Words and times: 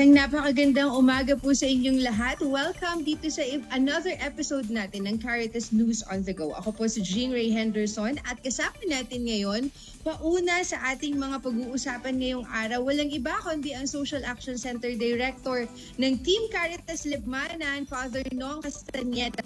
Isang 0.00 0.16
napakagandang 0.16 0.96
umaga 0.96 1.36
po 1.36 1.52
sa 1.52 1.68
inyong 1.68 2.00
lahat. 2.00 2.40
Welcome 2.40 3.04
dito 3.04 3.28
sa 3.28 3.44
another 3.68 4.16
episode 4.24 4.72
natin 4.72 5.04
ng 5.04 5.20
Caritas 5.20 5.76
News 5.76 6.00
on 6.08 6.24
the 6.24 6.32
Go. 6.32 6.56
Ako 6.56 6.72
po 6.72 6.88
si 6.88 7.04
Jean 7.04 7.28
Ray 7.28 7.52
Henderson 7.52 8.16
at 8.24 8.40
kasama 8.40 8.80
natin 8.88 9.28
ngayon, 9.28 9.68
pauna 10.00 10.64
sa 10.64 10.80
ating 10.96 11.20
mga 11.20 11.44
pag-uusapan 11.44 12.16
ngayong 12.16 12.48
araw, 12.48 12.80
walang 12.80 13.12
iba 13.12 13.44
kundi 13.44 13.76
ang 13.76 13.84
Social 13.84 14.24
Action 14.24 14.56
Center 14.56 14.96
Director 14.96 15.68
ng 16.00 16.12
Team 16.24 16.48
Caritas 16.48 17.04
Libmanan, 17.04 17.84
Father 17.84 18.24
Nong 18.32 18.64
Castaneda. 18.64 19.44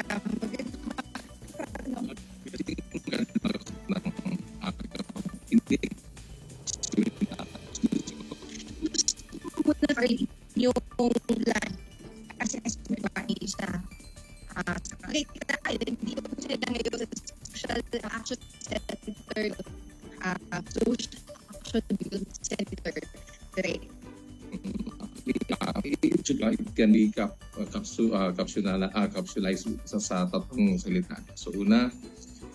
Yung 10.64 10.72
land 11.44 11.76
assessment 12.40 13.04
ba 13.12 13.20
sa 13.44 13.68
uh, 14.56 14.76
sa 14.80 14.94
Cavite 14.96 15.92
hindi 15.92 16.16
po 16.16 16.32
sila 16.40 16.56
ngayon 16.72 17.04
sa 17.04 17.06
social 17.52 17.84
action 18.08 18.40
center. 18.64 19.44
Uh, 20.24 20.60
social 20.72 21.20
action 21.52 21.84
center. 22.40 22.96
Right. 23.60 23.84
It, 25.84 26.24
should, 26.24 26.40
it 26.40 26.72
can 26.72 26.96
be 26.96 27.12
cap, 27.12 27.36
uh, 27.60 27.68
capsu, 27.68 28.16
uh, 28.16 28.32
capsula, 28.32 28.88
uh, 28.88 29.08
capsulized 29.12 29.68
sa, 29.84 30.00
sa 30.00 30.16
tatlong 30.32 30.80
salita. 30.80 31.20
So 31.36 31.52
una, 31.52 31.92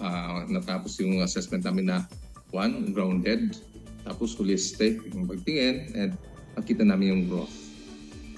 uh, 0.01 0.49
natapos 0.49 0.97
yung 0.97 1.21
assessment 1.21 1.61
namin 1.61 1.93
na 1.93 2.09
one, 2.49 2.89
grounded, 2.89 3.53
tapos 4.01 4.33
holistic, 4.33 4.97
yung 5.13 5.29
pagtingin, 5.29 5.93
and 5.93 6.11
nakita 6.57 6.81
namin 6.81 7.13
yung 7.13 7.23
growth. 7.29 7.58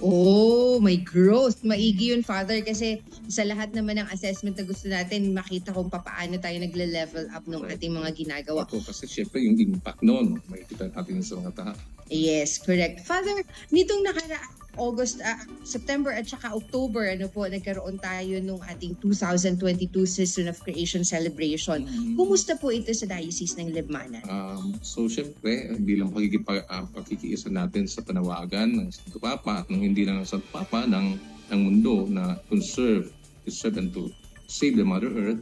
Oh, 0.01 0.81
may 0.81 0.97
growth. 0.97 1.61
Maigi 1.61 2.11
yun, 2.11 2.25
Father, 2.25 2.65
kasi 2.65 3.05
sa 3.29 3.45
lahat 3.45 3.71
naman 3.77 4.01
ng 4.01 4.09
assessment 4.09 4.57
na 4.57 4.65
gusto 4.65 4.89
natin, 4.89 5.31
makita 5.31 5.69
kung 5.69 5.93
paano 5.93 6.41
tayo 6.41 6.57
nagle-level 6.57 7.29
up 7.29 7.45
ng 7.45 7.63
ating 7.69 7.93
mga 7.93 8.09
ginagawa. 8.17 8.65
Ako 8.65 8.81
kasi 8.81 9.05
syempre 9.05 9.45
yung 9.45 9.61
impact 9.61 10.01
noon, 10.01 10.41
makikita 10.49 10.89
natin 10.89 11.21
sa 11.21 11.37
mga 11.37 11.51
tao. 11.53 11.73
Yes, 12.09 12.59
correct. 12.59 13.05
Father, 13.05 13.45
nitong 13.69 14.01
nakaraan 14.03 14.60
August, 14.79 15.19
uh, 15.19 15.43
September 15.67 16.15
at 16.15 16.27
saka 16.27 16.55
October, 16.55 17.11
ano 17.11 17.27
po, 17.27 17.43
nagkaroon 17.43 17.99
tayo 17.99 18.39
nung 18.39 18.63
ating 18.63 18.95
2022 19.03 19.91
Season 20.07 20.47
of 20.47 20.55
Creation 20.63 21.03
Celebration. 21.03 21.83
Mm-hmm. 21.83 22.15
Kumusta 22.15 22.55
po 22.55 22.71
ito 22.71 22.91
sa 22.95 23.07
Diocese 23.07 23.59
ng 23.59 23.75
Libmanan? 23.75 24.23
Um, 24.31 24.79
so, 24.79 25.11
syempre, 25.11 25.75
bilang 25.83 26.15
pagkikipa, 26.15 26.63
uh, 26.71 26.85
pagkikiisa 26.95 27.51
natin 27.51 27.83
sa 27.87 27.99
panawagan 27.99 28.71
ng 28.71 28.87
Santo 28.95 29.19
Papa 29.19 29.63
at 29.63 29.67
ng 29.67 29.83
hindi 29.83 30.07
lang 30.07 30.23
ng 30.23 30.27
Santo 30.27 30.47
Papa, 30.55 30.87
ng, 30.87 31.19
ng 31.51 31.59
mundo 31.59 32.07
na 32.07 32.39
conserve, 32.47 33.11
to 33.43 33.51
serve 33.51 33.75
and 33.75 33.91
to 33.91 34.07
save 34.47 34.79
the 34.79 34.85
Mother 34.85 35.11
Earth. 35.11 35.41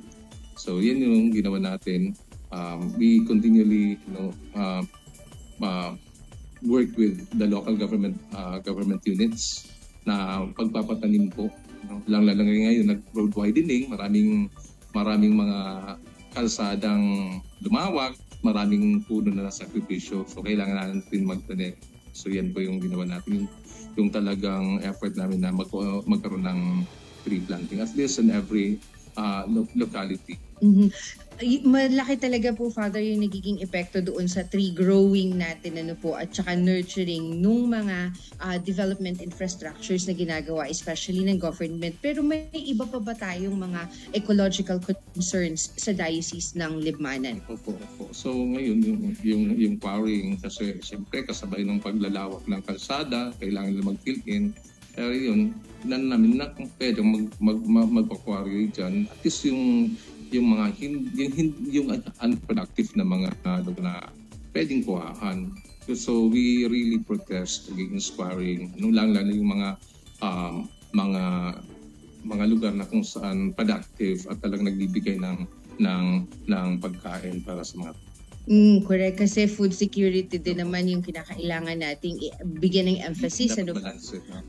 So, 0.58 0.82
yan 0.82 1.06
yung 1.06 1.32
ginawa 1.32 1.62
natin. 1.62 2.18
Um, 2.50 2.90
we 2.98 3.22
continually, 3.30 4.02
you 4.02 4.12
know, 4.12 4.30
uh, 4.58 4.82
uh, 5.62 5.94
work 6.66 6.92
with 7.00 7.24
the 7.38 7.48
local 7.48 7.76
government 7.76 8.20
uh, 8.36 8.60
government 8.60 9.04
units 9.08 9.70
na 10.04 10.46
pagpapatanim 10.56 11.32
po. 11.32 11.48
Lang 12.10 12.28
lang 12.28 12.44
ngayon 12.44 12.92
nag-road 12.92 13.32
widening, 13.36 13.88
maraming 13.92 14.52
maraming 14.92 15.34
mga 15.38 15.60
kalsadang 16.36 17.40
lumawak, 17.64 18.16
maraming 18.44 19.04
puno 19.06 19.32
na 19.32 19.48
nasakripisyo. 19.48 20.28
So 20.28 20.44
kailangan 20.44 21.00
natin 21.00 21.28
magtanim. 21.28 21.76
So 22.12 22.28
yan 22.28 22.52
po 22.52 22.60
yung 22.60 22.84
ginawa 22.84 23.08
natin. 23.08 23.46
Yung, 23.46 23.48
yung 23.96 24.10
talagang 24.12 24.84
effort 24.84 25.16
namin 25.16 25.44
na 25.44 25.52
mag, 25.52 25.70
magkaroon 26.08 26.46
ng 26.46 26.62
tree 27.24 27.44
planting 27.44 27.84
at 27.84 27.92
least 28.00 28.20
in 28.20 28.32
every 28.32 28.80
uh, 29.20 29.44
locality. 29.76 30.40
Mm-hmm 30.64 30.88
malaki 31.64 32.20
talaga 32.20 32.52
po, 32.52 32.68
Father, 32.68 33.00
yung 33.00 33.24
nagiging 33.24 33.64
epekto 33.64 34.04
doon 34.04 34.28
sa 34.28 34.44
tree 34.44 34.76
growing 34.76 35.40
natin 35.40 35.80
ano 35.80 35.96
po, 35.96 36.20
at 36.20 36.36
saka 36.36 36.56
nurturing 36.56 37.40
nung 37.40 37.72
mga 37.72 38.12
uh, 38.44 38.58
development 38.60 39.24
infrastructures 39.24 40.04
na 40.04 40.16
ginagawa, 40.16 40.68
especially 40.68 41.24
ng 41.24 41.40
government. 41.40 41.96
Pero 42.04 42.20
may 42.20 42.52
iba 42.52 42.84
pa 42.84 43.00
ba 43.00 43.16
tayong 43.16 43.56
mga 43.56 43.88
ecological 44.12 44.84
concerns 44.84 45.72
sa 45.80 45.96
diocese 45.96 46.60
ng 46.60 46.84
Libmanan? 46.84 47.40
Opo, 47.48 47.72
opo. 47.72 48.12
So 48.12 48.36
ngayon, 48.36 48.78
yung, 48.84 49.00
yung, 49.24 49.44
yung 49.56 49.76
powering, 49.80 50.36
kasi 50.44 50.76
siyempre 50.84 51.24
kasabay 51.24 51.64
ng 51.64 51.80
paglalawak 51.80 52.44
ng 52.44 52.62
kalsada, 52.68 53.32
kailangan 53.40 53.80
nila 53.80 53.96
mag-fill 53.96 54.20
in. 54.28 54.52
Pero 55.00 55.16
yun, 55.16 55.56
nan 55.88 56.12
namin 56.12 56.44
na 56.44 56.52
kung 56.52 56.68
pwede 56.76 57.00
mag, 57.00 57.32
mag, 57.40 57.60
mag, 57.64 57.88
mag-quarry 58.04 58.68
dyan, 58.68 59.08
at 59.08 59.16
least 59.24 59.48
yung 59.48 59.96
yung 60.28 60.52
mga 60.52 60.66
hin, 60.76 60.94
yung, 61.16 61.32
yung 61.72 61.88
unproductive 62.20 62.92
na 63.00 63.08
mga 63.08 63.32
uh, 63.48 63.64
na 63.80 64.12
pwedeng 64.52 64.84
kuhaan. 64.84 65.56
So, 65.96 66.28
we 66.28 66.68
really 66.68 67.00
protest 67.00 67.72
against 67.72 68.14
squaring. 68.14 68.76
Ano 68.76 68.92
lang 68.92 69.16
lang 69.16 69.32
yung 69.32 69.56
mga 69.56 69.70
um, 70.20 70.68
mga 70.92 71.24
mga 72.28 72.46
lugar 72.52 72.74
na 72.76 72.84
kung 72.84 73.02
saan 73.02 73.56
productive 73.56 74.28
at 74.28 74.44
talagang 74.44 74.68
nagbibigay 74.68 75.16
ng 75.16 75.48
ng 75.80 76.06
ng 76.52 76.70
pagkain 76.84 77.40
para 77.48 77.64
sa 77.64 77.80
mga 77.80 77.96
Mm, 78.50 78.82
correct. 78.82 79.22
Kasi 79.22 79.46
food 79.46 79.78
security 79.78 80.42
din 80.42 80.58
naman 80.58 80.90
yung 80.90 81.06
kinakailangan 81.06 81.86
nating 81.86 82.18
bigyan 82.58 82.90
ng 82.90 83.00
emphasis. 83.06 83.54
Ano? 83.62 83.78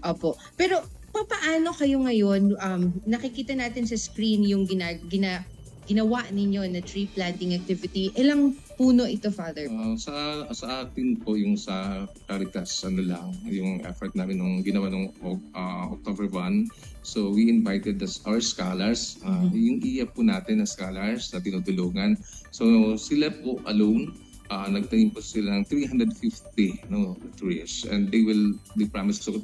Opo. 0.00 0.40
Pero 0.56 0.80
paano 1.12 1.76
kayo 1.76 2.00
ngayon, 2.00 2.56
um, 2.56 2.82
nakikita 3.04 3.52
natin 3.52 3.84
sa 3.84 4.00
screen 4.00 4.40
yung 4.48 4.64
gina, 4.64 4.96
gina, 5.04 5.44
ginawa 5.88 6.24
ninyo 6.30 6.64
na 6.70 6.80
tree 6.84 7.08
planting 7.12 7.56
activity. 7.56 8.12
Ilang 8.16 8.56
puno 8.80 9.04
ito, 9.04 9.28
Father? 9.28 9.68
Uh, 9.68 9.96
sa 9.96 10.46
sa 10.52 10.66
atin 10.86 11.20
po 11.20 11.36
yung 11.36 11.56
sa 11.56 12.06
Caritas, 12.28 12.80
ano 12.84 13.04
lang, 13.04 13.36
yung 13.44 13.84
effort 13.84 14.16
namin 14.16 14.40
nung 14.40 14.56
ginawa 14.64 14.88
nung 14.88 15.12
uh, 15.24 15.84
October 15.92 16.28
1. 16.28 16.68
So 17.04 17.32
we 17.32 17.48
invited 17.48 17.98
the, 18.00 18.08
our 18.28 18.40
scholars, 18.40 19.20
uh, 19.24 19.44
mm-hmm. 19.44 19.56
yung 19.56 19.78
iya 19.80 20.04
po 20.04 20.24
natin 20.24 20.60
na 20.60 20.68
scholars 20.68 21.32
na 21.32 21.40
tinutulungan. 21.40 22.16
So 22.52 22.96
sila 22.96 23.32
po 23.40 23.60
alone, 23.68 24.16
uh, 24.48 24.68
nagtanim 24.68 25.12
po 25.12 25.24
sila 25.24 25.60
ng 25.60 25.64
350 25.68 26.92
no, 26.92 27.16
trees 27.36 27.88
and 27.88 28.08
they 28.12 28.24
will, 28.24 28.56
they 28.76 28.88
promise 28.88 29.20
to 29.24 29.40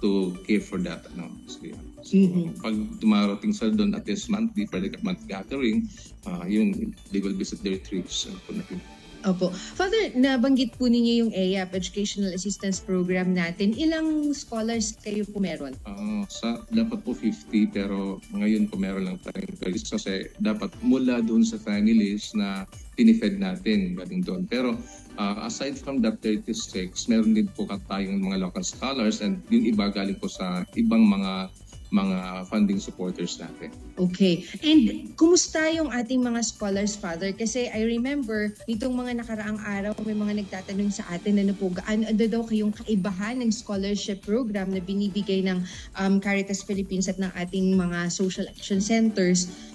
to 0.00 0.32
care 0.48 0.60
for 0.60 0.80
that. 0.80 1.04
Ano? 1.14 1.28
So, 1.46 1.60
yeah. 1.62 1.76
So 2.02 2.16
mm-hmm. 2.16 2.56
pag 2.60 2.76
dumarating 3.00 3.52
sa 3.54 3.68
doon 3.70 3.94
at 3.94 4.04
least 4.08 4.28
monthly, 4.32 4.66
pwede 4.68 4.92
ka 4.92 4.98
month 5.04 5.24
gathering, 5.28 5.88
uh, 6.26 6.44
yung 6.44 6.94
they 7.14 7.20
will 7.20 7.36
visit 7.36 7.60
their 7.64 7.78
trips. 7.80 8.28
Uh, 8.28 8.36
natin. 8.52 8.80
Opo. 9.20 9.52
Father, 9.52 10.16
nabanggit 10.16 10.80
po 10.80 10.88
ninyo 10.88 11.12
yung 11.24 11.32
EAP, 11.36 11.76
Educational 11.76 12.32
Assistance 12.32 12.80
Program 12.80 13.36
natin. 13.36 13.76
Ilang 13.76 14.32
scholars 14.32 14.96
kayo 14.96 15.28
po 15.28 15.44
meron? 15.44 15.76
Uh, 15.84 16.24
sa, 16.32 16.64
dapat 16.72 17.04
po 17.04 17.12
50 17.12 17.68
pero 17.68 18.16
ngayon 18.32 18.72
po 18.72 18.80
meron 18.80 19.04
lang 19.04 19.18
tayong 19.20 19.60
30 19.60 19.92
kasi 19.92 20.12
dapat 20.40 20.72
mula 20.80 21.20
doon 21.20 21.44
sa 21.44 21.60
families 21.60 22.32
na 22.32 22.64
pinifed 22.96 23.36
natin 23.36 23.92
galing 23.92 24.24
doon. 24.24 24.48
Pero 24.48 24.80
uh, 25.20 25.36
aside 25.44 25.76
from 25.76 26.00
that 26.00 26.16
36, 26.24 26.96
meron 27.12 27.36
din 27.36 27.48
po 27.52 27.68
tayong 27.68 28.24
mga 28.24 28.40
local 28.40 28.64
scholars 28.64 29.20
and 29.20 29.44
yung 29.52 29.68
iba 29.68 29.92
galing 29.92 30.16
po 30.16 30.32
sa 30.32 30.64
ibang 30.80 31.04
mga 31.04 31.52
mga 31.90 32.46
funding 32.46 32.78
supporters 32.78 33.36
natin. 33.42 33.74
Okay. 33.98 34.46
And 34.62 35.10
kumusta 35.18 35.58
yung 35.74 35.90
ating 35.90 36.22
mga 36.22 36.40
scholars, 36.46 36.94
Father? 36.94 37.34
Kasi 37.34 37.66
I 37.66 37.82
remember, 37.82 38.54
nitong 38.70 38.94
mga 38.94 39.22
nakaraang 39.22 39.60
araw, 39.60 39.92
may 40.06 40.14
mga 40.14 40.46
nagtatanong 40.46 40.94
sa 40.94 41.04
atin, 41.10 41.42
ano 41.42 41.52
po, 41.52 41.74
gaano 41.74 42.06
ano 42.06 42.24
daw 42.30 42.46
kayong 42.46 42.72
kaibahan 42.72 43.42
ng 43.42 43.50
scholarship 43.50 44.22
program 44.22 44.70
na 44.70 44.78
binibigay 44.78 45.42
ng 45.42 45.58
um, 45.98 46.22
Caritas 46.22 46.62
Philippines 46.62 47.10
at 47.10 47.18
ng 47.18 47.30
ating 47.34 47.74
mga 47.74 48.08
social 48.08 48.46
action 48.46 48.78
centers 48.78 49.69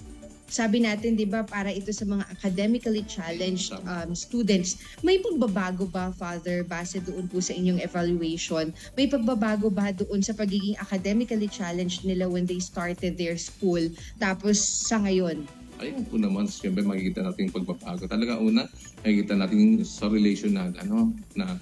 sabi 0.45 0.81
natin, 0.81 1.18
di 1.18 1.25
ba, 1.25 1.42
para 1.42 1.74
ito 1.74 1.89
sa 1.89 2.06
mga 2.06 2.25
academically 2.30 3.01
challenged 3.09 3.74
um, 3.86 4.13
students, 4.13 4.77
may 5.01 5.18
pagbabago 5.18 5.89
ba, 5.89 6.13
Father, 6.13 6.62
base 6.62 7.01
doon 7.01 7.25
po 7.25 7.42
sa 7.42 7.57
inyong 7.57 7.81
evaluation? 7.81 8.69
May 8.94 9.09
pagbabago 9.09 9.74
ba 9.74 9.89
doon 9.89 10.21
sa 10.21 10.38
pagiging 10.38 10.77
academically 10.77 11.50
challenged 11.50 12.06
nila 12.06 12.30
when 12.30 12.45
they 12.45 12.62
started 12.62 13.18
their 13.18 13.38
school, 13.42 13.81
tapos 14.21 14.62
sa 14.62 15.01
ngayon? 15.01 15.44
Ayun 15.81 16.07
po 16.07 16.15
naman, 16.15 16.47
siyempre 16.47 16.86
makikita 16.86 17.25
natin 17.25 17.50
yung 17.50 17.56
pagbabago. 17.62 18.07
Talaga 18.07 18.39
una, 18.39 18.63
makikita 19.03 19.33
natin 19.36 19.81
sa 19.83 20.07
relation 20.07 20.56
na, 20.56 20.71
ano, 20.80 21.12
na 21.36 21.57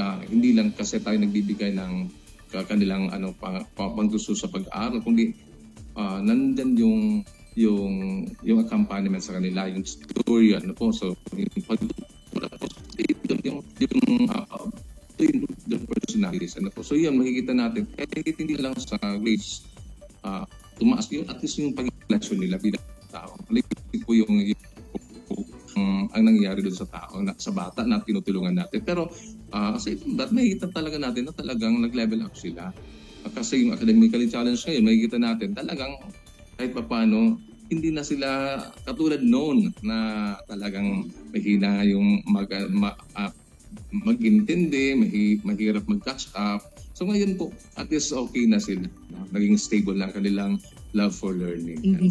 ah, 0.00 0.18
hindi 0.26 0.56
lang 0.56 0.72
kasi 0.72 0.98
tayo 0.98 1.20
nagbibigay 1.20 1.76
ng 1.76 2.08
ka- 2.50 2.66
kanilang 2.66 3.12
ano, 3.12 3.36
pang, 3.36 3.62
pangtuso 3.76 4.32
sa 4.32 4.48
pag-aaral, 4.48 5.04
kundi 5.04 5.36
ah, 5.94 6.18
nandyan 6.24 6.72
yung 6.74 7.22
yung 7.54 8.26
yung 8.42 8.58
accompaniment 8.62 9.22
sa 9.22 9.38
kanila, 9.38 9.70
yung 9.70 9.86
story, 9.86 10.58
ano 10.58 10.74
po, 10.74 10.90
so 10.90 11.14
yung 11.34 11.64
pag 11.66 11.80
yung 11.82 13.40
yung, 13.44 13.58
yung 13.78 14.26
uh, 14.30 14.46
uh, 14.50 14.68
yung, 15.22 15.46
the 15.64 15.78
personalities, 15.80 16.58
ano 16.60 16.68
po. 16.68 16.84
So 16.84 16.98
yan, 16.98 17.16
makikita 17.16 17.56
natin, 17.56 17.88
kahit 17.96 18.36
hindi 18.36 18.58
lang 18.60 18.76
sa 18.76 18.98
grades, 19.16 19.64
ah, 20.26 20.44
tumaas 20.76 21.08
yun, 21.08 21.24
at 21.30 21.40
least 21.40 21.56
yung 21.56 21.72
pag-relasyon 21.72 22.38
nila 22.42 22.60
bilang 22.60 22.84
tao. 23.08 23.32
Maligit 23.48 23.80
po 24.04 24.12
yung, 24.12 24.44
yung 24.44 24.60
ang 26.14 26.24
nangyayari 26.30 26.62
doon 26.62 26.78
sa 26.78 26.86
tao, 26.86 27.18
na, 27.18 27.34
sa 27.34 27.50
bata 27.50 27.82
na 27.82 27.98
tinutulungan 27.98 28.54
natin. 28.54 28.80
Pero 28.86 29.10
uh, 29.50 29.74
aside 29.74 29.98
from 29.98 30.14
that, 30.14 30.30
makikita 30.30 30.70
talaga 30.70 30.96
natin 30.96 31.26
na 31.26 31.34
talagang 31.34 31.82
nag-level 31.82 32.22
up 32.22 32.34
sila. 32.38 32.70
Uh, 33.26 33.30
kasi 33.34 33.66
yung 33.66 33.74
academically 33.74 34.30
challenge 34.30 34.62
ngayon, 34.62 34.84
makikita 34.86 35.18
natin 35.18 35.50
talagang 35.58 35.98
kahit 36.56 36.72
pa 36.74 36.82
paano, 36.84 37.38
hindi 37.72 37.90
na 37.90 38.04
sila 38.04 38.60
katulad 38.84 39.24
noon 39.24 39.72
na 39.80 39.98
talagang 40.46 41.08
mahina 41.32 41.82
yung 41.82 42.20
mag, 42.28 42.50
ma, 42.70 42.92
ah, 43.16 43.32
mag-intindi, 43.90 44.94
mahi, 44.94 45.24
mahirap 45.42 45.82
mag-catch 45.88 46.30
up. 46.38 46.62
So 46.94 47.08
ngayon 47.10 47.34
po, 47.34 47.50
at 47.74 47.90
least 47.90 48.14
okay 48.14 48.46
na 48.46 48.62
sila. 48.62 48.86
Naging 49.34 49.58
stable 49.58 49.98
lang 49.98 50.14
kanilang 50.14 50.62
love 50.94 51.12
for 51.12 51.34
learning. 51.34 51.82
Mhm. 51.82 52.10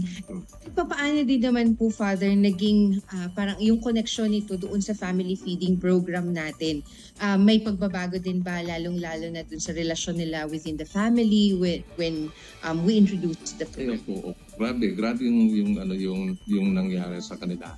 Papaano 0.75 1.23
din 1.23 1.39
naman 1.39 1.79
po, 1.79 1.87
Father, 1.87 2.29
naging 2.35 2.99
ah, 3.15 3.31
parang 3.31 3.55
yung 3.63 3.79
connection 3.79 4.27
nito 4.27 4.59
doon 4.59 4.83
sa 4.83 4.91
family 4.91 5.39
feeding 5.39 5.79
program 5.79 6.35
natin? 6.35 6.83
Ah, 7.17 7.39
may 7.39 7.63
pagbabago 7.63 8.19
din 8.19 8.43
ba, 8.43 8.59
lalong-lalo 8.59 9.31
na 9.31 9.47
doon 9.47 9.63
sa 9.63 9.71
relasyon 9.71 10.19
nila 10.19 10.45
within 10.51 10.75
the 10.75 10.85
family 10.85 11.55
when, 11.55 11.79
when 11.95 12.27
um, 12.67 12.83
we 12.83 12.99
introduced 12.99 13.55
the 13.55 13.65
program? 13.71 14.03
po, 14.03 14.13
oh, 14.31 14.35
grabe, 14.59 14.91
grabe 14.93 15.23
yung, 15.23 15.47
yung, 15.49 15.71
ano, 15.79 15.95
yung, 15.95 16.35
yung 16.45 16.75
nangyari 16.75 17.23
sa 17.23 17.39
kanila. 17.39 17.71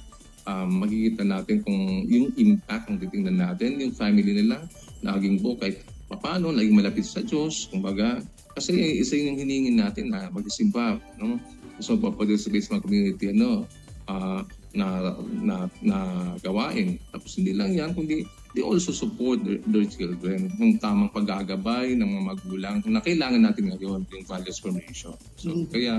Um, 0.45 0.85
makikita 0.85 1.25
natin 1.25 1.65
kung 1.65 2.05
yung 2.05 2.33
impact 2.37 2.89
ang 2.89 2.97
titingnan 3.01 3.37
natin, 3.41 3.81
yung 3.81 3.93
family 3.93 4.41
nila, 4.41 4.65
naging 5.05 5.41
po 5.41 5.57
kahit 5.57 5.85
paano, 6.09 6.53
naging 6.53 6.77
malapit 6.77 7.05
sa 7.05 7.21
Diyos, 7.21 7.69
kumbaga, 7.69 8.21
kasi 8.55 9.03
isa 9.03 9.19
yung 9.19 9.35
hiningin 9.35 9.77
natin 9.77 10.09
na 10.09 10.31
magsimba, 10.31 10.97
no? 11.19 11.37
So, 11.83 11.99
papadil 11.99 12.39
sa 12.39 12.47
basement 12.47 12.87
community, 12.87 13.35
ano, 13.35 13.67
ah, 14.07 14.47
na, 14.75 15.15
na, 15.39 15.55
na 15.79 15.97
gawain. 16.43 16.99
Tapos 17.11 17.35
hindi 17.39 17.55
lang 17.55 17.71
yan, 17.75 17.95
kundi 17.95 18.27
they 18.55 18.63
also 18.63 18.91
support 18.95 19.43
their, 19.43 19.59
their 19.67 19.87
children. 19.87 20.51
Yung 20.59 20.79
tamang 20.79 21.11
paggagabay 21.11 21.95
ng 21.95 22.07
mga 22.07 22.23
magulang 22.23 22.75
na 22.87 23.03
kailangan 23.03 23.43
natin 23.43 23.71
ngayon, 23.71 24.07
yung 24.07 24.25
values 24.27 24.59
formation. 24.59 25.15
So, 25.35 25.51
Mm. 25.51 25.67
kaya 25.71 25.93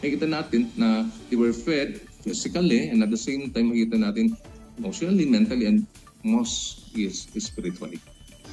makikita 0.00 0.28
natin 0.28 0.68
na 0.76 1.08
they 1.32 1.36
were 1.40 1.52
fed 1.56 2.00
physically 2.24 2.92
and 2.92 3.00
at 3.00 3.08
the 3.08 3.20
same 3.20 3.52
time 3.52 3.72
makikita 3.72 4.00
natin 4.00 4.36
emotionally, 4.76 5.24
mentally, 5.28 5.68
and 5.68 5.84
most 6.24 6.88
is 6.96 7.28
spiritually. 7.40 8.00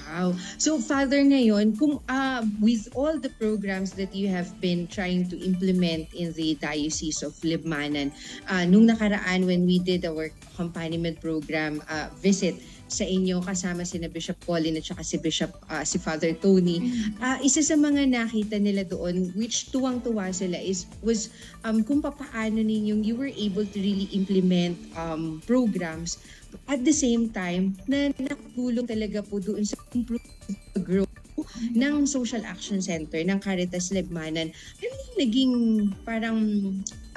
Wow. 0.10 0.34
So, 0.58 0.82
Father, 0.82 1.22
ngayon, 1.22 1.78
kung 1.78 2.02
ah, 2.10 2.42
with 2.58 2.90
all 2.98 3.22
the 3.22 3.30
programs 3.38 3.94
that 3.94 4.10
you 4.10 4.26
have 4.34 4.50
been 4.58 4.90
trying 4.90 5.30
to 5.30 5.38
implement 5.38 6.10
in 6.18 6.34
the 6.34 6.58
Diocese 6.58 7.22
of 7.22 7.38
Libmanan, 7.46 8.10
ah, 8.50 8.66
nung 8.66 8.90
nakaraan 8.90 9.46
when 9.46 9.70
we 9.70 9.78
did 9.78 10.10
our 10.10 10.34
accompaniment 10.50 11.22
program 11.22 11.78
ah, 11.86 12.10
visit 12.18 12.58
sa 12.90 13.06
inyo 13.06 13.38
kasama 13.46 13.86
si 13.86 14.02
na 14.02 14.10
Bishop 14.10 14.42
Colin 14.42 14.74
at 14.74 14.84
saka 14.84 15.06
si 15.06 15.22
Bishop 15.22 15.54
ah, 15.70 15.86
si 15.86 16.02
Father 16.02 16.34
Tony, 16.34 16.82
ah, 17.22 17.38
isa 17.46 17.62
sa 17.62 17.78
mga 17.78 18.10
nakita 18.10 18.58
nila 18.58 18.82
doon 18.90 19.30
which 19.38 19.70
tuwang-tuwa 19.70 20.34
sila 20.34 20.58
is 20.58 20.90
was 21.06 21.30
um, 21.62 21.86
kung 21.86 22.02
papaano 22.02 22.66
ninyong 22.66 23.06
you 23.06 23.14
were 23.14 23.30
able 23.30 23.64
to 23.64 23.78
really 23.78 24.10
implement 24.18 24.74
um, 24.98 25.38
programs 25.46 26.18
at 26.70 26.82
the 26.86 26.94
same 26.94 27.30
time 27.34 27.74
na 27.90 28.14
nakatulong 28.18 28.86
talaga 28.86 29.26
po 29.26 29.42
doon 29.42 29.66
sa 29.66 29.78
improve 29.94 30.24
growth 30.82 31.10
ng 31.74 32.06
Social 32.06 32.44
Action 32.46 32.80
Center 32.82 33.22
ng 33.24 33.40
Caritas 33.42 33.90
Lebmanan. 33.90 34.52
Ano 34.54 34.94
yung 34.94 35.18
naging 35.18 35.54
parang 36.04 36.40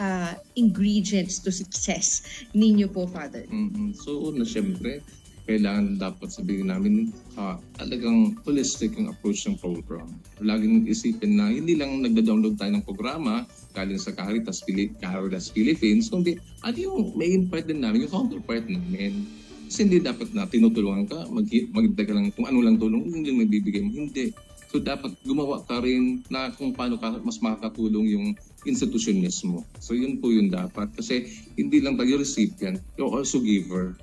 ah, 0.00 0.34
ingredients 0.56 1.42
to 1.42 1.52
success 1.52 2.24
ninyo 2.56 2.88
po, 2.90 3.06
Father? 3.06 3.44
Mhm. 3.48 3.94
So, 3.96 4.32
una, 4.32 4.46
syempre, 4.46 5.04
kailangan 5.46 5.98
dapat 5.98 6.30
sabihin 6.30 6.70
namin 6.70 7.10
ah, 7.34 7.58
talagang 7.76 8.38
holistic 8.46 8.94
yung 8.94 9.10
approach 9.10 9.44
ng 9.46 9.58
program. 9.58 10.06
Laging 10.38 10.86
isipin 10.86 11.38
na 11.38 11.50
hindi 11.50 11.74
lang 11.74 12.02
nagda-download 12.02 12.56
tayo 12.58 12.72
ng 12.72 12.86
programa 12.86 13.44
galing 13.72 14.00
sa 14.00 14.12
Caritas, 14.12 14.62
Pili- 14.62 14.94
Caritas 15.00 15.50
Philippines, 15.50 16.12
kundi 16.12 16.36
ano 16.62 16.76
yung 16.76 17.16
main 17.16 17.48
part 17.48 17.66
din 17.66 17.80
namin, 17.80 18.06
yung 18.06 18.12
counterpart 18.12 18.68
namin. 18.68 19.26
Kasi 19.66 19.88
hindi 19.88 20.04
dapat 20.04 20.36
na 20.36 20.44
tinutulungan 20.44 21.08
ka, 21.08 21.26
mag 21.32 21.48
magdagdag 21.48 22.06
ka 22.06 22.14
lang 22.14 22.26
kung 22.36 22.46
ano 22.46 22.60
lang 22.60 22.76
tulong, 22.76 23.08
yun 23.08 23.24
yung 23.24 23.38
magbibigay 23.40 23.80
mo. 23.80 23.90
Hindi. 24.06 24.36
So 24.72 24.80
dapat 24.80 25.12
gumawa 25.24 25.64
ka 25.64 25.84
rin 25.84 26.24
na 26.32 26.52
kung 26.52 26.72
paano 26.72 26.96
ka 26.96 27.20
mas 27.20 27.40
makakatulong 27.40 28.08
yung 28.08 28.26
institution 28.64 29.20
mismo. 29.20 29.64
So 29.80 29.92
yun 29.92 30.20
po 30.20 30.32
yung 30.32 30.48
dapat. 30.48 30.92
Kasi 30.96 31.28
hindi 31.56 31.80
lang 31.80 32.00
tayo 32.00 32.20
recipient, 32.20 32.80
you're 32.96 33.12
also 33.12 33.40
giver 33.40 33.96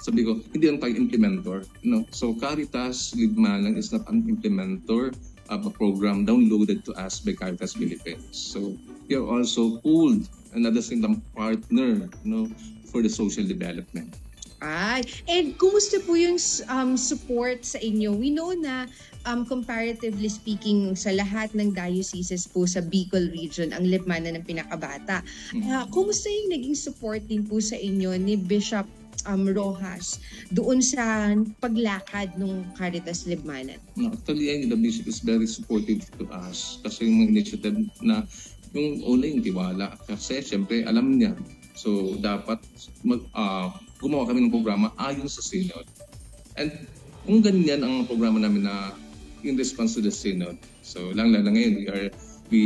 sabi 0.00 0.24
ko, 0.24 0.40
hindi 0.56 0.64
lang 0.64 0.80
tayo 0.80 0.96
implementor. 0.96 1.58
No? 1.84 2.08
So 2.08 2.32
Caritas 2.32 3.12
Libmanan 3.12 3.76
is 3.76 3.92
not 3.92 4.08
an 4.08 4.24
implementor 4.24 5.12
of 5.52 5.68
a 5.68 5.72
program 5.72 6.24
downloaded 6.24 6.88
to 6.88 6.96
us 6.96 7.20
by 7.20 7.36
Caritas 7.36 7.76
Philippines. 7.76 8.32
So 8.32 8.80
are 9.14 9.26
also 9.26 9.78
pooled 9.82 10.28
and 10.54 10.66
at 10.66 10.74
the 10.74 10.82
same 10.82 11.02
time 11.02 11.22
partner 11.34 12.08
no, 12.24 12.46
for 12.90 13.02
the 13.02 13.08
social 13.08 13.46
development. 13.46 14.14
Ay, 14.60 15.00
and 15.24 15.56
kumusta 15.56 16.04
po 16.04 16.12
yung 16.20 16.36
um, 16.68 16.92
support 16.92 17.64
sa 17.64 17.80
inyo? 17.80 18.12
We 18.12 18.28
know 18.28 18.52
na 18.52 18.84
um, 19.24 19.48
comparatively 19.48 20.28
speaking 20.28 20.92
sa 20.92 21.16
lahat 21.16 21.56
ng 21.56 21.72
dioceses 21.72 22.44
po 22.44 22.68
sa 22.68 22.84
Bicol 22.84 23.32
region, 23.32 23.72
ang 23.72 23.88
Libmanan 23.88 24.36
ng 24.36 24.44
pinakabata. 24.44 25.24
Ah, 25.64 25.88
kumusta 25.88 26.28
yung 26.28 26.52
naging 26.52 26.76
support 26.76 27.24
din 27.24 27.40
po 27.40 27.56
sa 27.56 27.72
inyo 27.72 28.12
ni 28.20 28.36
Bishop 28.36 28.84
um, 29.24 29.48
Rojas 29.48 30.20
doon 30.52 30.80
sa 30.80 31.32
paglakad 31.60 32.36
ng 32.36 32.64
Caritas 32.76 33.24
Libmanan? 33.24 33.80
No, 33.96 34.12
actually, 34.12 34.68
the 34.68 34.76
bishop 34.76 35.08
is 35.08 35.20
very 35.20 35.48
supportive 35.48 36.04
to 36.20 36.28
us 36.32 36.80
kasi 36.84 37.08
yung 37.08 37.24
mga 37.24 37.28
initiative 37.32 37.76
na 38.00 38.24
yung 38.74 39.02
una 39.06 39.24
yung 39.26 39.42
tiwala. 39.42 39.94
Kasi 40.06 40.42
syempre 40.42 40.86
alam 40.86 41.18
niya. 41.18 41.34
So 41.74 42.14
dapat 42.18 42.60
mag, 43.02 43.24
ah, 43.34 43.74
gumawa 43.98 44.28
kami 44.28 44.46
ng 44.46 44.54
programa 44.54 44.92
ayon 45.00 45.28
sa 45.28 45.42
synod. 45.42 45.86
And 46.58 46.72
kung 47.24 47.44
ganyan 47.44 47.84
ang 47.84 48.08
programa 48.08 48.40
namin 48.40 48.66
na 48.66 48.92
in 49.40 49.56
response 49.56 49.96
to 49.96 50.04
the 50.04 50.12
synod 50.12 50.60
so 50.84 51.12
lang 51.16 51.32
lang 51.32 51.48
ngayon 51.48 51.72
we 51.80 51.84
are 51.88 52.08
we 52.52 52.62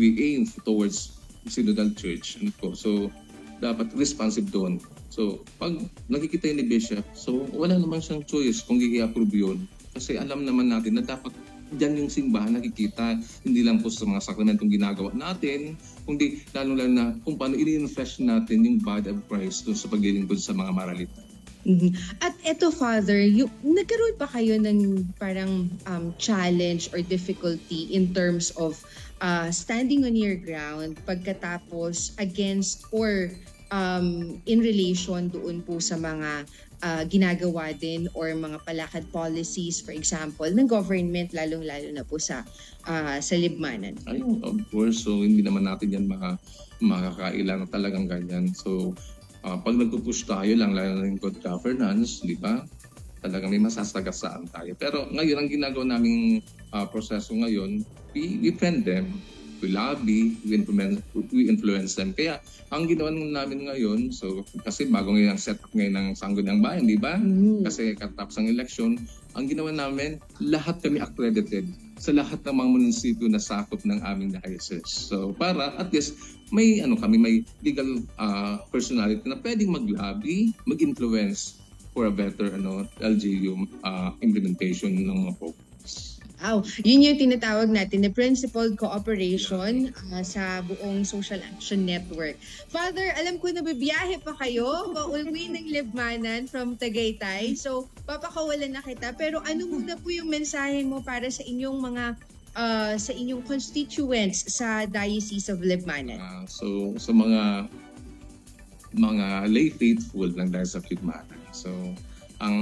we 0.00 0.06
aim 0.16 0.48
towards 0.64 1.20
synodal 1.48 1.92
church 1.92 2.40
ano 2.40 2.52
po. 2.56 2.72
So 2.72 3.12
dapat 3.60 3.92
responsive 3.96 4.48
doon. 4.48 4.80
So 5.12 5.44
pag 5.60 5.76
nakikita 6.08 6.50
ni 6.52 6.64
bishop 6.64 7.04
so 7.12 7.44
wala 7.52 7.76
naman 7.76 8.00
siyang 8.00 8.24
choice 8.24 8.64
kung 8.64 8.80
i-approve 8.80 9.34
yun. 9.34 9.58
Kasi 9.94 10.18
alam 10.18 10.42
naman 10.42 10.72
natin 10.72 10.98
na 10.98 11.04
dapat 11.04 11.30
diyan 11.76 12.04
yung 12.04 12.10
simbahan 12.10 12.56
nakikita, 12.56 13.18
hindi 13.44 13.60
lang 13.66 13.82
po 13.82 13.90
sa 13.90 14.06
mga 14.06 14.22
sakramentong 14.22 14.70
ginagawa 14.70 15.10
natin, 15.12 15.74
kundi 16.06 16.42
lalo-lalo 16.54 16.92
na 16.92 17.06
kung 17.22 17.36
paano 17.36 17.58
i-refresh 17.58 18.22
natin 18.22 18.64
yung 18.64 18.78
body 18.80 19.12
of 19.12 19.20
Christ 19.26 19.66
sa 19.66 19.86
paglilingkod 19.90 20.38
sa 20.38 20.54
mga 20.54 20.70
maralita. 20.72 21.20
Mhm. 21.64 21.96
At 22.20 22.36
eto, 22.44 22.68
Father, 22.68 23.24
yung, 23.24 23.48
nagkaroon 23.64 24.20
ba 24.20 24.28
kayo 24.28 24.60
ng 24.60 25.08
parang 25.16 25.72
um, 25.88 26.12
challenge 26.20 26.92
or 26.92 27.00
difficulty 27.00 27.88
in 27.88 28.12
terms 28.12 28.52
of 28.60 28.76
uh, 29.24 29.48
standing 29.48 30.04
on 30.04 30.12
your 30.12 30.36
ground 30.36 31.00
pagkatapos 31.08 32.12
against 32.20 32.84
or 32.92 33.32
um, 33.72 34.36
in 34.44 34.60
relation 34.60 35.32
doon 35.32 35.64
po 35.64 35.80
sa 35.80 35.96
mga 35.96 36.44
uh, 36.84 37.02
ginagawa 37.08 37.72
din 37.72 38.06
or 38.12 38.28
mga 38.36 38.60
palakad 38.68 39.08
policies, 39.08 39.80
for 39.80 39.96
example, 39.96 40.46
ng 40.46 40.68
government, 40.68 41.32
lalong-lalo 41.32 41.88
na 41.96 42.04
po 42.04 42.20
sa, 42.20 42.44
uh, 42.84 43.16
sa 43.18 43.34
libmanan? 43.40 43.96
Ay, 44.04 44.20
of 44.20 44.60
course. 44.68 45.00
So, 45.00 45.24
hindi 45.24 45.40
naman 45.40 45.64
natin 45.64 45.96
yan 45.96 46.06
maka, 46.06 46.36
makakailan 46.84 47.64
talagang 47.72 48.06
ganyan. 48.06 48.52
So, 48.52 48.92
uh, 49.48 49.56
pag 49.56 49.80
nagpupush 49.80 50.28
tayo 50.28 50.52
lang, 50.52 50.76
lalo 50.76 51.00
na 51.00 51.16
good 51.16 51.40
governance, 51.40 52.20
di 52.20 52.36
ba? 52.36 52.60
Talagang 53.24 53.48
may 53.48 53.62
masasagasaan 53.64 54.52
tayo. 54.52 54.76
Pero 54.76 55.08
ngayon, 55.08 55.40
ang 55.40 55.48
ginagawa 55.48 55.96
naming 55.96 56.44
uh, 56.76 56.84
proseso 56.84 57.32
ngayon, 57.32 57.80
we, 58.12 58.52
friend 58.52 58.84
them 58.84 59.08
we 59.60 59.70
lobby, 59.70 60.38
we 60.42 60.56
influence, 60.58 60.98
we 61.30 61.46
influence 61.46 61.94
them. 61.94 62.14
Kaya 62.14 62.40
ang 62.72 62.90
ginawa 62.90 63.12
namin 63.14 63.70
ngayon, 63.70 64.10
so 64.10 64.42
kasi 64.66 64.88
bago 64.90 65.14
ngayon 65.14 65.36
ang 65.36 65.40
setup 65.40 65.70
ngayon 65.74 65.94
ng 65.94 66.08
Sangguniang 66.18 66.60
Bayan, 66.64 66.88
di 66.88 66.98
ba? 66.98 67.18
Mm. 67.18 67.62
Kasi 67.62 67.94
katapos 67.94 68.40
ng 68.40 68.50
election, 68.50 68.98
ang 69.34 69.44
ginawa 69.50 69.70
namin, 69.74 70.22
lahat 70.42 70.78
kami 70.82 71.02
accredited 71.02 71.66
sa 71.98 72.10
lahat 72.10 72.42
ng 72.42 72.54
mga 72.54 72.68
munisipyo 72.70 73.26
na 73.30 73.38
sakop 73.38 73.82
ng 73.86 74.02
aming 74.02 74.34
diocese. 74.34 74.90
So 74.90 75.34
para 75.34 75.74
at 75.78 75.94
least 75.94 76.18
may 76.50 76.82
ano 76.82 76.98
kami 76.98 77.16
may 77.18 77.34
legal 77.62 78.02
uh, 78.18 78.62
personality 78.70 79.22
na 79.26 79.38
pwedeng 79.38 79.70
mag-lobby, 79.70 80.54
mag-influence 80.66 81.62
for 81.94 82.10
a 82.10 82.14
better 82.14 82.50
ano 82.58 82.90
LGU 82.98 83.54
uh, 83.86 84.10
implementation 84.18 84.90
ng 84.98 85.30
mga 85.30 85.32
programs. 85.38 85.63
Wow, 86.44 86.60
yun 86.84 87.00
yung 87.00 87.16
tinatawag 87.16 87.72
natin 87.72 88.04
na 88.04 88.12
principled 88.12 88.76
cooperation 88.76 89.96
uh, 90.12 90.20
sa 90.20 90.60
buong 90.60 91.00
social 91.00 91.40
action 91.40 91.88
network. 91.88 92.36
Father, 92.68 93.16
alam 93.16 93.40
ko 93.40 93.48
na 93.48 93.64
bibiyahe 93.64 94.20
pa 94.20 94.36
kayo 94.36 94.92
pauwi 94.92 95.48
ng 95.56 95.72
Libmanan 95.72 96.44
from 96.44 96.76
Tagaytay. 96.76 97.56
So, 97.56 97.88
papakawalan 98.04 98.76
na 98.76 98.84
kita. 98.84 99.16
Pero 99.16 99.40
ano 99.40 99.64
muna 99.72 99.96
po 99.96 100.12
yung 100.12 100.28
mensahe 100.28 100.84
mo 100.84 101.00
para 101.00 101.32
sa 101.32 101.40
inyong 101.48 101.80
mga 101.80 102.04
uh, 102.60 102.92
sa 103.00 103.16
inyong 103.16 103.40
constituents 103.48 104.44
sa 104.52 104.84
Diocese 104.84 105.48
of 105.48 105.64
Libmanan? 105.64 106.20
Uh, 106.20 106.44
so, 106.44 106.92
sa 107.00 107.16
mga 107.16 107.72
mga 108.92 109.48
lay 109.48 109.72
faithful 109.72 110.28
ng 110.28 110.52
Diocese 110.52 110.76
of 110.76 110.84
Libmanan. 110.92 111.40
So, 111.56 111.72
ang 112.42 112.58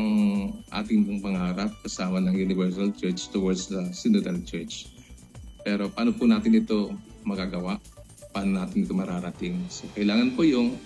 ating 0.69 1.09
pong 1.09 1.21
pangarap 1.25 1.73
kasama 1.81 2.21
ng 2.21 2.35
Universal 2.37 2.93
Church 2.97 3.33
towards 3.33 3.69
the 3.73 3.81
Synodal 3.93 4.41
Church. 4.45 4.93
Pero 5.63 5.89
paano 5.89 6.13
po 6.13 6.29
natin 6.29 6.59
ito 6.59 6.93
magagawa? 7.23 7.79
Paano 8.35 8.61
natin 8.61 8.85
ito 8.85 8.93
mararating? 8.93 9.63
So 9.73 9.89
kailangan 9.97 10.35
po 10.37 10.45
yung 10.45 10.77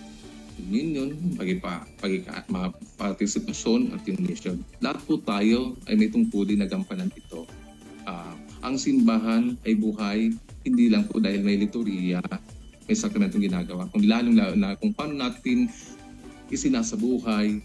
union, 0.57 1.13
pagipa, 1.37 1.85
pagika, 2.01 2.41
mga 2.49 2.73
partisipasyon 2.97 3.93
at 3.93 4.03
yung 4.09 4.21
mission. 4.25 4.57
Lahat 4.81 5.01
po 5.05 5.21
tayo 5.21 5.77
ay 5.85 6.01
may 6.01 6.09
tungkulin 6.09 6.65
na 6.65 6.69
gampanan 6.69 7.13
ito. 7.13 7.45
Uh, 8.09 8.35
ang 8.65 8.81
simbahan 8.81 9.59
ay 9.69 9.77
buhay 9.77 10.33
hindi 10.67 10.91
lang 10.91 11.07
po 11.07 11.23
dahil 11.23 11.45
may 11.47 11.61
liturhiya, 11.61 12.23
may 12.91 12.97
sakramentong 12.97 13.47
ginagawa, 13.47 13.87
kundi 13.93 14.11
lalong-lalo 14.11 14.55
na 14.59 14.75
kung 14.75 14.91
paano 14.91 15.15
natin 15.15 15.71
isinasabuhay 16.51 17.63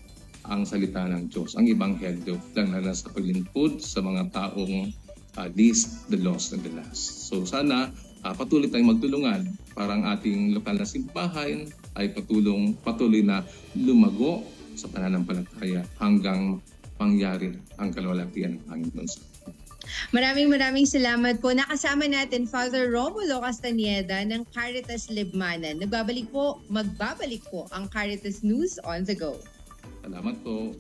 ang 0.48 0.66
salita 0.66 1.06
ng 1.06 1.30
Diyos, 1.30 1.54
ang 1.54 1.70
Ebanghelyo, 1.70 2.38
lang 2.58 2.74
na 2.74 2.94
sa 2.94 3.14
paglingkod 3.14 3.78
sa 3.82 4.02
mga 4.02 4.34
taong 4.34 4.90
uh, 5.38 5.48
least, 5.54 6.10
the 6.10 6.18
lost, 6.20 6.56
and 6.56 6.66
the 6.66 6.74
last. 6.74 7.30
So 7.30 7.46
sana 7.46 7.94
uh, 8.26 8.34
patuloy 8.34 8.70
tayong 8.70 8.98
magtulungan 8.98 9.46
para 9.78 9.94
ang 9.96 10.04
ating 10.10 10.58
lokal 10.58 10.82
na 10.82 10.88
simbahan 10.88 11.70
ay 11.98 12.12
patulong, 12.12 12.74
patuloy 12.82 13.22
na 13.22 13.46
lumago 13.78 14.42
sa 14.74 14.88
pananampalataya 14.88 15.84
hanggang 16.00 16.64
pangyari 16.96 17.58
ang 17.82 17.90
kalwalatian 17.92 18.58
ng 18.58 18.64
Panginoon 18.70 19.10
sa 19.10 19.20
Maraming 20.14 20.48
maraming 20.48 20.88
salamat 20.88 21.42
po. 21.44 21.52
Nakasama 21.52 22.06
natin 22.08 22.46
Father 22.48 22.94
Romulo 22.94 23.42
Castaneda 23.44 24.24
ng 24.24 24.46
Caritas 24.54 25.10
Libmanan. 25.10 25.82
Nagbabalik 25.82 26.30
po, 26.30 26.62
magbabalik 26.70 27.44
po 27.50 27.68
ang 27.74 27.90
Caritas 27.92 28.46
News 28.46 28.78
on 28.88 29.04
the 29.04 29.18
go. 29.18 29.36
Salamat 30.02 30.36
po. 30.42 30.74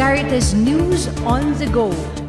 Caritas 0.00 0.56
News 0.56 1.12
on 1.28 1.52
the 1.60 1.68
Go, 1.68 1.92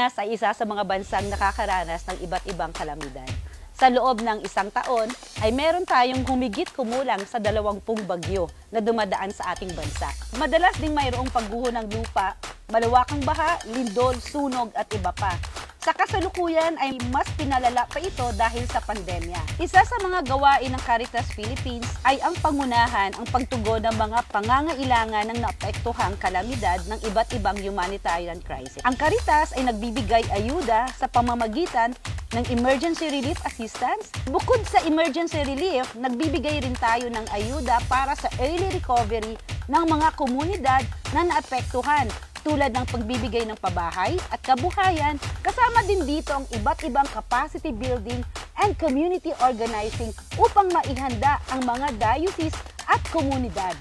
Pilipinas 0.00 0.24
ay 0.24 0.32
isa 0.32 0.48
sa 0.56 0.64
mga 0.64 0.88
bansang 0.88 1.28
nakakaranas 1.28 2.08
ng 2.08 2.24
iba't 2.24 2.44
ibang 2.48 2.72
kalamidad. 2.72 3.28
Sa 3.76 3.92
loob 3.92 4.24
ng 4.24 4.40
isang 4.48 4.72
taon 4.72 5.12
ay 5.44 5.52
meron 5.52 5.84
tayong 5.84 6.24
humigit 6.24 6.72
kumulang 6.72 7.20
sa 7.28 7.36
dalawampung 7.36 8.00
bagyo 8.08 8.48
na 8.72 8.80
dumadaan 8.80 9.28
sa 9.28 9.52
ating 9.52 9.68
bansa. 9.76 10.08
Madalas 10.40 10.72
ding 10.80 10.96
mayroong 10.96 11.28
pagguho 11.28 11.68
ng 11.68 11.84
lupa, 11.92 12.32
malawakang 12.70 13.22
baha, 13.26 13.58
lindol, 13.70 14.14
sunog 14.18 14.70
at 14.78 14.86
iba 14.94 15.10
pa. 15.14 15.34
Sa 15.80 15.96
kasalukuyan 15.96 16.76
ay 16.76 17.00
mas 17.08 17.24
pinalala 17.40 17.88
pa 17.88 18.04
ito 18.04 18.28
dahil 18.36 18.68
sa 18.68 18.84
pandemya. 18.84 19.40
Isa 19.56 19.80
sa 19.80 19.96
mga 20.04 20.28
gawain 20.28 20.68
ng 20.76 20.82
Caritas 20.84 21.32
Philippines 21.32 21.88
ay 22.04 22.20
ang 22.20 22.36
pangunahan 22.36 23.16
ang 23.16 23.24
pagtugon 23.32 23.80
ng 23.88 23.96
mga 23.96 24.28
pangangailangan 24.28 25.32
ng 25.32 25.40
naapektuhang 25.40 26.20
kalamidad 26.20 26.84
ng 26.84 27.00
iba't 27.08 27.32
ibang 27.32 27.56
humanitarian 27.56 28.44
crisis. 28.44 28.84
Ang 28.84 28.92
Caritas 29.00 29.56
ay 29.56 29.72
nagbibigay 29.72 30.28
ayuda 30.28 30.84
sa 31.00 31.08
pamamagitan 31.08 31.96
ng 32.36 32.44
emergency 32.52 33.08
relief 33.08 33.40
assistance. 33.48 34.12
Bukod 34.28 34.60
sa 34.68 34.84
emergency 34.84 35.40
relief, 35.48 35.88
nagbibigay 35.96 36.60
rin 36.60 36.76
tayo 36.76 37.08
ng 37.08 37.24
ayuda 37.32 37.80
para 37.88 38.12
sa 38.20 38.28
early 38.36 38.68
recovery 38.68 39.40
ng 39.64 39.84
mga 39.88 40.08
komunidad 40.12 40.84
na 41.16 41.24
naapektuhan 41.24 42.04
tulad 42.40 42.72
ng 42.72 42.86
pagbibigay 42.88 43.44
ng 43.48 43.58
pabahay 43.60 44.16
at 44.32 44.40
kabuhayan, 44.40 45.16
kasama 45.44 45.84
din 45.84 46.04
dito 46.04 46.32
ang 46.32 46.44
iba't 46.52 46.80
ibang 46.88 47.08
capacity 47.08 47.72
building 47.72 48.20
and 48.60 48.76
community 48.76 49.32
organizing 49.40 50.12
upang 50.36 50.68
maihanda 50.72 51.40
ang 51.52 51.64
mga 51.64 51.96
diocese 51.96 52.56
at 52.88 53.00
komunidad. 53.08 53.76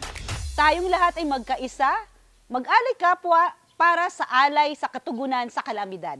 Tayong 0.56 0.92
lahat 0.92 1.20
ay 1.20 1.26
magkaisa, 1.28 1.92
mag-alay 2.52 2.96
kapwa 3.00 3.56
para 3.80 4.12
sa 4.12 4.28
alay 4.28 4.76
sa 4.76 4.92
katugunan 4.92 5.48
sa 5.48 5.64
kalamidad. 5.64 6.20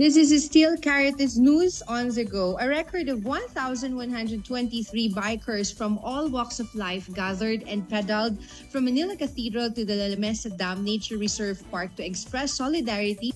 This 0.00 0.16
is 0.16 0.32
still 0.46 0.80
Caritas 0.80 1.36
News 1.36 1.82
on 1.84 2.08
the 2.08 2.24
go. 2.24 2.56
A 2.56 2.66
record 2.66 3.10
of 3.10 3.22
1,123 3.22 5.12
bikers 5.12 5.76
from 5.76 5.98
all 5.98 6.30
walks 6.30 6.58
of 6.58 6.74
life 6.74 7.04
gathered 7.12 7.68
and 7.68 7.84
pedaled 7.84 8.42
from 8.72 8.86
Manila 8.86 9.14
Cathedral 9.14 9.70
to 9.76 9.84
the 9.84 10.08
La 10.08 10.16
Mesa 10.16 10.48
Dam 10.48 10.82
Nature 10.84 11.18
Reserve 11.18 11.60
Park 11.70 11.96
to 11.96 12.06
express 12.06 12.54
solidarity 12.56 13.34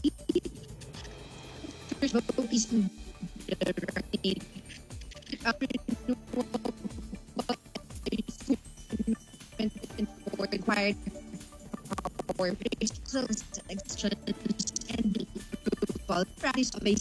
and 14.89 15.25
approval 16.05 16.25
practice 16.39 16.71
of 16.75 16.87
a 16.87 16.95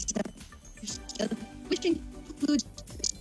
which 1.68 1.84
includes 1.84 2.64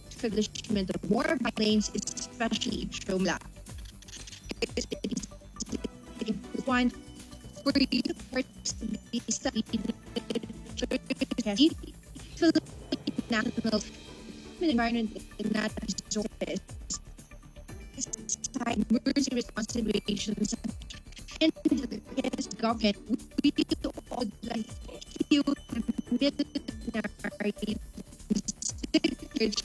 establishment 0.10 0.89
of 0.96 1.10
more 1.10 1.38
bike 1.41 1.60
lanes, 1.60 1.91
especially 1.96 2.84
in 2.84 2.89
Shomla. 2.89 3.38
One 6.65 6.89
for 7.63 7.72
you 7.80 8.02
to 8.02 8.13
studied 9.30 9.65
national 13.30 13.82
environment 14.62 15.17
and 15.39 15.52
natural 15.54 15.88
resources 15.88 16.62
emergency 18.89 19.36
response 19.36 19.74
situations 19.74 20.56
and 21.41 21.52
the 21.63 22.56
government 22.58 22.98
we 23.43 23.52
would 23.58 24.32
like 24.50 24.92
you 25.30 25.44
military 26.12 27.78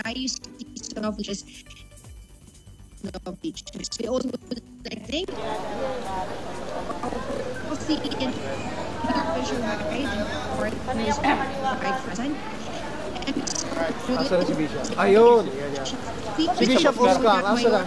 I 0.05 0.13
used 0.13 0.43
to 0.43 0.51
see 0.59 0.95
some 0.95 1.05
of 1.05 1.19
is 1.21 1.45
of 3.25 3.41
beaches. 3.43 3.89
We 4.01 4.09
also 4.09 4.29
would 4.29 4.41
like 4.51 5.29
coffee 7.69 7.99
and 8.21 8.35
visual 9.35 9.63
ride 10.59 10.75
for 10.85 10.95
news 10.95 11.19
right 11.19 11.99
present. 12.05 12.37
Asa 14.19 14.35
na 14.41 14.45
si 14.45 14.55
Bishop? 14.57 14.83
Ayun! 14.97 15.45
Si 16.35 16.65
Bishop 16.67 16.97
asa 16.99 17.69
na? 17.69 17.83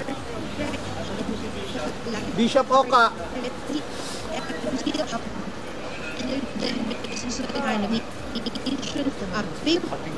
Bishop 2.38 2.68
Oka! 2.72 3.31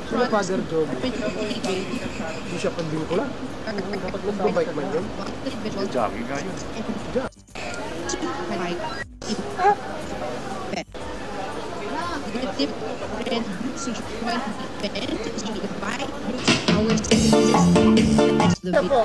Sino 0.08 0.24
Father 0.32 0.64
Job? 0.64 0.88
Ang 0.88 0.96
ko 3.04 3.20
lang. 3.20 3.28
Dapat 3.68 4.20
magbabike 4.24 4.72
man 4.72 4.88
yun. 4.96 5.04
Jogging 5.92 6.24
nga 6.24 6.40
yun. 6.40 6.56
different 12.54 13.42
groups 13.58 13.82
which 13.88 13.98
join 14.22 14.38
the 14.78 14.86
event 14.94 15.26
to 15.42 15.50
divide 15.58 16.06
our 16.70 16.94
citizens 17.02 17.50
the 18.62 18.70
video. 18.72 19.02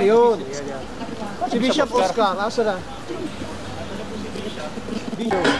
Ayun! 0.00 0.40
Si 1.52 1.56
Bishop 1.60 1.92
Oscar, 1.92 2.32
asa 2.40 2.64
na? 2.64 2.76
Bishop. 5.20 5.59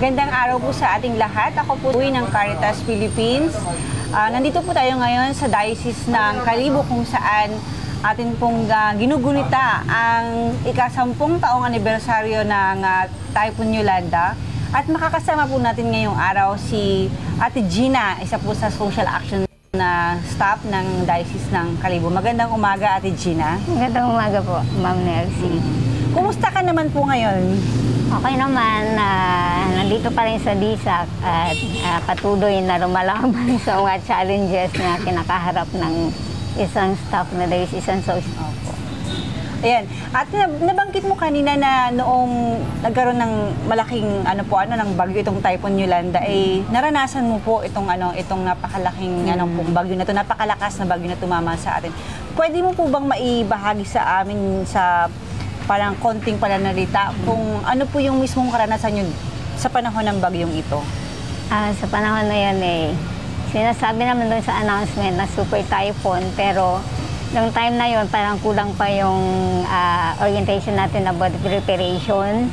Magandang 0.00 0.32
araw 0.32 0.56
po 0.64 0.72
sa 0.72 0.96
ating 0.96 1.20
lahat. 1.20 1.52
Ako 1.60 1.76
po 1.76 1.92
uwi 1.92 2.08
ng 2.08 2.24
Caritas 2.32 2.80
Philippines. 2.88 3.52
Ah, 4.16 4.32
nandito 4.32 4.64
po 4.64 4.72
tayo 4.72 4.96
ngayon 4.96 5.36
sa 5.36 5.44
Diocese 5.44 6.08
ng 6.08 6.40
Kalibo 6.40 6.80
kung 6.88 7.04
saan 7.04 7.52
atin 8.00 8.32
pong 8.40 8.64
ah, 8.72 8.96
ginugunita 8.96 9.84
ang 9.84 10.56
ikasampung 10.64 11.36
taong 11.36 11.68
anibersaryo 11.68 12.48
ng 12.48 12.80
uh, 12.80 13.12
Typhoon 13.36 13.76
Yolanda. 13.76 14.32
At 14.72 14.88
makakasama 14.88 15.44
po 15.44 15.60
natin 15.60 15.92
ngayong 15.92 16.16
araw 16.16 16.56
si 16.56 17.12
Ate 17.36 17.60
Gina, 17.68 18.16
isa 18.24 18.40
po 18.40 18.56
sa 18.56 18.72
social 18.72 19.04
action 19.04 19.44
na 19.76 20.16
staff 20.24 20.64
ng 20.64 21.04
Diocese 21.04 21.52
ng 21.52 21.76
Kalibo. 21.76 22.08
Magandang 22.08 22.48
umaga, 22.56 22.96
Ate 22.96 23.12
Gina. 23.12 23.60
Magandang 23.68 24.16
umaga 24.16 24.40
po, 24.40 24.64
Ma'am 24.80 24.96
Nelsie. 25.04 25.60
Kumusta 26.16 26.48
ka 26.48 26.64
naman 26.64 26.88
po 26.88 27.04
ngayon? 27.04 27.60
Okay 28.10 28.34
naman, 28.34 28.98
ah, 28.98 29.70
nandito 29.70 30.10
pa 30.10 30.26
rin 30.26 30.42
sa 30.42 30.50
DISAC 30.50 31.06
at 31.22 31.54
ah, 31.86 32.00
patuloy 32.02 32.58
na 32.58 32.74
lumalaban 32.74 33.54
sa 33.64 33.78
mga 33.78 34.02
challenges 34.02 34.74
na 34.74 34.98
kinakaharap 34.98 35.70
ng 35.70 36.10
isang 36.58 36.98
staff 36.98 37.30
na 37.38 37.46
dahil 37.46 37.70
isang 37.70 38.02
social. 38.02 38.50
Ayan. 39.60 39.86
At 40.10 40.26
nab- 40.32 40.58
nabanggit 40.58 41.06
mo 41.06 41.14
kanina 41.14 41.54
na 41.54 41.94
noong 41.94 42.58
nagkaroon 42.82 43.20
ng 43.20 43.34
malaking 43.70 44.08
ano 44.26 44.42
po 44.42 44.58
ano 44.58 44.74
ng 44.74 44.96
bagyo 44.96 45.20
itong 45.20 45.38
Typhoon 45.38 45.78
Yolanda 45.78 46.18
ay 46.18 46.64
naranasan 46.66 47.28
mo 47.28 47.38
po 47.38 47.60
itong 47.62 47.86
ano 47.86 48.10
itong 48.16 48.42
napakalaking 48.42 49.28
Mm. 49.28 49.36
anong 49.36 49.52
pong 49.54 49.70
bagyo 49.70 49.94
na 49.94 50.08
to 50.08 50.16
napakalakas 50.16 50.80
na 50.80 50.88
bagyo 50.88 51.06
na 51.06 51.20
tumama 51.20 51.54
sa 51.54 51.78
atin. 51.78 51.92
Pwede 52.34 52.58
mo 52.58 52.74
po 52.74 52.88
bang 52.88 53.06
maibahagi 53.06 53.86
sa 53.86 54.24
amin 54.24 54.64
sa 54.66 55.06
parang 55.70 55.94
konting 56.02 56.34
pananalita 56.34 57.14
kung 57.22 57.62
ano 57.62 57.86
po 57.86 58.02
yung 58.02 58.18
mismong 58.18 58.50
karanasan 58.50 59.06
yun 59.06 59.10
sa 59.54 59.70
panahon 59.70 60.02
ng 60.02 60.18
bagyong 60.18 60.50
ito? 60.50 60.82
Ah, 61.46 61.70
sa 61.78 61.86
panahon 61.86 62.26
na 62.26 62.34
yan 62.34 62.58
eh, 62.58 62.90
sinasabi 63.54 64.02
naman 64.02 64.26
doon 64.26 64.42
sa 64.42 64.58
announcement 64.66 65.14
na 65.14 65.30
super 65.30 65.62
typhoon 65.70 66.26
pero 66.34 66.82
nung 67.30 67.54
time 67.54 67.78
na 67.78 67.86
yon 67.86 68.10
parang 68.10 68.42
kulang 68.42 68.74
pa 68.74 68.90
yung 68.90 69.22
ah, 69.70 70.18
orientation 70.18 70.74
natin 70.74 71.06
about 71.06 71.30
preparation. 71.38 72.50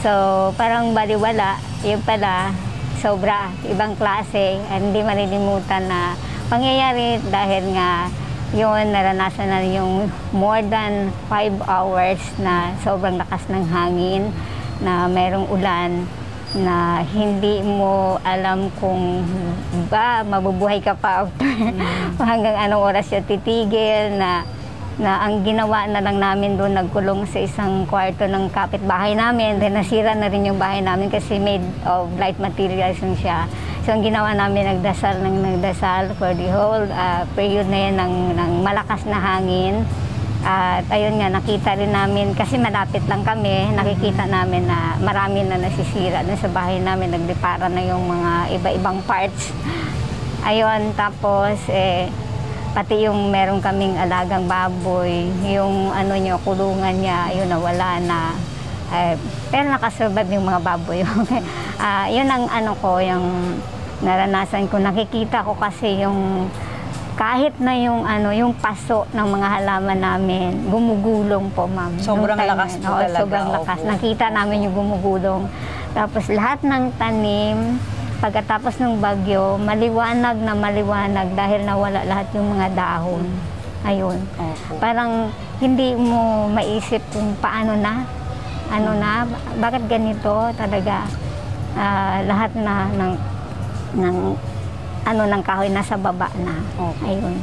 So 0.00 0.08
parang 0.56 0.96
baliwala, 0.96 1.60
yun 1.84 2.00
pala 2.08 2.56
sobra, 3.04 3.52
ibang 3.68 3.92
klase, 4.00 4.56
hindi 4.72 5.04
malilimutan 5.04 5.84
na 5.84 6.16
pangyayari 6.48 7.20
dahil 7.28 7.76
nga 7.76 8.08
yun, 8.54 8.94
naranasan 8.94 9.50
na 9.50 9.64
yung 9.66 10.06
more 10.30 10.62
than 10.62 11.10
5 11.26 11.66
hours 11.66 12.20
na 12.38 12.74
sobrang 12.86 13.18
lakas 13.18 13.42
ng 13.50 13.64
hangin, 13.66 14.30
na 14.78 15.08
merong 15.10 15.48
ulan, 15.50 16.06
na 16.54 17.02
hindi 17.02 17.60
mo 17.60 18.16
alam 18.22 18.70
kung 18.78 19.26
ba 19.90 20.24
mabubuhay 20.24 20.80
ka 20.80 20.96
pa 20.96 21.26
after 21.26 21.52
hanggang 22.30 22.56
anong 22.56 22.82
oras 22.94 23.10
siya 23.12 23.20
titigil 23.26 24.16
na 24.16 24.46
na 24.96 25.20
ang 25.28 25.44
ginawa 25.44 25.84
na 25.84 26.00
lang 26.00 26.16
namin 26.16 26.56
doon 26.56 26.72
nagkulong 26.72 27.28
sa 27.28 27.44
isang 27.44 27.84
kwarto 27.84 28.24
ng 28.24 28.48
kapitbahay 28.48 29.12
namin 29.12 29.60
then 29.60 29.76
nasira 29.76 30.16
na 30.16 30.32
rin 30.32 30.48
yung 30.48 30.56
bahay 30.56 30.80
namin 30.80 31.12
kasi 31.12 31.36
made 31.36 31.64
of 31.84 32.08
light 32.16 32.40
materials 32.40 32.96
yung 33.04 33.12
siya 33.20 33.44
so 33.86 33.94
ang 33.94 34.02
ginawa 34.02 34.34
namin 34.34 34.66
nagdasal 34.66 35.22
ng 35.22 35.46
nagdasal 35.46 36.10
for 36.18 36.34
the 36.34 36.50
whole 36.50 36.82
uh, 36.90 37.22
period 37.38 37.70
na 37.70 37.86
yan 37.86 37.94
ng, 37.94 38.34
ng 38.34 38.52
malakas 38.66 39.06
na 39.06 39.14
hangin 39.14 39.86
at 40.46 40.86
ayun 40.94 41.18
nga, 41.18 41.26
nakita 41.26 41.74
rin 41.74 41.90
namin, 41.90 42.30
kasi 42.30 42.54
malapit 42.54 43.02
lang 43.10 43.26
kami, 43.26 43.66
nakikita 43.74 44.30
namin 44.30 44.70
na 44.70 44.94
marami 45.02 45.42
na 45.42 45.58
nasisira 45.58 46.22
dun 46.22 46.38
sa 46.38 46.46
bahay 46.46 46.78
namin, 46.78 47.18
naglipara 47.18 47.66
na 47.66 47.82
yung 47.82 48.06
mga 48.06 48.54
iba-ibang 48.54 49.02
parts. 49.10 49.50
Ayun, 50.46 50.94
tapos 50.94 51.58
eh, 51.66 52.06
pati 52.78 53.10
yung 53.10 53.34
meron 53.34 53.58
kaming 53.58 53.98
alagang 53.98 54.46
baboy, 54.46 55.26
yung 55.50 55.90
ano 55.90 56.14
niya, 56.14 56.38
kulungan 56.46 56.94
niya, 56.94 57.34
yun 57.34 57.50
nawala 57.50 57.98
na. 58.06 58.30
Eh, 58.94 59.18
pero 59.50 59.66
nakasurvive 59.66 60.30
yung 60.30 60.46
mga 60.46 60.62
baboy. 60.62 61.02
Ah, 61.76 62.08
yun 62.08 62.24
ang 62.24 62.48
ano 62.48 62.72
ko, 62.80 62.96
yung 63.04 63.60
naranasan 64.00 64.68
ko. 64.68 64.76
Nakikita 64.76 65.40
ko 65.40 65.56
kasi 65.56 66.00
yung 66.00 66.48
kahit 67.16 67.56
na 67.56 67.72
yung 67.72 68.04
ano 68.04 68.28
yung 68.28 68.52
paso 68.52 69.08
ng 69.08 69.24
mga 69.24 69.48
halaman 69.56 69.96
namin 69.96 70.68
gumugulong 70.68 71.48
po 71.56 71.64
ma'am 71.64 71.96
Sobrang 71.96 72.36
lakas 72.36 72.76
po 72.76 72.92
Oo, 72.92 73.00
talaga, 73.00 73.20
sobrang 73.24 73.48
lakas 73.56 73.78
opo. 73.80 73.88
nakita 73.88 74.24
namin 74.28 74.68
yung 74.68 74.76
gumugulong 74.76 75.42
tapos 75.96 76.28
lahat 76.28 76.60
ng 76.60 76.92
tanim 77.00 77.80
pagkatapos 78.20 78.76
ng 78.76 79.00
bagyo 79.00 79.56
maliwanag 79.56 80.36
na 80.36 80.52
maliwanag 80.52 81.32
dahil 81.32 81.64
nawala 81.64 82.04
lahat 82.04 82.28
yung 82.36 82.52
mga 82.52 82.76
dahon 82.76 83.24
ayun 83.80 84.20
Opo. 84.36 84.76
parang 84.76 85.32
hindi 85.56 85.96
mo 85.96 86.52
maisip 86.52 87.00
kung 87.16 87.32
paano 87.40 87.80
na 87.80 88.04
ano 88.68 88.92
na 88.92 89.24
bakit 89.56 89.88
ganito 89.88 90.52
talaga 90.52 91.08
ah, 91.72 92.20
lahat 92.20 92.52
na 92.60 92.92
ng 92.92 93.12
ng 93.96 94.16
ano 95.02 95.22
ng 95.24 95.42
kahoy 95.42 95.68
nasa 95.68 95.96
baba 95.96 96.28
na 96.38 96.54
Okay. 96.76 97.16
ayun 97.16 97.36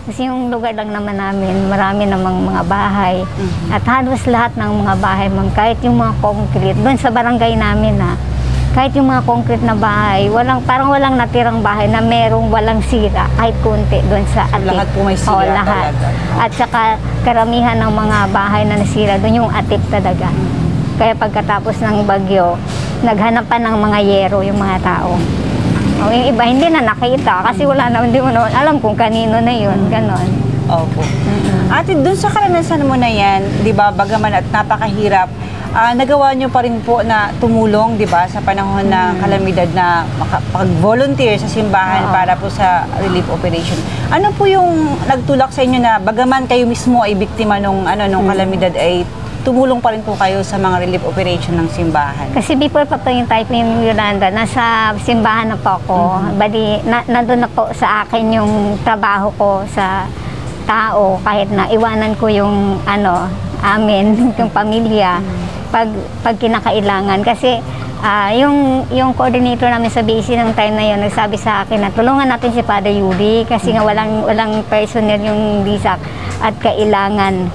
kasi 0.00 0.24
yung 0.24 0.48
lugar 0.48 0.72
lang 0.72 0.90
naman 0.90 1.12
namin 1.14 1.68
marami 1.68 2.08
namang 2.08 2.40
mga 2.42 2.62
bahay 2.64 3.20
at 3.68 3.84
halos 3.84 4.24
lahat 4.24 4.56
ng 4.56 4.80
mga 4.80 4.94
bahay 4.96 5.28
ma'am 5.28 5.52
kahit 5.52 5.76
yung 5.84 5.94
mga 5.94 6.16
concrete 6.18 6.80
doon 6.80 6.96
sa 6.96 7.12
barangay 7.12 7.52
namin 7.54 8.00
na 8.00 8.16
kahit 8.70 8.94
yung 8.94 9.10
mga 9.10 9.26
concrete 9.26 9.66
na 9.66 9.74
bahay, 9.74 10.30
walang 10.30 10.62
parang 10.62 10.94
walang 10.94 11.18
natirang 11.18 11.58
bahay 11.58 11.90
na 11.90 11.98
merong 11.98 12.54
walang 12.54 12.78
sira 12.80 13.26
kahit 13.34 13.50
kunti 13.66 13.98
doon 14.06 14.22
sa 14.30 14.46
atip. 14.46 14.70
Lahat 14.70 14.86
po 14.94 15.02
may 15.02 15.18
sira 15.18 15.34
Oo, 15.34 15.42
lahat. 15.42 15.90
talaga. 15.90 16.06
At 16.38 16.50
saka 16.54 16.80
karamihan 17.26 17.82
ng 17.82 17.90
mga 17.90 18.18
bahay 18.30 18.62
na 18.62 18.78
nasira 18.78 19.18
doon 19.18 19.42
yung 19.42 19.50
atip 19.50 19.82
talaga. 19.90 20.30
Kaya 21.02 21.18
pagkatapos 21.18 21.82
ng 21.82 22.06
bagyo, 22.06 22.54
naghanap 23.02 23.50
pa 23.50 23.58
ng 23.58 23.74
mga 23.74 23.98
yero 24.06 24.38
yung 24.46 24.62
mga 24.62 24.78
tao. 24.86 25.18
O, 26.00 26.08
yung 26.08 26.32
iba 26.32 26.42
hindi 26.48 26.66
na 26.72 26.80
nakita 26.80 27.44
kasi 27.44 27.68
wala 27.68 27.92
naman, 27.92 28.08
hindi 28.08 28.24
mo 28.24 28.32
naman 28.32 28.50
alam 28.56 28.76
kung 28.80 28.96
kanino 28.96 29.36
na 29.40 29.52
yun, 29.52 29.76
ganon. 29.92 30.28
Opo. 30.70 31.02
Ate, 31.70 31.98
dun 31.98 32.14
sa 32.14 32.30
karanasan 32.30 32.86
mo 32.86 32.94
na 32.94 33.10
yan, 33.10 33.42
di 33.66 33.74
ba, 33.74 33.90
bagaman 33.90 34.38
at 34.38 34.46
napakahirap, 34.54 35.26
ah, 35.74 35.92
nagawa 35.94 36.30
nyo 36.34 36.46
pa 36.46 36.62
rin 36.62 36.78
po 36.82 37.02
na 37.02 37.34
tumulong, 37.42 37.98
di 37.98 38.06
ba, 38.06 38.26
sa 38.30 38.38
panahon 38.38 38.86
ng 38.86 39.18
kalamidad 39.18 39.68
na 39.74 40.06
makapag-volunteer 40.18 41.38
sa 41.38 41.50
simbahan 41.50 42.06
Oo. 42.06 42.14
para 42.14 42.32
po 42.38 42.46
sa 42.46 42.86
relief 43.02 43.26
operation. 43.30 43.78
Ano 44.14 44.30
po 44.34 44.46
yung 44.46 44.98
nagtulak 45.10 45.50
sa 45.50 45.62
inyo 45.66 45.78
na 45.82 45.98
bagaman 45.98 46.46
kayo 46.46 46.66
mismo 46.66 47.02
ay 47.02 47.18
biktima 47.18 47.58
nung, 47.58 47.86
ano, 47.86 48.06
nung 48.06 48.26
kalamidad 48.30 48.74
ay 48.78 49.02
tumulong 49.40 49.80
pa 49.80 49.92
rin 49.92 50.04
po 50.04 50.12
kayo 50.16 50.44
sa 50.44 50.60
mga 50.60 50.84
relief 50.84 51.02
operation 51.04 51.56
ng 51.56 51.68
simbahan? 51.72 52.28
Kasi 52.36 52.56
before 52.56 52.84
pa 52.84 53.00
po 53.00 53.08
yung 53.08 53.24
Typhoon 53.24 53.84
Yolanda, 53.84 54.28
nasa 54.28 54.92
simbahan 55.00 55.52
na 55.52 55.56
po 55.56 55.80
ako. 55.80 55.98
Bali, 56.36 56.80
na, 56.84 57.00
nandun 57.08 57.44
na 57.44 57.48
po 57.48 57.72
sa 57.72 58.04
akin 58.04 58.24
yung 58.36 58.76
trabaho 58.84 59.32
ko 59.36 59.64
sa 59.72 60.04
tao 60.68 61.18
kahit 61.24 61.48
na 61.50 61.66
iwanan 61.72 62.14
ko 62.14 62.30
yung 62.30 62.78
ano 62.86 63.26
amin 63.64 64.14
yung 64.38 64.52
pamilya 64.52 65.18
pag 65.72 65.88
pag 66.20 66.36
kinakailangan. 66.36 67.24
Kasi 67.24 67.58
ah, 68.04 68.32
yung 68.36 68.84
yung 68.92 69.16
coordinator 69.16 69.72
namin 69.72 69.88
sa 69.88 70.04
BC 70.04 70.36
ng 70.36 70.52
time 70.52 70.74
na 70.76 70.84
yun 70.84 71.00
nagsabi 71.00 71.36
sa 71.40 71.64
akin 71.64 71.80
na 71.80 71.90
tulungan 71.92 72.28
natin 72.28 72.52
si 72.52 72.60
Father 72.60 72.92
Yuri 72.92 73.48
kasi 73.48 73.72
nga 73.72 73.84
walang 73.84 74.24
walang 74.24 74.64
personnel 74.68 75.20
yung 75.20 75.64
DISAC 75.64 76.00
at 76.40 76.54
kailangan 76.60 77.48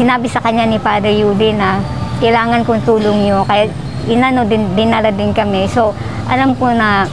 sinabi 0.00 0.32
sa 0.32 0.40
kanya 0.40 0.64
ni 0.64 0.80
Father 0.80 1.12
Yudi 1.12 1.52
na 1.52 1.76
kailangan 2.24 2.64
kong 2.64 2.88
tulong 2.88 3.28
nyo. 3.28 3.44
Kaya 3.44 3.68
inano 4.08 4.48
din, 4.48 4.64
dinala 4.72 5.12
din 5.12 5.36
kami. 5.36 5.68
So, 5.68 5.92
alam 6.24 6.56
ko 6.56 6.72
na 6.72 7.04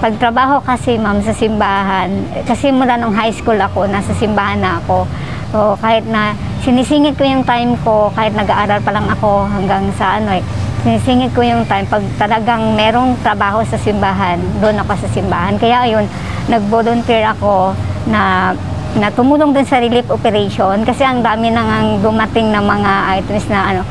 pagtrabaho 0.00 0.64
kasi 0.64 0.96
ma'am 0.96 1.20
sa 1.20 1.36
simbahan, 1.36 2.08
kasi 2.48 2.72
mula 2.72 2.96
nung 2.96 3.12
high 3.12 3.36
school 3.36 3.60
ako, 3.60 3.84
nasa 3.84 4.16
simbahan 4.16 4.56
na 4.56 4.80
ako. 4.80 5.04
So, 5.52 5.76
kahit 5.84 6.08
na 6.08 6.32
sinisingit 6.64 7.20
ko 7.20 7.28
yung 7.28 7.44
time 7.44 7.76
ko, 7.84 8.08
kahit 8.16 8.32
nag-aaral 8.32 8.80
pa 8.80 8.96
lang 8.96 9.04
ako 9.12 9.44
hanggang 9.44 9.92
sa 10.00 10.16
ano 10.16 10.32
eh, 10.32 10.42
sinisingit 10.80 11.36
ko 11.36 11.44
yung 11.44 11.68
time 11.68 11.84
pag 11.84 12.00
talagang 12.16 12.72
merong 12.72 13.20
trabaho 13.20 13.60
sa 13.68 13.76
simbahan, 13.76 14.40
doon 14.64 14.80
ako 14.80 14.96
sa 14.96 15.08
simbahan. 15.12 15.60
Kaya 15.60 15.84
ayun, 15.84 16.08
nag-volunteer 16.48 17.36
ako 17.36 17.76
na 18.08 18.56
na 18.98 19.12
tumulong 19.14 19.54
dun 19.54 19.62
sa 19.62 19.78
relief 19.78 20.10
operation 20.10 20.82
kasi 20.82 21.06
ang 21.06 21.22
dami 21.22 21.54
nang 21.54 21.68
ang 21.68 21.88
dumating 22.02 22.50
na 22.50 22.58
mga 22.58 23.22
items 23.22 23.46
na 23.46 23.60
ano. 23.70 23.82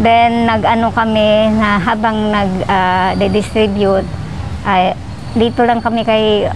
Then 0.00 0.48
nag-ano 0.48 0.88
kami 0.88 1.52
na 1.52 1.76
habang 1.76 2.32
nag-distribute 2.32 4.08
ay 4.64 4.96
dito 5.36 5.64
lang 5.68 5.84
kami 5.84 6.00
kay 6.04 6.48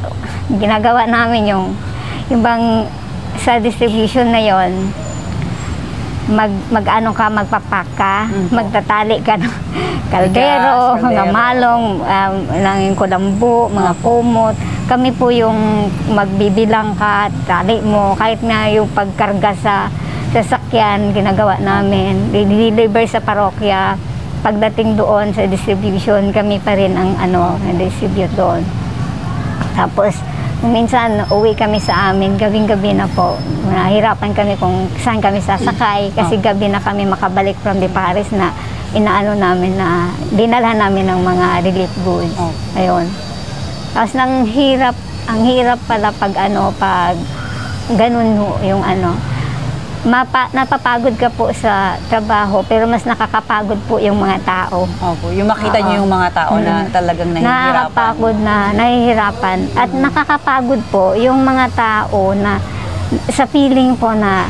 ginagawa 0.57 1.05
namin 1.05 1.53
yung 1.53 1.77
yung 2.33 2.41
bang 2.41 2.89
sa 3.41 3.61
distribution 3.61 4.33
na 4.33 4.41
yon 4.41 4.73
mag 6.27 6.51
mag-ano 6.75 7.15
ka 7.15 7.31
magpapak 7.31 7.87
ka, 7.95 8.27
magtatali 8.51 9.23
ka 9.23 9.39
ng 9.39 9.55
kaldero, 10.11 10.99
Bigas, 10.99 11.03
mga 11.07 11.23
kaldero. 11.23 11.35
malong, 11.35 11.85
um, 12.03 12.35
ng 12.51 12.81
kulambu, 12.99 13.71
mga 13.71 13.93
kumot. 14.03 14.57
Kami 14.87 15.11
po 15.18 15.35
yung 15.35 15.90
magbibilang 16.14 16.94
ka, 16.94 17.27
tali 17.42 17.83
mo, 17.83 18.14
kahit 18.14 18.38
na 18.46 18.70
yung 18.70 18.87
pagkarga 18.94 19.51
sa 19.59 19.90
sasakyan, 20.31 21.11
ginagawa 21.11 21.59
namin. 21.59 22.31
I-deliver 22.31 23.03
sa 23.11 23.18
parokya. 23.18 23.99
Pagdating 24.46 24.94
doon 24.94 25.35
sa 25.35 25.42
distribution, 25.51 26.31
kami 26.31 26.62
pa 26.62 26.79
rin 26.79 26.94
ang 26.94 27.18
ano, 27.18 27.59
distribute 27.75 28.31
doon. 28.38 28.62
Tapos, 29.75 30.22
minsan 30.62 31.27
uwi 31.35 31.59
kami 31.59 31.83
sa 31.83 32.14
amin, 32.14 32.38
gabing-gabi 32.38 32.94
na 32.94 33.11
po. 33.11 33.35
Nahirapan 33.66 34.38
kami 34.38 34.55
kung 34.55 34.87
saan 35.03 35.18
kami 35.18 35.42
sasakay 35.42 36.09
kasi 36.18 36.38
gabi 36.38 36.70
na 36.70 36.79
kami 36.79 37.11
makabalik 37.11 37.59
from 37.59 37.83
the 37.83 37.90
Paris 37.90 38.31
na 38.31 38.55
inaano 38.94 39.35
namin 39.35 39.75
na 39.75 40.14
dinala 40.31 40.79
namin 40.79 41.11
ng 41.11 41.20
mga 41.27 41.46
relief 41.66 41.92
goods. 42.07 42.38
Oh. 42.38 42.55
Ayun. 42.79 43.26
Tapos 43.97 44.13
nang 44.13 44.45
hirap, 44.45 44.93
ang 45.25 45.41
hirap 45.41 45.81
pala 45.83 46.13
pag 46.13 46.37
ano, 46.37 46.69
pag 46.77 47.17
ganun 47.91 48.37
ho, 48.37 48.61
yung 48.61 48.85
ano. 48.85 49.17
Mapa, 50.05 50.53
napapagod 50.53 51.17
ka 51.17 51.33
po 51.33 51.49
sa 51.51 51.97
trabaho 52.07 52.61
pero 52.63 52.85
mas 52.85 53.03
nakakapagod 53.03 53.81
po 53.89 53.97
yung 53.97 54.21
mga 54.21 54.39
tao. 54.45 54.85
Opo, 55.03 55.33
yung 55.33 55.49
makita 55.49 55.81
Oo. 55.81 55.83
niyo 55.83 55.95
yung 55.99 56.13
mga 56.13 56.29
tao 56.31 56.53
na 56.61 56.73
Mm. 56.79 56.93
talagang 56.93 57.31
nahihirapan. 57.33 57.49
Nakakapagod 57.49 58.37
na, 58.39 58.57
nahihirapan. 58.71 59.59
At 59.75 59.91
nakakapagod 59.91 60.81
po 60.87 61.17
yung 61.17 61.41
mga 61.41 61.67
tao 61.73 62.37
na 62.37 62.61
sa 63.27 63.49
feeling 63.49 63.97
po 63.97 64.13
na 64.13 64.47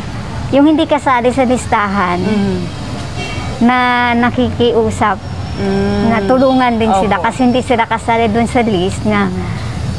yung 0.51 0.67
hindi 0.67 0.85
kasali 0.85 1.31
sa 1.31 1.47
listahan 1.47 2.19
Mm. 2.21 2.59
na 3.63 3.79
nakikiusap, 4.19 5.17
Mm. 5.57 6.03
na 6.07 6.19
tulungan 6.23 6.73
din 6.77 6.92
sila 6.95 7.16
Opo. 7.16 7.25
kasi 7.25 7.38
hindi 7.42 7.61
sila 7.61 7.85
kasali 7.85 8.29
dun 8.29 8.45
sa 8.45 8.61
list 8.61 9.01
na 9.05 9.33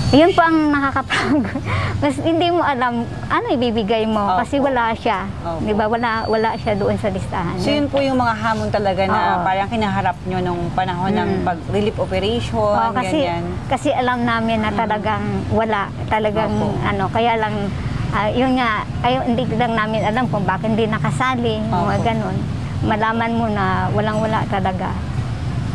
yun 0.07 0.31
po 0.31 0.39
ang 0.39 0.71
nakakapagod. 0.71 1.59
Kasi 1.99 2.23
hindi 2.23 2.47
mo 2.47 2.63
alam 2.63 3.03
ano 3.27 3.45
ibibigay 3.51 4.05
mo 4.05 4.23
Opo. 4.23 4.39
kasi 4.39 4.55
wala 4.55 4.95
siya. 4.95 5.27
Opo. 5.43 5.59
'Di 5.59 5.73
ba? 5.73 5.89
Wala 5.89 6.23
wala 6.23 6.55
siya 6.55 6.77
doon 6.77 6.95
sa 6.95 7.11
listahan. 7.11 7.57
So 7.57 7.67
yun 7.67 7.91
po 7.91 7.99
yung 7.99 8.15
mga 8.15 8.37
hamon 8.37 8.69
talaga 8.69 9.03
na 9.03 9.19
Oo. 9.19 9.43
parang 9.43 9.67
kinaharap 9.67 10.15
nyo 10.23 10.39
nung 10.39 10.61
panahon 10.71 11.11
ng 11.11 11.29
Mm. 11.33 11.43
pag-relief 11.43 11.97
operation, 11.97 12.55
Oo, 12.71 12.93
kasi 12.93 13.19
ganyan. 13.19 13.43
kasi 13.67 13.89
alam 13.91 14.23
namin 14.23 14.61
na 14.61 14.71
talagang 14.71 15.25
wala, 15.51 15.91
talagang 16.07 16.55
Opo. 16.55 16.71
ano, 16.85 17.03
kaya 17.09 17.35
lang 17.35 17.67
ah, 18.07 18.31
yun 18.31 18.55
nga, 18.55 18.87
ay 19.03 19.19
hindi 19.27 19.43
lang 19.51 19.75
namin 19.75 20.07
alam 20.07 20.23
kung 20.31 20.47
bakit 20.47 20.71
hindi 20.71 20.87
nakasali, 20.87 21.59
mga 21.65 21.75
Opo. 21.91 22.05
ganun. 22.05 22.37
Malaman 22.79 23.31
mo 23.33 23.45
na 23.49 23.91
walang-wala 23.91 24.47
talaga. 24.47 24.95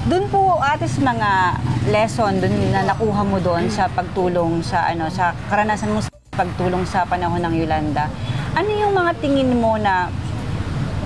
Doon 0.02 0.26
po 0.34 0.58
atis 0.58 0.98
mga 0.98 1.54
lesson 1.94 2.42
doon 2.42 2.74
na 2.74 2.82
nakuha 2.82 3.22
mo 3.22 3.38
doon 3.38 3.70
sa 3.70 3.86
pagtulong 3.86 4.58
sa 4.58 4.90
ano 4.90 5.06
sa 5.06 5.30
karanasan 5.46 5.94
mo 5.94 6.02
sa 6.02 6.10
pagtulong 6.34 6.82
sa 6.82 7.06
panahon 7.06 7.38
ng 7.38 7.54
Yolanda. 7.54 8.10
Ano 8.58 8.66
yung 8.66 8.98
mga 8.98 9.14
tingin 9.22 9.54
mo 9.54 9.78
na 9.78 10.10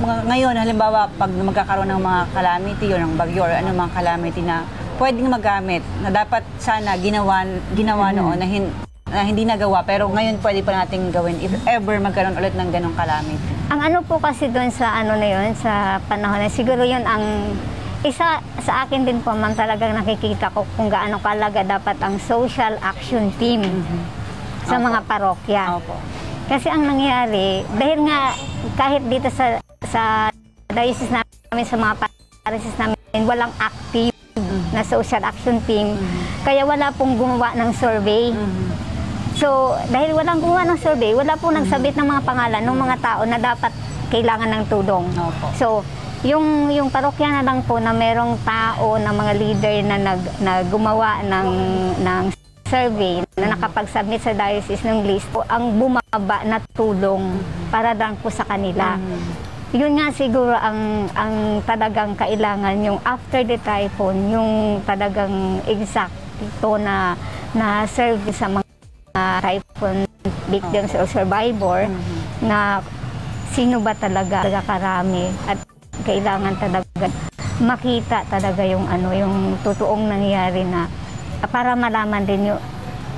mga, 0.01 0.33
ngayon 0.33 0.57
halimbawa 0.57 1.13
pag 1.13 1.29
magkakaroon 1.29 1.93
ng 1.93 2.01
mga 2.01 2.21
calamity 2.33 2.87
o 2.89 2.97
ng 2.97 3.15
bagyo 3.21 3.45
or 3.45 3.53
ano 3.53 3.69
mga 3.77 3.93
calamity 4.01 4.41
na 4.41 4.65
pwedeng 4.97 5.29
magamit 5.29 5.85
na 6.01 6.09
dapat 6.09 6.41
sana 6.57 6.97
ginawa 6.97 7.45
ginawa 7.77 8.17
noon 8.17 8.41
na, 8.41 8.49
hin- 8.49 8.73
na 9.13 9.29
hindi 9.29 9.45
nagawa 9.45 9.85
pero 9.85 10.09
ngayon 10.09 10.41
pwede 10.41 10.65
pa 10.65 10.73
nating 10.73 11.13
gawin 11.13 11.37
if 11.45 11.53
ever 11.69 12.01
magkaroon 12.01 12.33
ulit 12.33 12.57
ng 12.57 12.73
ganong 12.73 12.97
calamity. 12.97 13.45
Ang 13.69 13.93
ano 13.93 14.01
po 14.01 14.17
kasi 14.17 14.49
doon 14.49 14.73
sa 14.73 14.97
ano 14.97 15.21
na 15.21 15.29
yun, 15.29 15.53
sa 15.53 16.01
panahon 16.09 16.41
na 16.41 16.49
siguro 16.49 16.81
yun 16.81 17.05
ang 17.05 17.53
isa 18.07 18.39
sa 18.63 18.87
akin 18.87 19.03
din 19.03 19.19
po 19.21 19.35
ma'am 19.35 19.53
talagang 19.59 19.99
nakikita 19.99 20.55
ko 20.55 20.63
kung 20.79 20.87
gaano 20.87 21.19
kalaga 21.19 21.67
dapat 21.67 21.99
ang 21.99 22.17
social 22.23 22.79
action 22.81 23.35
team 23.37 23.67
sa 24.67 24.79
Opo. 24.79 24.87
mga 24.87 25.01
parokya. 25.07 25.63
Opo. 25.79 25.95
Kasi 26.47 26.71
ang 26.71 26.87
nangyari, 26.87 27.67
dahil 27.75 28.07
nga 28.07 28.31
kahit 28.79 29.03
dito 29.11 29.27
sa 29.35 29.59
sa 29.83 30.31
diocese 30.71 31.11
namin, 31.11 31.67
sa 31.67 31.79
mga 31.79 31.95
parishes 32.47 32.77
namin, 32.79 33.23
walang 33.27 33.51
active 33.59 34.15
na 34.71 34.83
social 34.87 35.23
action 35.27 35.59
team. 35.67 35.99
Kaya 36.47 36.63
wala 36.63 36.95
pong 36.95 37.19
gumawa 37.19 37.55
ng 37.59 37.71
survey. 37.75 38.31
So, 39.37 39.75
dahil 39.91 40.15
walang 40.15 40.39
gumawa 40.41 40.65
ng 40.71 40.79
survey, 40.79 41.13
wala 41.13 41.35
pong 41.37 41.59
nagsabit 41.61 41.99
ng 41.99 42.07
mga 42.07 42.23
pangalan 42.25 42.63
ng 42.63 42.79
mga 42.79 42.97
tao 43.03 43.23
na 43.27 43.37
dapat 43.37 43.73
kailangan 44.09 44.49
ng 44.49 44.65
tulong. 44.71 45.05
Opo. 45.19 45.47
So, 45.59 45.67
yung 46.25 46.73
yung 46.73 46.89
parokya 46.89 47.29
na 47.29 47.43
lang 47.45 47.61
po 47.67 47.77
na 47.77 47.93
merong 47.93 48.41
tao 48.41 48.97
na 48.97 49.13
mga 49.13 49.33
leader 49.37 49.77
na 49.85 49.97
nag 50.01 50.23
na 50.41 50.53
gumawa 50.65 51.21
ng 51.21 51.49
ng 52.01 52.25
survey 52.67 53.23
na 53.39 53.55
nakapag-submit 53.55 54.21
sa 54.25 54.35
diocese 54.35 54.83
ng 54.87 55.07
list 55.07 55.29
po 55.31 55.45
ang 55.47 55.77
bumaba 55.77 56.43
na 56.43 56.59
tulong 56.75 57.39
para 57.71 57.95
lang 57.95 58.19
po 58.19 58.27
sa 58.33 58.43
kanila. 58.43 58.99
Yun 59.71 59.99
nga 59.99 60.11
siguro 60.11 60.55
ang 60.57 61.11
ang 61.15 61.63
talagang 61.63 62.17
kailangan 62.19 62.75
yung 62.81 62.99
after 63.07 63.45
the 63.47 63.59
typhoon, 63.61 64.31
yung 64.33 64.51
talagang 64.83 65.63
exact 65.69 66.15
ito 66.41 66.73
na 66.81 67.15
na 67.55 67.85
serve 67.89 68.25
sa 68.35 68.51
mga 68.51 68.65
typhoon 69.41 70.05
victims 70.51 70.93
or 70.97 71.07
survivor 71.07 71.87
na 72.43 72.83
sino 73.55 73.81
ba 73.81 73.95
talaga 73.97 74.45
talaga 74.45 74.63
karami 74.69 75.33
at 75.49 75.76
kailangan 76.07 76.55
talaga 76.57 77.11
makita 77.57 78.23
talaga 78.29 78.63
yung 78.63 78.87
ano 78.87 79.11
yung 79.17 79.59
totoong 79.65 80.07
nangyayari 80.07 80.63
na 80.69 80.87
para 81.51 81.75
malaman 81.75 82.23
din 82.25 82.53
yung 82.53 82.61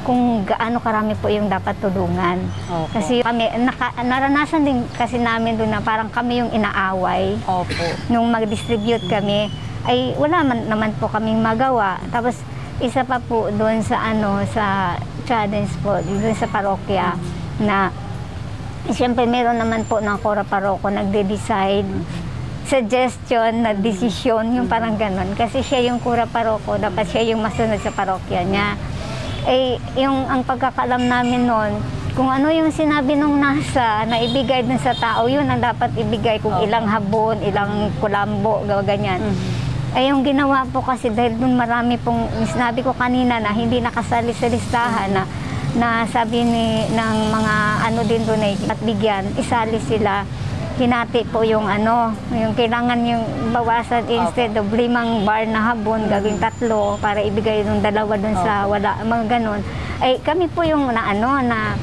kung 0.09 0.47
gaano 0.49 0.81
karami 0.81 1.13
po 1.21 1.29
yung 1.29 1.53
dapat 1.53 1.77
tulungan. 1.85 2.41
Opo. 2.73 2.97
Kasi 2.97 3.21
kami, 3.21 3.45
naka, 3.61 3.93
naranasan 4.01 4.65
din 4.65 4.81
kasi 4.97 5.21
namin 5.21 5.61
doon 5.61 5.69
na 5.69 5.85
parang 5.85 6.09
kami 6.09 6.41
yung 6.41 6.49
inaaway 6.49 7.37
Opo. 7.45 7.85
nung 8.09 8.33
mag-distribute 8.33 9.05
kami, 9.05 9.53
ay 9.85 10.17
wala 10.17 10.41
man 10.49 10.65
naman 10.65 10.97
po 10.97 11.13
kaming 11.13 11.45
magawa. 11.45 12.01
Tapos 12.09 12.41
isa 12.81 13.05
pa 13.05 13.21
po 13.21 13.53
doon 13.53 13.85
sa 13.85 14.01
ano 14.01 14.41
sa 14.49 14.97
challenge 15.29 15.77
po 15.85 15.99
doon 16.01 16.33
sa 16.33 16.47
parokya 16.49 17.19
na 17.61 17.93
siyempre 18.89 19.27
meron 19.27 19.59
naman 19.59 19.85
po 19.85 19.99
ng 19.99 20.17
Kora 20.23 20.47
Paroko 20.47 20.89
nagde-decide 20.89 21.91
suggestion 22.69 23.65
na 23.65 23.73
desisyon 23.73 24.53
yung 24.53 24.69
parang 24.69 25.01
ganon 25.01 25.33
kasi 25.33 25.65
siya 25.65 25.89
yung 25.89 26.05
Kora 26.05 26.29
Paroko 26.29 26.77
dapat 26.77 27.09
siya 27.09 27.33
yung 27.33 27.41
masunod 27.41 27.81
sa 27.81 27.89
parokya 27.89 28.45
niya. 28.45 28.77
Eh 29.49 29.81
yung 29.97 30.29
ang 30.29 30.45
pagkakalam 30.45 31.09
namin 31.09 31.49
noon 31.49 31.73
kung 32.13 32.29
ano 32.29 32.53
yung 32.53 32.69
sinabi 32.69 33.15
nung 33.17 33.41
nasa 33.41 34.03
na 34.05 34.19
ibigay 34.19 34.67
dun 34.67 34.77
sa 34.83 34.91
tao, 34.91 35.31
yun 35.31 35.47
ang 35.47 35.63
dapat 35.63 35.95
ibigay 35.95 36.43
kung 36.43 36.59
ilang 36.67 36.83
habon, 36.91 37.39
ilang 37.47 37.95
kulambo, 38.03 38.67
gawa 38.67 38.83
ganyan. 38.83 39.23
Eh 39.95 40.11
yung 40.11 40.27
ginawa 40.27 40.67
po 40.67 40.83
kasi 40.83 41.15
dahil 41.15 41.39
dun 41.39 41.55
marami 41.55 41.95
pong, 41.95 42.27
sinabi 42.51 42.83
ko 42.83 42.91
kanina 42.91 43.39
na 43.39 43.55
hindi 43.55 43.79
nakasali 43.79 44.35
sa 44.35 44.51
listahan 44.51 45.15
na 45.15 45.25
na 45.79 46.03
sabi 46.11 46.43
ni 46.43 46.91
ng 46.91 47.17
mga 47.31 47.55
ano 47.87 48.01
din 48.03 48.23
doon 48.27 48.43
ay 48.43 48.55
at 48.67 48.81
bigyan, 48.83 49.25
isali 49.39 49.79
sila 49.87 50.27
hinati 50.79 51.27
po 51.27 51.43
yung 51.43 51.67
ano, 51.67 52.15
yung 52.31 52.55
kailangan 52.55 53.03
yung 53.03 53.25
bawasan 53.51 54.07
instead 54.07 54.55
of 54.55 54.71
limang 54.71 55.27
bar 55.27 55.43
na 55.45 55.75
habon, 55.75 56.07
gagawin 56.07 56.39
tatlo 56.39 56.95
para 57.03 57.19
ibigay 57.19 57.67
yung 57.67 57.83
dalawa 57.83 58.15
dun 58.15 58.37
sa 58.39 58.65
wala, 58.71 59.03
mga 59.03 59.25
ganun. 59.39 59.61
Ay 59.99 60.23
kami 60.23 60.47
po 60.47 60.63
yung 60.63 60.87
na 60.95 61.11
ano 61.11 61.43
na 61.43 61.75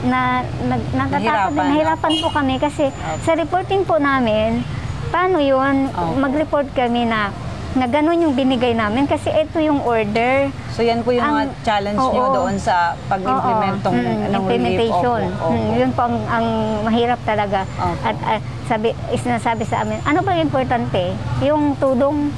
na 0.00 0.40
nag, 0.64 0.82
natatakot 0.96 1.52
Nahirapan, 1.54 2.12
po 2.24 2.28
kami 2.32 2.54
kasi 2.56 2.88
sa 3.20 3.36
reporting 3.36 3.84
po 3.84 4.00
namin, 4.00 4.64
paano 5.12 5.38
yun, 5.38 5.92
Opo. 5.92 6.16
mag-report 6.16 6.72
kami 6.72 7.04
na 7.04 7.28
na 7.72 7.86
ganun 7.86 8.18
yung 8.18 8.34
binigay 8.34 8.74
namin 8.74 9.06
kasi 9.06 9.30
ito 9.30 9.58
yung 9.58 9.78
order. 9.80 10.50
So 10.74 10.82
yan 10.82 11.00
po 11.00 11.14
yung 11.14 11.22
mga 11.24 11.44
Ang- 11.44 11.54
challenge 11.62 12.00
nyo 12.00 12.24
oo. 12.24 12.34
doon 12.34 12.56
sa 12.56 12.98
pag-implement 13.06 13.78
Oo. 13.80 13.92
Mm, 13.92 14.02
ng 14.26 14.32
implementation. 14.36 15.20
relief. 15.22 15.38
Opo, 15.38 15.46
Mm, 15.48 15.60
opo. 15.60 15.78
yun 15.78 15.90
po 15.92 16.00
ang, 16.02 16.16
ang 16.26 16.46
mahirap 16.82 17.20
talaga. 17.22 17.60
Opo. 17.72 18.02
At 18.02 18.16
ah, 18.20 18.38
sabi, 18.66 18.88
sinasabi 19.12 19.62
sa 19.62 19.76
amin, 19.80 20.02
ano 20.02 20.18
ba 20.18 20.34
importante? 20.34 21.14
Yung 21.40 21.76
tulong 21.76 22.34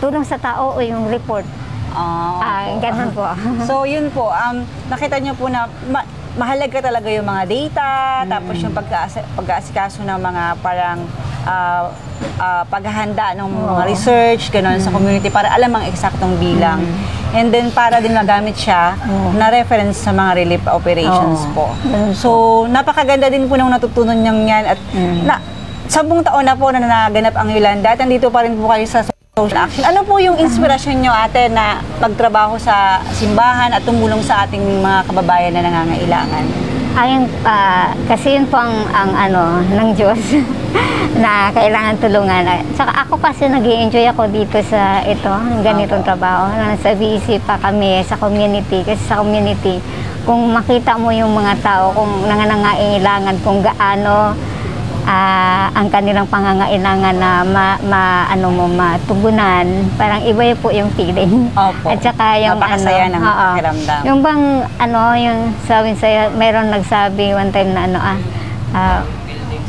tulong 0.00 0.24
sa 0.24 0.36
tao 0.36 0.72
o 0.72 0.80
yung 0.80 1.06
report. 1.06 1.44
Ah, 1.92 2.40
Ah, 2.40 2.62
opo. 2.70 2.80
ganun 2.80 3.10
po. 3.12 3.24
So 3.68 3.84
yun 3.84 4.08
po, 4.08 4.32
um, 4.32 4.56
nakita 4.88 5.20
niyo 5.20 5.36
po 5.36 5.46
na 5.46 5.68
ma- 5.86 6.08
mahalaga 6.38 6.78
talaga 6.78 7.08
yung 7.10 7.26
mga 7.26 7.44
data, 7.48 7.90
tapos 8.26 8.54
yung 8.62 8.74
pag-aasikaso 9.34 10.06
ng 10.06 10.18
mga 10.20 10.44
parang 10.62 10.98
ah, 11.46 11.90
ah, 12.38 12.62
paghahanda 12.68 13.34
ng 13.38 13.48
mga 13.48 13.82
research, 13.90 14.52
gano'n 14.54 14.78
sa 14.78 14.94
community 14.94 15.32
para 15.32 15.50
alam 15.50 15.72
ang 15.74 15.84
eksaktong 15.88 16.38
bilang. 16.38 16.84
And 17.30 17.54
then 17.54 17.70
para 17.70 18.02
din 18.02 18.10
magamit 18.10 18.58
siya 18.58 18.98
na 19.38 19.54
reference 19.54 20.02
sa 20.02 20.10
mga 20.10 20.42
relief 20.42 20.62
operations 20.66 21.46
Oo. 21.46 21.54
po. 21.54 21.66
Ganun. 21.86 22.10
So 22.14 22.30
napakaganda 22.66 23.30
din 23.30 23.46
po 23.46 23.54
nung 23.54 23.70
natutunan 23.70 24.18
niyang 24.18 24.50
yan 24.50 24.64
at 24.66 24.78
na, 25.22 25.38
sampung 25.86 26.26
taon 26.26 26.42
na 26.42 26.58
po 26.58 26.74
na 26.74 26.82
naganap 26.82 27.34
ang 27.38 27.50
Yolanda 27.54 27.94
at 27.94 28.02
nandito 28.02 28.30
pa 28.34 28.42
rin 28.42 28.58
po 28.58 28.66
kayo 28.70 28.86
sa 28.86 29.06
social 29.40 29.64
action. 29.64 29.84
Ano 29.88 30.04
po 30.04 30.20
yung 30.20 30.36
inspirasyon 30.36 31.00
nyo 31.00 31.12
ate 31.16 31.48
na 31.48 31.80
magtrabaho 31.96 32.60
sa 32.60 33.00
simbahan 33.16 33.72
at 33.72 33.80
tumulong 33.88 34.20
sa 34.20 34.44
ating 34.44 34.60
mga 34.60 35.08
kababayan 35.08 35.56
na 35.56 35.64
nangangailangan? 35.64 36.44
Ayun, 36.90 37.24
ah, 37.46 37.94
kasi 38.10 38.36
yun 38.36 38.50
po 38.50 38.58
ang, 38.58 38.74
ang 38.90 39.14
ano, 39.14 39.62
ng 39.62 39.88
Diyos 39.94 40.18
na 41.22 41.48
kailangan 41.54 42.02
tulungan. 42.02 42.44
Saka 42.74 43.06
ako 43.06 43.16
kasi 43.22 43.46
nag 43.46 43.62
enjoy 43.64 44.04
ako 44.10 44.28
dito 44.28 44.58
sa 44.66 45.00
ito, 45.06 45.30
ng 45.30 45.62
ganitong 45.64 46.04
trabaho. 46.04 46.50
Nasa 46.50 46.92
VC 46.98 47.40
pa 47.46 47.56
kami 47.62 48.02
sa 48.04 48.18
community. 48.18 48.82
Kasi 48.82 49.00
sa 49.06 49.22
community, 49.22 49.78
kung 50.26 50.50
makita 50.52 50.98
mo 50.98 51.14
yung 51.14 51.32
mga 51.32 51.62
tao, 51.62 51.94
kung 51.94 52.26
nangangailangan, 52.26 53.38
kung 53.40 53.64
gaano 53.64 54.34
ah, 55.04 55.68
ang 55.72 55.88
kanilang 55.88 56.26
pangangailangan 56.26 57.16
na 57.16 57.30
ma, 57.42 57.66
ma- 57.80 58.26
ano 58.26 58.48
mo 58.48 58.64
matugunan 58.66 59.64
parang 59.94 60.20
iba 60.22 60.52
po 60.56 60.68
yung 60.70 60.90
feeling 60.92 61.48
Opo. 61.52 61.86
at 61.88 61.98
saka 62.00 62.36
yung 62.38 62.56
Napakasaya 62.56 63.06
ano 63.06 63.12
ng 63.12 63.22
oo. 63.22 63.34
pakiramdam. 63.50 64.00
yung 64.04 64.20
bang 64.20 64.44
ano 64.76 65.00
yung 65.14 65.38
sabi 65.64 65.94
sa'yo 65.94 66.34
meron 66.34 66.68
nagsabi 66.68 67.32
one 67.32 67.50
time 67.50 67.72
na 67.72 67.86
ano 67.86 67.98
ah 67.98 68.18
ah, 68.72 69.00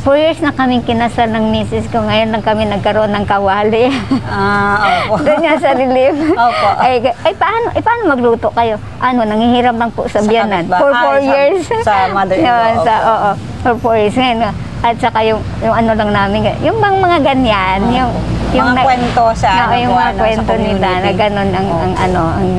Four 0.01 0.17
years 0.17 0.41
na 0.41 0.49
kaming 0.49 0.81
kinasal 0.81 1.29
ng 1.29 1.53
misis 1.53 1.85
ko. 1.93 2.01
Ngayon 2.01 2.33
lang 2.33 2.41
kami 2.41 2.65
nagkaroon 2.65 3.13
ng 3.13 3.21
kawali. 3.21 3.93
Ah, 4.25 5.05
opo. 5.05 5.21
Doon 5.29 5.45
nga 5.45 5.61
sa 5.61 5.77
relief. 5.77 6.17
Opo. 6.33 6.67
Ay, 6.81 7.05
ay 7.21 7.33
paano, 7.37 7.69
ay, 7.69 7.81
paano 7.85 8.09
magluto 8.09 8.49
kayo? 8.49 8.81
Ano, 8.97 9.21
nangihiram 9.21 9.77
lang 9.77 9.93
po 9.93 10.09
sa 10.09 10.17
Sa 10.17 10.25
biyanan. 10.25 10.65
For 10.65 10.89
Ay, 10.89 10.97
four 10.97 11.17
sa- 11.17 11.27
years. 11.29 11.61
sa 11.85 11.93
mother-in-law, 12.09 12.65
Yun, 12.73 12.77
sa, 12.81 12.93
oo. 13.05 13.29
For 13.61 13.73
four 13.77 13.93
years. 13.93 14.17
Ngayon, 14.17 14.37
nga, 14.41 14.51
at 14.81 14.95
saka 14.97 15.21
yung, 15.21 15.41
yung 15.61 15.75
ano 15.77 15.91
lang 15.93 16.09
namin, 16.09 16.57
yung 16.65 16.77
bang 16.81 16.97
mga 16.97 17.17
ganyan, 17.21 17.79
yung, 17.93 18.11
yung 18.51 18.73
Mga 18.73 18.83
kwento 18.83 19.23
sa 19.37 19.47
Oo, 19.47 19.63
ano 19.69 19.75
yung 19.77 19.95
mga 19.95 20.11
ano, 20.11 20.19
kwento 20.19 20.53
nila 20.57 20.89
na 20.99 21.11
ganun 21.13 21.49
ang, 21.53 21.69
ang 21.69 21.93
ano, 21.95 22.21
ang 22.35 22.49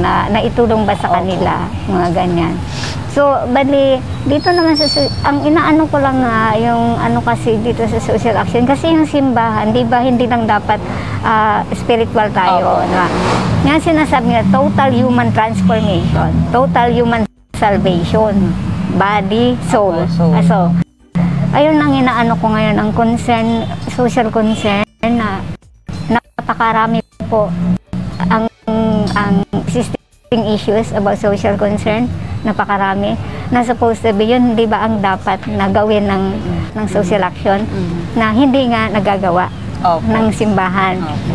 na, 0.00 0.30
naitulong 0.30 0.86
ba 0.86 0.94
sa 0.94 1.10
kanila, 1.10 1.66
mga 1.90 2.08
ganyan. 2.14 2.54
So, 3.16 3.32
bali, 3.48 3.96
dito 4.28 4.52
naman 4.52 4.76
sa, 4.76 4.84
so- 4.84 5.08
ang 5.24 5.40
inaano 5.40 5.88
ko 5.88 5.96
lang 5.98 6.20
nga, 6.20 6.52
yung 6.60 7.00
ano 7.00 7.18
kasi 7.24 7.56
dito 7.64 7.82
sa 7.88 7.96
social 7.96 8.36
action, 8.36 8.68
kasi 8.68 8.92
yung 8.92 9.08
simbahan, 9.08 9.72
di 9.72 9.82
ba, 9.88 10.04
hindi 10.04 10.28
lang 10.28 10.44
dapat 10.44 10.78
ah, 11.24 11.64
spiritual 11.72 12.28
tayo. 12.30 12.76
Opo. 12.76 12.92
Na, 12.92 13.08
nga 13.64 13.80
sinasabi 13.80 14.36
nga, 14.36 14.44
total 14.52 14.92
human 14.92 15.32
transformation, 15.32 16.30
total 16.52 16.92
human 16.92 17.24
salvation, 17.56 18.52
body, 19.00 19.56
soul. 19.72 19.96
Opo, 19.96 20.12
soul. 20.12 20.36
Ah, 20.36 20.44
so, 20.44 20.85
ayun 21.56 21.80
ang 21.80 21.92
inaano 21.96 22.36
ko 22.36 22.52
ngayon, 22.52 22.76
ang 22.76 22.90
concern, 22.92 23.64
social 23.88 24.28
concern 24.28 24.84
na 25.00 25.40
napakarami 26.06 27.00
po 27.26 27.48
ang 28.22 28.44
ang 29.14 29.40
existing 29.56 29.96
issues 30.46 30.92
about 30.92 31.16
social 31.16 31.56
concern 31.56 32.06
napakarami 32.42 33.16
na 33.48 33.62
supposed 33.62 34.02
to 34.02 34.12
be 34.12 34.28
yun 34.28 34.52
di 34.52 34.66
ba 34.66 34.84
ang 34.84 35.00
dapat 35.00 35.40
na 35.48 35.66
gawin 35.66 36.04
ng 36.04 36.24
ng 36.74 36.86
social 36.86 37.22
action 37.22 37.62
na 38.12 38.30
hindi 38.30 38.68
nga 38.68 38.90
nagagawa 38.90 39.48
Opo. 39.80 40.02
ng 40.04 40.26
simbahan 40.30 40.98
Opo. 40.98 41.34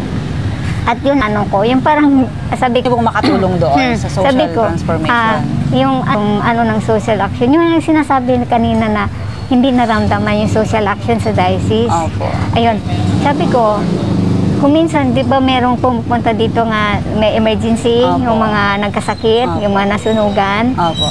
at 0.83 0.97
yun 0.99 1.17
ano 1.17 1.47
ko 1.47 1.63
yung 1.63 1.79
parang 1.79 2.27
sabi 2.53 2.79
ko 2.79 2.95
makatulong 2.95 3.55
doon 3.57 3.75
Hmm, 3.75 3.95
sa 3.95 4.07
social 4.07 4.27
sabi 4.27 4.45
ko, 4.51 4.61
transformation. 4.65 5.11
ah, 5.11 5.39
yung 5.71 5.95
ang 6.03 6.23
ano 6.41 6.61
ng 6.67 6.79
social 6.81 7.19
action, 7.19 7.47
yung, 7.49 7.63
yung 7.69 7.83
sinasabi 7.83 8.39
kanina 8.45 8.85
na 8.85 9.03
hindi 9.51 9.67
naramdaman 9.75 10.47
yung 10.47 10.51
social 10.51 10.87
action 10.87 11.19
sa 11.19 11.35
diocese. 11.35 11.91
Opo. 11.91 12.31
Ayun, 12.55 12.79
sabi 13.19 13.43
ko, 13.51 13.83
kung 14.63 14.71
minsan, 14.71 15.11
di 15.11 15.27
ba 15.27 15.43
merong 15.43 15.75
pumupunta 15.75 16.31
dito 16.31 16.63
nga 16.63 16.95
may 17.19 17.35
emergency, 17.35 17.99
Opo. 18.07 18.23
yung 18.23 18.39
mga 18.39 18.87
nagkasakit, 18.87 19.51
Opo. 19.51 19.59
yung 19.59 19.75
mga 19.75 19.99
nasunugan, 19.99 20.71
Opo. 20.79 21.07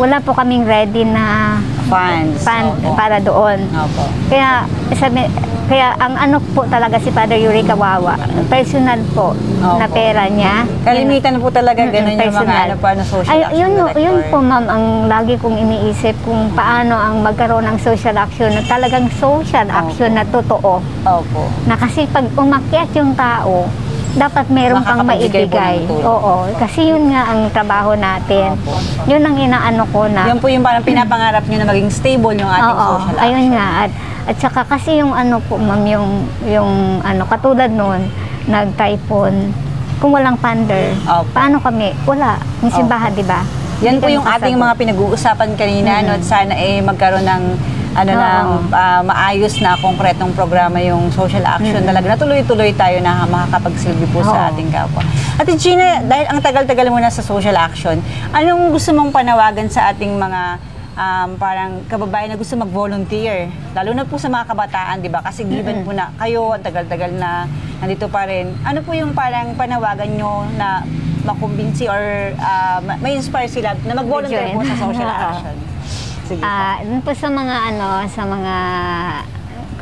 wala 0.00 0.16
po 0.24 0.32
kaming 0.32 0.64
ready 0.64 1.04
na 1.04 1.60
Funds. 1.92 2.48
Opo. 2.48 2.96
para 2.96 3.20
doon. 3.20 3.60
Opo. 3.68 4.08
Kaya 4.32 4.64
sabi, 4.96 5.28
kaya 5.72 5.96
ang 5.96 6.20
ano 6.20 6.36
po 6.52 6.68
talaga 6.68 7.00
si 7.00 7.08
Father 7.08 7.32
Yuri 7.34 7.64
Kawawa, 7.64 8.20
personal 8.46 9.00
po 9.16 9.32
na 9.58 9.88
Opo. 9.88 9.96
pera 9.96 10.28
niya. 10.28 10.68
Kalimitan 10.84 11.40
po 11.40 11.48
talaga 11.48 11.80
ganun 11.82 12.12
yung 12.12 12.28
mga 12.28 12.28
personal. 12.28 12.64
ano 12.68 12.76
pa 12.76 12.88
na 12.92 13.02
social 13.02 13.32
Ay, 13.32 13.40
action 13.40 13.56
yun, 13.56 13.72
director. 13.72 14.04
yun 14.04 14.16
po 14.28 14.38
ma'am 14.42 14.64
ang 14.68 14.84
lagi 15.08 15.34
kong 15.40 15.56
iniisip 15.56 16.12
kung 16.28 16.52
paano 16.52 16.92
ang 16.92 17.24
magkaroon 17.24 17.64
ng 17.64 17.78
social 17.80 18.12
action 18.14 18.52
na 18.52 18.60
talagang 18.68 19.08
social 19.16 19.64
action 19.64 20.12
na 20.12 20.28
totoo. 20.28 20.84
Opo. 21.08 21.42
Na 21.64 21.72
kasi 21.74 22.04
pag 22.06 22.28
umakyat 22.28 22.92
yung 22.92 23.16
tao, 23.16 23.64
dapat 24.12 24.44
meron 24.52 24.84
kang 24.84 25.00
Makakapagbigay 25.00 25.48
po 25.48 25.56
ng 25.56 25.56
maibigay. 25.56 25.76
tulong. 25.88 26.04
Oo, 26.04 26.32
kasi 26.60 26.80
yun 26.84 27.08
nga 27.08 27.32
ang 27.32 27.48
trabaho 27.48 27.96
natin. 27.96 28.60
Opo. 28.60 28.76
Yun 29.08 29.24
ang 29.24 29.36
inaano 29.40 29.88
ko 29.88 30.04
na. 30.04 30.28
Yan 30.28 30.36
po 30.36 30.52
yung 30.52 30.60
parang 30.60 30.84
pinapangarap 30.84 31.48
nyo 31.48 31.56
na 31.56 31.66
maging 31.66 31.88
stable 31.88 32.36
yung 32.36 32.44
ating 32.46 32.60
Oo, 32.68 32.84
social 33.00 33.16
action. 33.16 33.24
ayun 33.24 33.46
nga. 33.50 33.68
At, 33.80 33.92
at 34.22 34.36
saka 34.38 34.62
kasi 34.62 35.02
yung 35.02 35.10
ano 35.10 35.42
po, 35.42 35.58
ma'am, 35.58 35.82
yung, 35.82 36.10
yung 36.46 37.02
ano, 37.02 37.26
katulad 37.26 37.70
nun, 37.70 38.06
nag-typhoon, 38.46 39.50
kung 39.98 40.14
walang 40.14 40.38
funder, 40.38 40.94
Opo. 41.06 41.30
paano 41.30 41.62
kami? 41.62 41.94
Wala. 42.06 42.38
Yung 42.62 42.70
simbahan, 42.74 43.14
di 43.14 43.22
ba? 43.22 43.42
Yan 43.82 43.98
po 43.98 44.06
yung 44.06 44.22
ating 44.22 44.54
mga 44.54 44.74
pinag-uusapan 44.78 45.58
kanina, 45.58 46.02
no? 46.06 46.14
At 46.14 46.22
sana 46.22 46.54
eh 46.54 46.78
magkaroon 46.78 47.26
ng 47.26 47.44
ano 47.92 48.08
Oo. 48.08 48.24
ng 48.24 48.48
ah, 48.72 49.02
maayos 49.04 49.60
na 49.60 49.76
konkretong 49.76 50.32
programa 50.32 50.80
yung 50.80 51.12
social 51.12 51.44
action 51.44 51.84
talaga 51.84 52.08
na 52.08 52.16
tuloy-tuloy 52.16 52.72
tayo 52.72 52.96
na 53.04 53.28
makakapagsilbi 53.28 54.08
po 54.16 54.24
sa 54.24 54.48
Oo. 54.48 54.48
ating 54.54 54.72
kapwa. 54.72 55.04
At 55.36 55.44
Gina, 55.60 56.00
dahil 56.00 56.26
ang 56.30 56.40
tagal-tagal 56.40 56.88
mo 56.88 56.96
na 57.02 57.12
sa 57.12 57.20
social 57.20 57.52
action, 57.58 58.00
anong 58.32 58.72
gusto 58.72 58.96
mong 58.96 59.12
panawagan 59.12 59.68
sa 59.68 59.92
ating 59.92 60.16
mga 60.16 60.71
um, 60.96 61.36
parang 61.36 61.84
kababayan 61.88 62.32
na 62.32 62.38
gusto 62.38 62.56
mag-volunteer? 62.56 63.48
Lalo 63.72 63.90
na 63.92 64.04
po 64.04 64.16
sa 64.20 64.28
mga 64.28 64.44
kabataan, 64.48 65.00
di 65.00 65.10
ba? 65.12 65.24
Kasi 65.24 65.44
given 65.44 65.84
po 65.84 65.92
na 65.92 66.12
kayo, 66.16 66.52
ang 66.52 66.62
tagal-tagal 66.64 67.12
na 67.16 67.48
nandito 67.80 68.06
pa 68.08 68.28
rin. 68.28 68.52
Ano 68.62 68.84
po 68.84 68.92
yung 68.92 69.16
parang 69.16 69.56
panawagan 69.56 70.10
nyo 70.14 70.46
na 70.56 70.84
makumbinsi 71.22 71.86
or 71.86 72.34
ah, 72.38 72.82
ma- 72.82 72.98
ma-inspire 72.98 73.46
sila 73.46 73.78
na 73.86 73.94
mag-volunteer 73.94 74.52
po 74.52 74.62
sa 74.66 74.76
social 74.76 75.08
action? 75.08 75.56
Sige 76.28 76.40
po. 76.42 76.46
Ah, 76.46 76.78
dun 76.82 77.00
po 77.02 77.12
sa 77.14 77.28
mga 77.30 77.56
ano, 77.74 77.88
sa 78.06 78.22
mga 78.22 78.54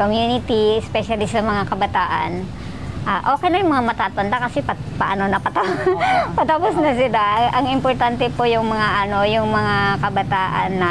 community, 0.00 0.80
especially 0.80 1.28
sa 1.28 1.44
mga 1.44 1.68
kabataan, 1.68 2.59
ah, 3.06 3.34
okay 3.36 3.48
na 3.48 3.60
yung 3.62 3.72
mga 3.72 3.86
matatanda 3.86 4.36
kasi 4.48 4.64
pat, 4.64 4.76
paano 4.96 5.28
na 5.28 5.40
patapos, 5.40 5.76
patapos 6.38 6.74
na 6.80 6.92
sila. 6.96 7.20
Ang 7.56 7.72
importante 7.72 8.28
po 8.32 8.44
yung 8.44 8.68
mga 8.68 8.88
ano, 9.06 9.24
yung 9.28 9.48
mga 9.48 10.00
kabataan 10.00 10.70
na 10.76 10.90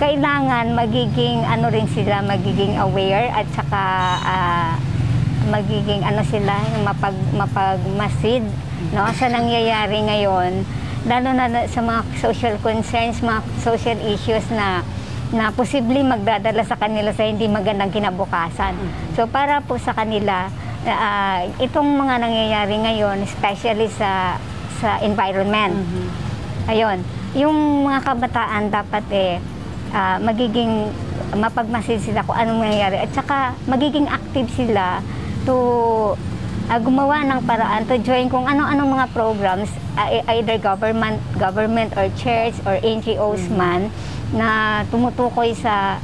kailangan 0.00 0.74
magiging 0.74 1.46
ano 1.46 1.70
rin 1.70 1.86
sila, 1.90 2.20
magiging 2.24 2.78
aware 2.80 3.30
at 3.32 3.46
saka 3.52 3.82
ah, 4.22 4.72
magiging 5.48 6.06
ano 6.06 6.22
sila, 6.26 6.54
mapag, 6.86 7.16
mapagmasid 7.34 8.46
no, 8.94 9.06
sa 9.14 9.26
nangyayari 9.26 9.98
ngayon 10.06 10.64
lalo 11.02 11.34
na 11.34 11.50
na 11.50 11.66
sa 11.66 11.82
mga 11.82 12.00
social 12.22 12.54
concerns, 12.62 13.18
mga 13.26 13.42
social 13.58 13.98
issues 14.06 14.46
na 14.54 14.86
na 15.32 15.48
posibleng 15.48 16.06
magdadala 16.06 16.60
sa 16.62 16.76
kanila 16.76 17.10
sa 17.16 17.24
hindi 17.24 17.48
magandang 17.48 17.90
kinabukasan. 17.90 18.76
So 19.16 19.24
para 19.26 19.64
po 19.64 19.80
sa 19.80 19.96
kanila, 19.96 20.52
ah, 20.86 21.46
itong 21.62 21.86
mga 21.86 22.14
nangyayari 22.18 22.74
ngayon, 22.78 23.22
especially 23.22 23.86
sa 23.92 24.38
sa 24.82 24.98
environment. 25.02 25.78
Ayun, 26.66 27.02
yung 27.38 27.86
mga 27.86 28.00
kabataan 28.02 28.70
dapat 28.70 29.04
eh 29.14 29.32
ah, 29.94 30.18
magiging 30.18 30.90
mapagmasid 31.32 32.02
sila 32.02 32.26
kung 32.26 32.36
anong 32.36 32.66
nangyayari. 32.66 32.98
At 33.02 33.10
saka 33.14 33.56
magiging 33.64 34.10
active 34.10 34.48
sila 34.52 35.00
to 35.46 35.56
ah, 36.66 36.78
gumawa 36.78 37.22
ng 37.26 37.40
paraan 37.46 37.86
to 37.86 37.96
join 38.02 38.26
kung 38.26 38.44
ano-anong 38.46 38.90
mga 38.98 39.06
programs 39.14 39.70
e- 39.98 40.24
either 40.38 40.58
government 40.58 41.20
government 41.36 41.94
or 41.94 42.08
church 42.18 42.56
or 42.64 42.78
NGOs 42.80 43.46
man 43.52 43.92
na 44.32 44.80
tumutukoy 44.88 45.52
sa 45.52 46.00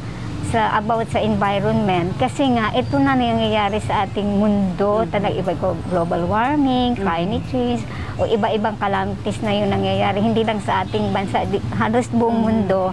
sa 0.48 0.72
about 0.74 1.08
sa 1.08 1.20
environment. 1.20 2.12
Kasi 2.16 2.48
nga 2.50 2.72
ito 2.72 2.96
na 2.96 3.12
nangyayari 3.12 3.78
sa 3.78 4.02
ating 4.02 4.26
mundo 4.34 5.04
talaga 5.06 5.34
iba 5.34 5.52
ko 5.54 5.72
global 5.86 6.24
warming 6.24 6.94
climate 6.94 7.44
change 7.46 7.84
o 8.16 8.26
iba-ibang 8.26 8.74
calamities 8.76 9.38
na 9.40 9.52
yun 9.52 9.68
nangyayari. 9.68 10.18
Hindi 10.18 10.42
lang 10.42 10.58
sa 10.60 10.82
ating 10.82 11.10
bansa 11.10 11.44
di- 11.44 11.62
halos 11.72 12.08
buong 12.10 12.40
mundo 12.40 12.90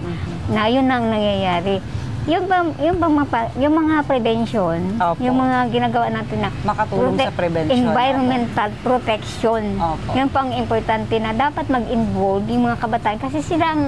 na 0.48 0.66
yun 0.66 0.86
ang 0.86 1.08
nangyayari. 1.08 1.80
Yung 2.26 2.44
bang 2.44 2.74
yung 2.76 2.98
bang 2.98 3.14
mapa- 3.14 3.54
yung 3.54 3.74
mga 3.76 4.02
prevention 4.02 4.98
Opo. 4.98 5.22
yung 5.22 5.38
mga 5.38 5.70
ginagawa 5.70 6.10
natin 6.10 6.42
na 6.42 6.50
Makatulong 6.60 7.14
sa 7.16 7.30
prevention. 7.30 7.70
environmental 7.80 8.70
protection. 8.82 9.62
Opo. 9.78 10.10
yun 10.10 10.26
po 10.26 10.42
ang 10.42 10.50
importante 10.52 11.14
na 11.16 11.30
dapat 11.30 11.66
mag-involve 11.66 12.42
yung 12.48 12.66
mga 12.66 12.82
kabataan 12.82 13.18
kasi 13.20 13.38
sila 13.40 13.64
ang 13.68 13.82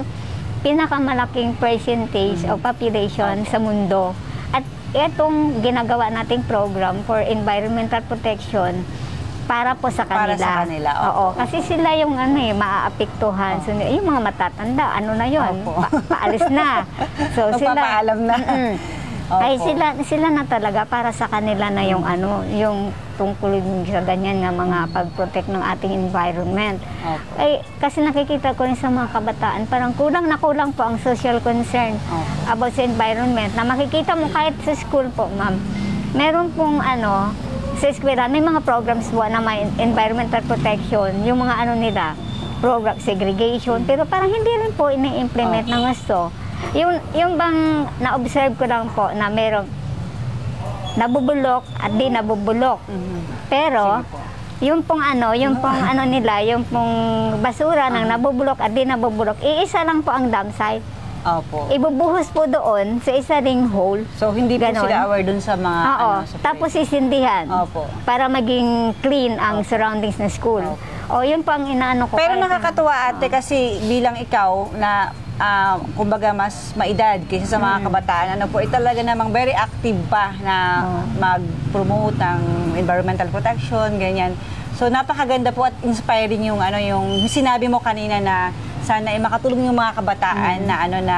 pinakamalaking 0.59 1.55
percentage 1.55 2.43
of 2.45 2.59
population 2.59 3.43
sa 3.43 3.57
mundo. 3.57 4.11
At 4.49 4.63
itong 4.91 5.59
ginagawa 5.59 6.09
nating 6.09 6.43
program 6.45 7.03
for 7.03 7.19
environmental 7.19 8.01
protection 8.03 8.83
para 9.45 9.73
po 9.73 9.89
sa 9.89 10.05
Para 10.05 10.33
kanila. 10.33 10.37
sa 10.39 10.51
kanila, 10.61 10.89
opo. 10.93 11.09
Oo, 11.09 11.25
kasi 11.33 11.57
sila 11.63 11.89
yung 11.95 12.13
ano 12.13 12.37
eh, 12.37 12.53
maaapektuhan. 12.53 13.57
So, 13.59 13.73
yung 13.73 14.05
mga 14.05 14.21
matatanda, 14.23 14.93
ano 14.93 15.17
na 15.17 15.25
yon 15.25 15.53
Opo. 15.59 15.73
pa- 15.75 15.89
paalis 16.07 16.45
na. 16.49 16.85
So, 17.33 17.49
sila, 17.57 17.73
Magpapaalam 17.73 18.19
na. 18.21 18.35
Mm-mm. 18.37 18.73
Opo. 19.29 19.45
Ay 19.45 19.61
sila 19.61 19.93
sila 20.01 20.27
na 20.33 20.41
talaga 20.49 20.89
para 20.89 21.13
sa 21.13 21.29
kanila 21.29 21.69
na 21.69 21.85
yung 21.85 22.01
ano, 22.01 22.41
yung 22.49 22.89
tungkol 23.13 23.61
sa 23.85 24.01
ganyan 24.01 24.41
nga 24.41 24.49
mga 24.49 24.89
pag-protect 24.89 25.53
ng 25.53 25.61
ating 25.77 25.93
environment. 25.93 26.81
Opo. 27.05 27.37
Ay 27.37 27.61
kasi 27.77 28.01
nakikita 28.01 28.57
ko 28.57 28.65
rin 28.65 28.73
sa 28.73 28.89
mga 28.89 29.13
kabataan, 29.13 29.69
parang 29.69 29.93
kulang 29.93 30.25
na 30.25 30.41
kulang 30.41 30.73
po 30.73 30.81
ang 30.81 30.97
social 30.97 31.37
concern 31.45 31.93
Opo. 32.09 32.25
about 32.49 32.73
sa 32.73 32.81
environment 32.81 33.53
na 33.53 33.61
makikita 33.69 34.17
mo 34.17 34.33
kahit 34.33 34.57
sa 34.65 34.73
school 34.73 35.05
po, 35.13 35.29
ma'am. 35.37 35.61
Meron 36.17 36.49
pong 36.57 36.81
ano, 36.81 37.29
sa 37.77 37.93
eskwela, 37.93 38.25
may 38.25 38.41
mga 38.41 38.65
programs 38.65 39.13
po 39.13 39.21
na 39.29 39.37
may 39.37 39.61
environmental 39.77 40.41
protection, 40.49 41.21
yung 41.21 41.45
mga 41.45 41.53
ano 41.53 41.77
nila, 41.77 42.17
program 42.65 42.97
segregation, 42.97 43.85
pero 43.85 44.09
parang 44.09 44.33
hindi 44.33 44.49
rin 44.51 44.73
po 44.73 44.89
ini-implement 44.89 45.69
ng 45.69 45.85
gusto. 45.85 46.33
Yung, 46.71 47.01
yung 47.11 47.33
bang 47.33 47.59
na-observe 47.97 48.53
ko 48.53 48.65
lang 48.65 48.87
po 48.93 49.09
na 49.09 49.27
merong 49.27 49.67
nabubulok 50.95 51.63
at 51.75 51.91
di 51.93 52.07
nabubulok. 52.07 52.79
Pero, 53.47 54.03
yung 54.59 54.83
pong 54.83 54.99
ano, 54.99 55.31
yung 55.31 55.55
pong 55.57 55.79
ano 55.79 56.03
nila, 56.03 56.43
yung 56.43 56.67
pong 56.67 56.93
basura 57.39 57.87
ng 57.87 58.05
nabubulok 58.05 58.59
at 58.59 58.75
di 58.75 58.83
nabubulok, 58.83 59.39
iisa 59.39 59.81
lang 59.81 60.03
po 60.03 60.11
ang 60.11 60.27
dam 60.27 60.51
site. 60.51 60.83
Opo. 61.19 61.67
Ibubuhos 61.67 62.31
po 62.31 62.47
doon 62.47 63.03
sa 63.03 63.11
isa 63.11 63.43
ring 63.43 63.67
hole. 63.67 64.07
So, 64.15 64.31
hindi 64.31 64.55
po 64.55 64.71
Ganon. 64.71 64.87
sila 64.87 65.03
aware 65.03 65.25
dun 65.27 65.43
sa 65.43 65.59
mga... 65.59 65.79
Oo. 65.83 66.11
ano, 66.15 66.23
sa 66.23 66.35
Tapos 66.39 66.69
sisindihan. 66.71 67.43
Opo. 67.43 67.83
Para 68.07 68.31
maging 68.31 68.95
clean 69.03 69.35
ang 69.35 69.67
surroundings 69.67 70.15
ng 70.15 70.31
school. 70.31 70.63
O, 71.11 71.19
yun 71.19 71.43
po 71.43 71.51
ang 71.51 71.67
inaano 71.67 72.07
ko. 72.07 72.15
Pero 72.15 72.39
Kahit- 72.39 72.43
nakakatuwa 72.45 72.93
ate 73.11 73.27
kasi 73.27 73.83
bilang 73.83 74.15
ikaw 74.15 74.71
na 74.79 75.11
ah, 75.39 75.79
kumbaga 75.95 76.29
mas 76.29 76.75
maedad 76.75 77.17
kaysa 77.25 77.47
sa 77.47 77.57
Mm. 77.57 77.63
mga 77.63 77.77
kabataan, 77.81 78.27
ano 78.35 78.45
po, 78.45 78.59
eh, 78.59 78.67
talaga 78.67 78.99
namang 78.99 79.31
very 79.31 79.55
active 79.55 79.95
pa 80.05 80.35
na 80.39 80.55
mag-promote 81.15 82.15
ng 82.15 82.39
environmental 82.75 83.27
protection, 83.27 83.95
ganyan. 83.95 84.35
So 84.75 84.87
napakaganda 84.87 85.49
po 85.49 85.63
at 85.63 85.75
inspiring 85.81 86.45
yung 86.45 86.59
ano 86.59 86.75
yung 86.77 87.07
sinabi 87.25 87.67
mo 87.67 87.79
kanina 87.79 88.19
na 88.19 88.35
sana 88.81 89.11
ay 89.11 89.19
makatulong 89.19 89.65
yung 89.65 89.75
mga 89.75 89.95
kabataan 89.95 90.57
Mm. 90.59 90.67
na 90.67 90.75
ano 90.77 90.97
na 90.99 91.17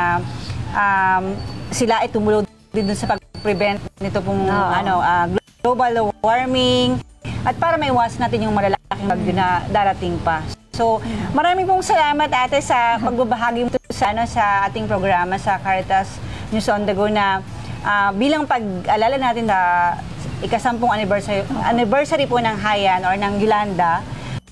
um, 0.72 1.24
sila 1.70 2.02
ay 2.02 2.10
tumulong 2.10 2.46
din 2.72 2.88
dun 2.88 2.96
sa 2.96 3.06
pag-prevent 3.06 3.78
nito 4.00 4.22
pong 4.22 4.46
Oo. 4.46 4.70
ano 4.72 4.98
ah, 4.98 5.26
global 5.62 6.10
warming 6.22 6.98
at 7.42 7.54
para 7.58 7.78
maiwasan 7.78 8.26
natin 8.26 8.50
yung 8.50 8.54
malalaking 8.54 9.06
bagyo 9.06 9.34
na 9.34 9.62
darating 9.70 10.18
pa. 10.22 10.42
So, 10.82 10.98
maraming 11.38 11.70
pong 11.70 11.86
salamat 11.86 12.26
ate 12.26 12.58
sa 12.58 12.98
pagbabahagi 12.98 13.70
mo 13.70 13.72
sa 13.94 14.10
ano 14.10 14.26
sa 14.26 14.66
ating 14.66 14.90
programa 14.90 15.38
sa 15.38 15.62
Caritas 15.62 16.18
News 16.50 16.66
on 16.74 16.90
the 16.90 16.98
Go 16.98 17.06
na 17.06 17.38
ah, 17.86 18.10
bilang 18.10 18.50
pag-alala 18.50 19.14
natin 19.22 19.46
na 19.46 19.94
ikasampung 20.42 20.90
anniversary 20.90 21.46
anniversary 21.70 22.26
po 22.26 22.42
ng 22.42 22.58
Hayan 22.58 23.06
or 23.06 23.14
ng 23.14 23.38
Gilanda, 23.38 24.02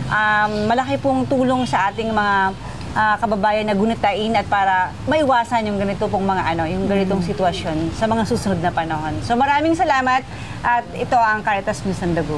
um, 0.05 0.69
malaki 0.69 1.01
pong 1.01 1.25
tulong 1.25 1.65
sa 1.65 1.89
ating 1.89 2.13
mga 2.13 2.53
ah, 2.93 3.17
kababayan 3.17 3.65
na 3.65 3.73
gunitain 3.73 4.29
at 4.37 4.45
para 4.45 4.93
maiwasan 5.09 5.65
yung 5.65 5.81
ganito 5.81 6.05
pong 6.13 6.29
mga 6.29 6.45
ano, 6.45 6.69
yung 6.69 6.85
ganitong 6.85 7.25
sitwasyon 7.25 7.97
sa 7.97 8.05
mga 8.05 8.29
susunod 8.29 8.61
na 8.61 8.69
panahon. 8.69 9.17
So 9.25 9.33
maraming 9.33 9.73
salamat 9.73 10.21
at 10.61 10.85
ito 10.93 11.17
ang 11.17 11.41
Caritas 11.41 11.81
News 11.89 11.97
on 12.05 12.13
the 12.13 12.21
Go. 12.21 12.37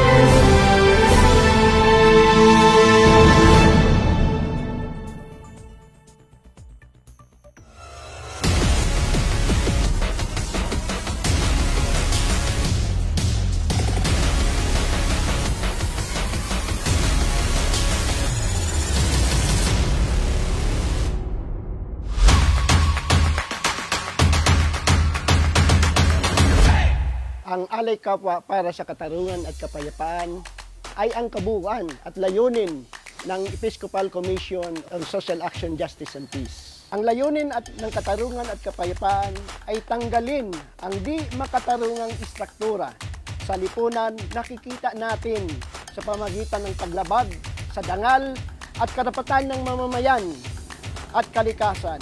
Ang 27.81 27.89
Alay 27.89 27.97
Kapwa 27.97 28.45
para 28.45 28.69
sa 28.69 28.85
Katarungan 28.85 29.41
at 29.49 29.57
Kapayapaan 29.57 30.45
ay 31.01 31.09
ang 31.17 31.33
kabuuan 31.33 31.89
at 32.05 32.13
layunin 32.13 32.85
ng 33.25 33.41
Episcopal 33.57 34.05
Commission 34.05 34.69
on 34.93 35.01
Social 35.01 35.41
Action, 35.41 35.73
Justice 35.73 36.13
and 36.13 36.29
Peace. 36.29 36.85
Ang 36.93 37.01
layunin 37.01 37.49
at 37.49 37.65
ng 37.81 37.89
katarungan 37.89 38.45
at 38.45 38.61
kapayapaan 38.61 39.33
ay 39.65 39.81
tanggalin 39.89 40.53
ang 40.85 40.93
di 41.01 41.25
makatarungang 41.33 42.13
istruktura 42.21 42.93
sa 43.49 43.57
lipunan 43.57 44.13
nakikita 44.37 44.93
natin 44.93 45.41
sa 45.89 46.05
pamagitan 46.05 46.61
ng 46.61 46.77
paglabag 46.77 47.33
sa 47.73 47.81
dangal 47.81 48.37
at 48.77 48.89
karapatan 48.93 49.49
ng 49.49 49.61
mamamayan 49.65 50.29
at 51.17 51.25
kalikasan 51.33 51.97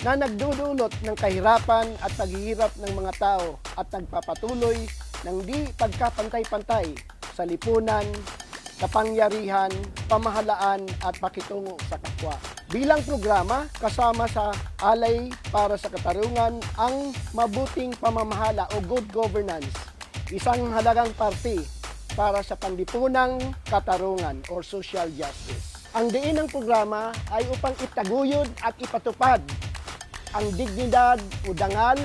na 0.00 0.16
nagdudulot 0.16 0.96
ng 1.04 1.16
kahirapan 1.20 1.84
at 2.00 2.16
paghihirap 2.16 2.72
ng 2.80 2.92
mga 2.96 3.12
tao 3.20 3.60
at 3.76 3.92
nagpapatuloy 3.92 4.88
ng 5.26 5.42
di 5.42 5.66
pagkapantay-pantay 5.74 6.94
sa 7.34 7.42
lipunan, 7.42 8.04
kapangyarihan, 8.78 9.70
pamahalaan 10.06 10.86
at 11.02 11.14
pakitungo 11.18 11.74
sa 11.90 11.98
kapwa. 11.98 12.34
Bilang 12.68 13.02
programa, 13.02 13.66
kasama 13.80 14.28
sa 14.30 14.54
Alay 14.78 15.32
para 15.50 15.74
sa 15.74 15.90
Katarungan 15.90 16.60
ang 16.76 17.10
mabuting 17.34 17.96
pamamahala 17.96 18.68
o 18.76 18.84
good 18.84 19.08
governance, 19.10 19.72
isang 20.30 20.70
halagang 20.70 21.10
parte 21.16 21.64
para 22.12 22.42
sa 22.42 22.58
panlipunang 22.58 23.38
katarungan 23.70 24.42
or 24.50 24.66
social 24.66 25.06
justice. 25.14 25.78
Ang 25.96 26.12
diin 26.12 26.36
ng 26.36 26.50
programa 26.50 27.14
ay 27.32 27.46
upang 27.48 27.72
itaguyod 27.80 28.50
at 28.60 28.76
ipatupad 28.76 29.40
ang 30.36 30.46
dignidad 30.52 31.16
o 31.48 31.56
dangal 31.56 31.96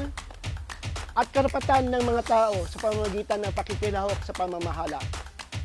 at 1.14 1.30
karapatan 1.30 1.94
ng 1.94 2.04
mga 2.10 2.24
tao 2.26 2.58
sa 2.66 2.78
pamamagitan 2.82 3.40
ng 3.46 3.54
pakikilahok 3.54 4.18
sa 4.26 4.34
pamamahala. 4.34 4.98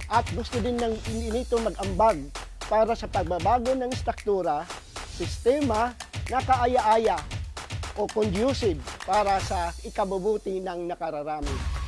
At 0.08 0.28
gusto 0.36 0.60
din 0.60 0.76
ng 0.76 0.94
nito 1.32 1.56
mag-ambag 1.60 2.20
para 2.68 2.92
sa 2.92 3.08
pagbabago 3.08 3.72
ng 3.72 3.92
struktura, 3.96 4.68
sistema 5.16 5.96
na 6.28 6.40
kaaya-aya 6.44 7.16
o 7.96 8.04
conducive 8.04 8.80
para 9.08 9.40
sa 9.40 9.72
ikabubuti 9.84 10.60
ng 10.60 10.84
nakararami. 10.84 11.87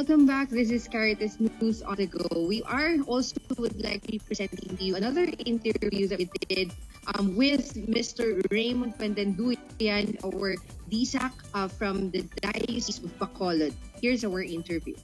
Welcome 0.00 0.24
back. 0.24 0.48
This 0.48 0.72
is 0.72 0.88
Caritas 0.88 1.36
News 1.36 1.84
on 1.84 2.00
the 2.00 2.08
Go. 2.08 2.48
We 2.48 2.64
are 2.64 2.96
also 3.04 3.36
would 3.60 3.76
like 3.84 4.00
to 4.08 4.16
be 4.16 4.20
presenting 4.24 4.72
to 4.72 4.80
you 4.80 4.96
another 4.96 5.28
interview 5.44 6.08
that 6.08 6.16
we 6.16 6.24
did 6.48 6.72
um, 7.12 7.36
with 7.36 7.76
Mr. 7.76 8.40
Raymond 8.48 8.96
Pandanduyan, 8.96 10.16
our 10.24 10.56
DSAC 10.88 11.28
uh, 11.52 11.68
from 11.68 12.08
the 12.16 12.24
Diocese 12.40 13.04
of 13.04 13.12
Bacolod. 13.20 13.76
Here's 14.00 14.24
our 14.24 14.40
interview. 14.40 14.96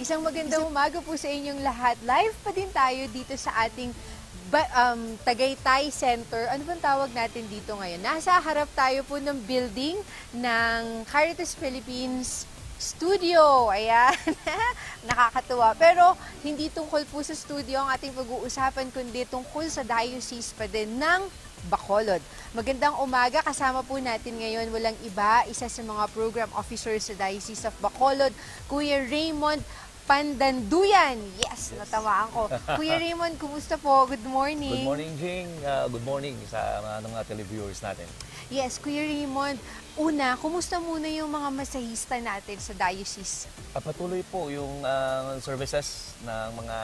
Isang 0.00 0.24
magandang 0.24 0.64
umaga 0.64 1.04
po 1.04 1.12
sa 1.12 1.28
inyong 1.28 1.60
lahat. 1.60 2.00
Live 2.08 2.32
pa 2.40 2.56
din 2.56 2.72
tayo 2.72 3.04
dito 3.12 3.36
sa 3.36 3.68
ating 3.68 3.92
ba, 4.48 4.64
um, 4.72 5.12
Tagaytay 5.28 5.92
Center. 5.92 6.48
Ano 6.48 6.64
bang 6.64 6.80
tawag 6.80 7.12
natin 7.12 7.44
dito 7.52 7.76
ngayon? 7.76 8.00
Nasa 8.00 8.40
harap 8.40 8.72
tayo 8.72 9.04
po 9.04 9.20
ng 9.20 9.44
building 9.44 10.00
ng 10.32 11.04
Caritas 11.04 11.52
Philippines 11.52 12.48
Studio. 12.78 13.68
Ayan. 13.74 14.14
Nakakatuwa. 15.10 15.74
Pero 15.74 16.14
hindi 16.46 16.70
tungkol 16.70 17.02
po 17.10 17.18
sa 17.26 17.34
studio 17.34 17.82
ang 17.82 17.90
ating 17.90 18.14
pag-uusapan, 18.14 18.94
kundi 18.94 19.26
tungkol 19.26 19.66
sa 19.66 19.82
diocese 19.82 20.54
pa 20.54 20.70
din 20.70 20.96
ng 20.96 21.26
Bacolod. 21.66 22.22
Magandang 22.54 23.02
umaga. 23.02 23.42
Kasama 23.42 23.82
po 23.82 23.98
natin 23.98 24.38
ngayon 24.38 24.70
walang 24.70 24.94
iba, 25.02 25.42
isa 25.50 25.66
sa 25.66 25.82
mga 25.82 26.06
program 26.14 26.46
officers 26.54 27.10
sa 27.10 27.18
Diocese 27.18 27.66
of 27.66 27.74
Bacolod, 27.82 28.30
Kuya 28.70 29.02
Raymond 29.10 29.58
Pandanduyan. 30.08 31.20
Yes, 31.36 31.76
natamaan 31.76 32.32
ko. 32.32 32.48
Kuya 32.80 32.96
Raymond, 32.96 33.36
kumusta 33.36 33.76
po? 33.76 34.08
Good 34.08 34.24
morning. 34.24 34.86
Good 34.86 34.88
morning, 34.88 35.12
Jing. 35.20 35.50
Uh, 35.60 35.84
good 35.92 36.06
morning 36.06 36.32
sa 36.48 36.80
mga, 36.80 37.12
mga 37.12 37.24
televiewers 37.28 37.82
natin. 37.84 38.08
Yes, 38.48 38.80
Kuya 38.80 39.04
Raymond. 39.04 39.60
Una, 39.98 40.38
kumusta 40.38 40.78
muna 40.78 41.10
yung 41.10 41.26
mga 41.26 41.50
masahista 41.50 42.14
natin 42.22 42.54
sa 42.62 42.70
diocese? 42.70 43.50
Patuloy 43.74 44.22
po 44.30 44.46
yung 44.46 44.86
uh, 44.86 45.34
services 45.42 46.14
ng 46.22 46.54
mga 46.54 46.76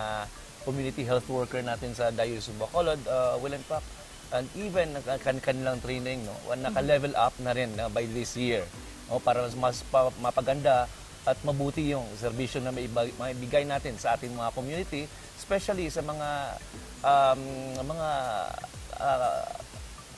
community 0.67 1.07
health 1.07 1.23
worker 1.31 1.63
natin 1.63 1.95
sa 1.95 2.11
Diocese 2.11 2.51
of 2.51 2.59
Bacolod, 2.59 2.99
uh, 3.07 3.39
will 3.39 3.55
in 3.55 3.63
fact, 3.63 3.87
and 4.35 4.51
even 4.59 4.99
kan 5.23 5.39
kanilang 5.39 5.79
training, 5.79 6.27
no, 6.27 6.35
naka-level 6.59 7.15
up 7.15 7.31
na 7.39 7.55
rin 7.55 7.71
uh, 7.79 7.87
by 7.87 8.03
this 8.11 8.35
year. 8.35 8.67
No, 9.07 9.23
para 9.23 9.47
mas 9.63 9.87
pa, 9.87 10.11
mapaganda 10.19 10.91
at 11.23 11.39
mabuti 11.47 11.95
yung 11.95 12.05
serbisyo 12.19 12.67
na 12.67 12.75
maibigay 12.75 13.63
natin 13.63 13.95
sa 13.95 14.19
ating 14.19 14.35
mga 14.35 14.51
community, 14.59 15.07
especially 15.39 15.87
sa 15.87 16.03
mga 16.03 16.59
um, 17.07 17.43
mga 17.79 18.09
uh, 18.99 19.47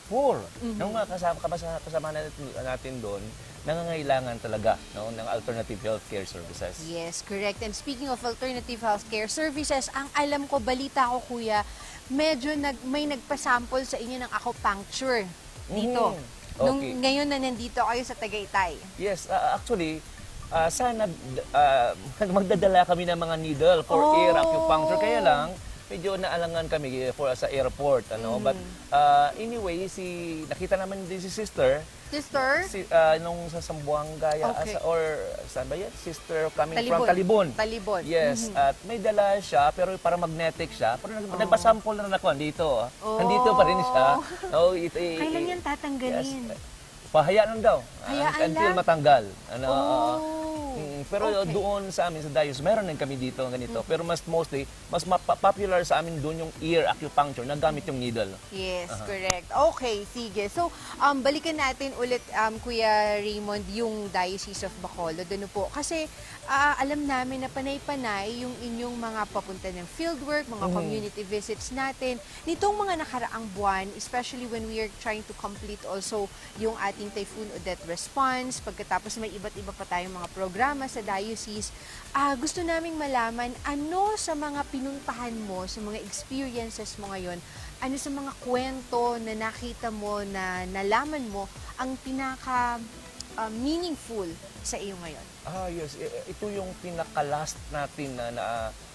poor. 0.07 0.41
Mm-hmm. 0.63 0.79
Nung 0.79 0.93
mga 0.95 1.07
kasama, 1.11 1.37
kasama, 1.43 1.77
kasama 1.83 2.07
natin, 2.15 2.33
natin 2.63 2.95
doon, 3.03 3.23
nangangailangan 3.67 4.39
talaga 4.39 4.79
no, 4.95 5.11
ng 5.11 5.27
alternative 5.27 5.81
healthcare 5.83 6.27
services. 6.27 6.87
Yes, 6.87 7.21
correct. 7.27 7.59
And 7.67 7.75
speaking 7.75 8.07
of 8.07 8.23
alternative 8.23 8.79
healthcare 8.79 9.27
services, 9.27 9.91
ang 9.91 10.07
alam 10.15 10.47
ko, 10.47 10.63
balita 10.63 11.11
ko 11.11 11.19
kuya, 11.27 11.67
medyo 12.07 12.55
nag, 12.55 12.79
may 12.87 13.11
nagpasample 13.11 13.83
sa 13.83 13.99
inyo 13.99 14.23
ng 14.23 14.31
acupuncture 14.31 15.27
dito. 15.67 16.15
Mm-hmm. 16.15 16.35
Okay. 16.57 16.65
Nung 16.65 16.81
ngayon 16.81 17.27
na 17.29 17.37
nandito 17.43 17.83
kayo 17.85 18.03
sa 18.07 18.15
Tagaytay. 18.17 18.81
Yes, 18.97 19.29
uh, 19.29 19.59
actually, 19.61 20.01
uh, 20.49 20.71
sana 20.71 21.11
uh, 21.53 21.91
magdadala 22.39 22.87
kami 22.87 23.05
ng 23.05 23.19
mga 23.19 23.37
needle 23.43 23.81
for 23.83 24.01
oh. 24.01 24.23
ear 24.25 24.35
acupuncture. 24.39 25.01
Kaya 25.03 25.21
lang, 25.21 25.47
medyo 25.87 26.19
naalangan 26.19 26.67
kami 26.67 27.15
for 27.15 27.31
sa 27.39 27.47
airport 27.47 28.03
ano 28.11 28.39
mm. 28.39 28.43
but 28.43 28.57
uh, 28.91 29.31
anyway 29.39 29.87
si 29.87 30.43
nakita 30.51 30.75
naman 30.75 30.99
din 31.07 31.23
si 31.23 31.31
sister 31.31 31.79
sister 32.11 32.67
si 32.67 32.87
uh, 32.91 33.19
nung 33.23 33.51
sa 33.51 33.59
Sambuanga 33.59 34.31
okay. 34.35 34.75
asa, 34.75 34.79
or 34.87 34.99
saan 35.51 35.67
ba 35.67 35.75
yan 35.79 35.91
sister 35.95 36.51
coming 36.55 36.79
Talibon. 36.79 36.91
from 36.91 37.07
Talibon 37.07 37.47
Talibon 37.55 38.03
yes 38.07 38.51
mm-hmm. 38.51 38.67
at 38.67 38.75
may 38.87 38.99
dala 38.99 39.39
siya 39.43 39.71
pero 39.75 39.95
para 39.99 40.15
magnetic 40.19 40.71
siya 40.75 40.99
pero 41.03 41.19
oh. 41.19 41.39
nagpa-sample 41.39 41.99
na 41.99 42.15
ako 42.15 42.35
dito 42.35 42.87
oh. 43.03 43.19
nandito 43.19 43.49
pa 43.55 43.63
rin 43.67 43.81
siya 43.83 44.07
oh, 44.55 44.71
it, 44.75 44.95
it, 44.95 45.19
kailan 45.23 45.55
yan 45.55 45.61
tatanggalin 45.63 46.51
yes, 46.51 46.76
pahayaan 47.13 47.59
daw 47.63 47.81
Hayaan 48.07 48.51
until 48.51 48.71
lang? 48.71 48.79
matanggal 48.79 49.25
ano 49.53 49.67
oh. 49.67 50.37
Mm, 50.77 51.09
pero 51.09 51.25
okay. 51.33 51.57
doon 51.57 51.83
sa 51.89 52.13
amin 52.13 52.21
sa 52.21 52.31
Dios, 52.45 52.61
meron 52.61 52.85
din 52.85 53.01
kami 53.01 53.17
dito 53.17 53.41
ganito. 53.49 53.81
Mm-hmm. 53.81 53.91
Pero 53.91 54.03
mas 54.05 54.21
mostly, 54.29 54.69
mas 54.93 55.09
popular 55.41 55.81
sa 55.89 56.05
amin 56.05 56.21
doon 56.21 56.47
yung 56.47 56.53
ear 56.61 56.85
acupuncture 56.85 57.49
na 57.49 57.57
gamit 57.57 57.89
yung 57.89 57.97
needle. 57.97 58.29
Yes, 58.53 58.93
uh-huh. 58.93 59.09
correct. 59.09 59.49
Okay, 59.73 60.05
sige. 60.05 60.45
So, 60.53 60.69
um, 61.01 61.25
balikan 61.25 61.57
natin 61.57 61.97
ulit, 61.97 62.21
um, 62.37 62.61
Kuya 62.61 63.25
Raymond, 63.25 63.65
yung 63.73 64.13
Diocese 64.13 64.69
of 64.69 64.75
Bacolod. 64.85 65.25
Ano 65.25 65.49
po? 65.49 65.73
Kasi 65.73 66.05
uh, 66.51 66.75
alam 66.81 67.07
namin 67.07 67.47
na 67.47 67.51
panay-panay 67.53 68.43
yung 68.43 68.55
inyong 68.63 68.97
mga 68.97 69.23
papunta 69.31 69.69
ng 69.71 69.87
fieldwork, 69.87 70.49
mga 70.49 70.59
mm-hmm. 70.59 70.75
community 70.75 71.23
visits 71.23 71.71
natin. 71.71 72.19
Nitong 72.49 72.75
mga 72.75 73.07
nakaraang 73.07 73.47
buwan, 73.55 73.87
especially 73.95 74.49
when 74.51 74.67
we 74.67 74.83
are 74.83 74.91
trying 74.99 75.23
to 75.27 75.35
complete 75.39 75.83
also 75.87 76.27
yung 76.59 76.75
ating 76.83 77.13
Typhoon 77.15 77.47
Odette 77.55 77.85
response, 77.87 78.59
pagkatapos 78.65 79.21
may 79.23 79.31
iba't 79.31 79.55
iba 79.55 79.71
pa 79.71 79.87
tayong 79.87 80.15
mga 80.15 80.29
program 80.35 80.57
programa 80.57 80.89
sa 80.89 81.05
diocese, 81.05 81.69
uh, 82.17 82.33
gusto 82.41 82.65
naming 82.65 82.97
malaman 82.97 83.53
ano 83.69 84.17
sa 84.17 84.33
mga 84.33 84.65
pinuntahan 84.73 85.37
mo, 85.45 85.69
sa 85.69 85.85
mga 85.85 86.01
experiences 86.01 86.97
mo 86.97 87.13
ngayon, 87.13 87.37
ano 87.85 87.95
sa 88.01 88.09
mga 88.09 88.33
kwento 88.41 89.21
na 89.21 89.37
nakita 89.37 89.93
mo, 89.93 90.25
na 90.25 90.65
nalaman 90.73 91.29
mo, 91.29 91.45
ang 91.77 91.93
pinaka 92.01 92.81
uh, 93.37 93.51
meaningful 93.53 94.25
sa 94.65 94.81
iyo 94.81 94.97
ngayon? 95.05 95.36
Ah, 95.47 95.71
yes. 95.71 95.95
Ito 96.27 96.51
yung 96.51 96.71
pinaka-last 96.83 97.55
natin 97.71 98.19
na, 98.19 98.35
na 98.35 98.45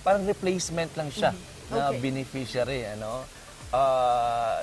parang 0.04 0.28
replacement 0.28 0.92
lang 1.00 1.08
siya 1.08 1.32
mm-hmm. 1.32 1.72
okay. 1.72 1.80
na 1.80 1.84
beneficiary. 1.96 2.82
Ano? 3.00 3.24
uh, 3.72 4.60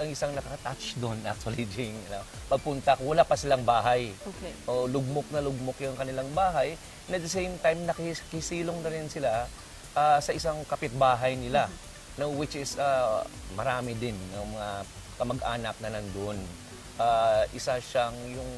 ang 0.00 0.08
isang 0.12 0.32
nakaka-touch 0.36 1.00
doon 1.00 1.18
actually, 1.30 1.64
Jing, 1.72 1.96
you 1.96 2.10
know, 2.12 2.24
pagpunta 2.48 2.96
ko, 3.00 3.12
wala 3.12 3.24
pa 3.24 3.34
silang 3.34 3.64
bahay. 3.64 4.12
Okay. 4.12 4.52
O 4.68 4.86
lugmok 4.86 5.26
na 5.32 5.40
lugmok 5.40 5.80
yung 5.80 5.96
kanilang 5.96 6.28
bahay. 6.36 6.76
And 7.08 7.20
at 7.20 7.22
the 7.24 7.32
same 7.32 7.56
time, 7.60 7.84
nakikisilong 7.84 8.80
na 8.84 8.92
rin 8.92 9.08
sila 9.08 9.48
uh, 9.96 10.18
sa 10.20 10.30
isang 10.32 10.60
kapitbahay 10.68 11.36
nila. 11.36 11.66
Mm-hmm. 11.68 11.92
No, 12.14 12.30
which 12.38 12.54
is 12.54 12.78
uh, 12.78 13.26
marami 13.58 13.98
din 13.98 14.14
ng 14.14 14.46
mga 14.54 14.70
kamag-anak 15.18 15.74
na 15.82 15.88
nandun. 15.98 16.38
Uh, 16.94 17.42
isa 17.50 17.82
siyang 17.82 18.14
yung 18.30 18.52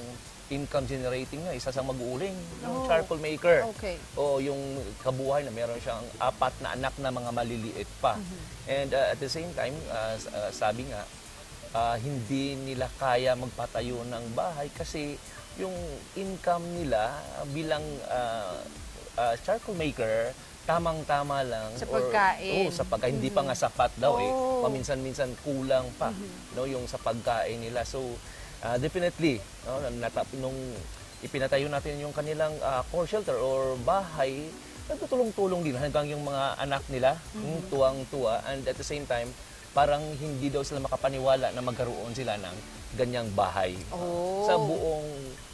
income 0.47 0.87
generating 0.87 1.43
na 1.43 1.59
isa 1.59 1.75
sa 1.75 1.83
mag-uuling 1.83 2.35
ng 2.63 2.71
oh. 2.71 2.87
charcoal 2.87 3.19
maker. 3.19 3.67
Okay. 3.77 3.99
O 4.15 4.39
yung 4.39 4.79
kabuhay 5.03 5.43
na 5.43 5.51
meron 5.51 5.79
siyang 5.83 6.07
apat 6.23 6.55
na 6.63 6.79
anak 6.79 6.95
na 7.03 7.11
mga 7.11 7.31
maliliit 7.35 7.91
pa. 7.99 8.15
Mm-hmm. 8.15 8.41
And 8.71 8.91
uh, 8.95 9.13
at 9.15 9.19
the 9.19 9.31
same 9.31 9.51
time, 9.59 9.75
uh, 9.91 10.15
uh, 10.15 10.51
sabi 10.55 10.87
nga, 10.87 11.03
uh, 11.75 11.97
hindi 11.99 12.55
nila 12.55 12.87
kaya 12.95 13.35
magpatayo 13.35 14.07
ng 14.07 14.25
bahay 14.39 14.71
kasi 14.71 15.19
yung 15.59 15.75
income 16.15 16.63
nila 16.79 17.11
bilang 17.51 17.83
uh, 18.07 18.61
uh, 19.19 19.35
charcoal 19.43 19.75
maker 19.75 20.31
tamang-tama 20.67 21.47
lang 21.47 21.71
sa 21.79 21.87
pagkain. 21.87 22.67
Or, 22.67 22.71
oh, 22.71 22.75
sa 22.75 22.83
pagkain 22.83 23.15
hindi 23.23 23.31
mm-hmm. 23.31 23.47
pa 23.47 23.49
nga 23.55 23.57
sapat 23.57 23.93
daw 24.03 24.19
eh. 24.19 24.27
oh. 24.27 24.61
eh. 24.61 24.63
Paminsan-minsan 24.67 25.31
kulang 25.47 25.87
pa 25.95 26.11
mm-hmm. 26.11 26.59
no 26.59 26.67
yung 26.67 26.91
sa 26.91 26.99
pagkain 26.99 27.63
nila. 27.63 27.87
So 27.87 28.03
uh, 28.65 28.77
definitely, 28.81 29.43
no, 29.67 29.81
natap, 29.99 30.29
nung 30.39 30.57
ipinatayo 31.25 31.67
natin 31.67 32.01
yung 32.01 32.13
kanilang 32.13 32.53
uh, 32.61 32.85
core 32.93 33.09
shelter 33.09 33.37
or 33.37 33.75
bahay, 33.83 34.49
nagtutulong-tulong 34.87 35.67
din 35.67 35.77
hanggang 35.77 36.07
yung 36.07 36.23
mga 36.23 36.63
anak 36.63 36.83
nila, 36.87 37.19
mm-hmm. 37.35 37.73
tuwang-tuwa, 37.73 38.45
and 38.53 38.63
at 38.69 38.77
the 38.79 38.87
same 38.87 39.03
time, 39.09 39.27
parang 39.75 40.01
hindi 40.17 40.49
daw 40.49 40.65
sila 40.65 40.81
makapaniwala 40.81 41.53
na 41.53 41.61
magkaroon 41.61 42.15
sila 42.17 42.39
ng 42.41 42.57
ganyang 42.97 43.29
bahay. 43.37 43.77
Oh. 43.93 44.49
Sa 44.49 44.57
buong 44.57 45.09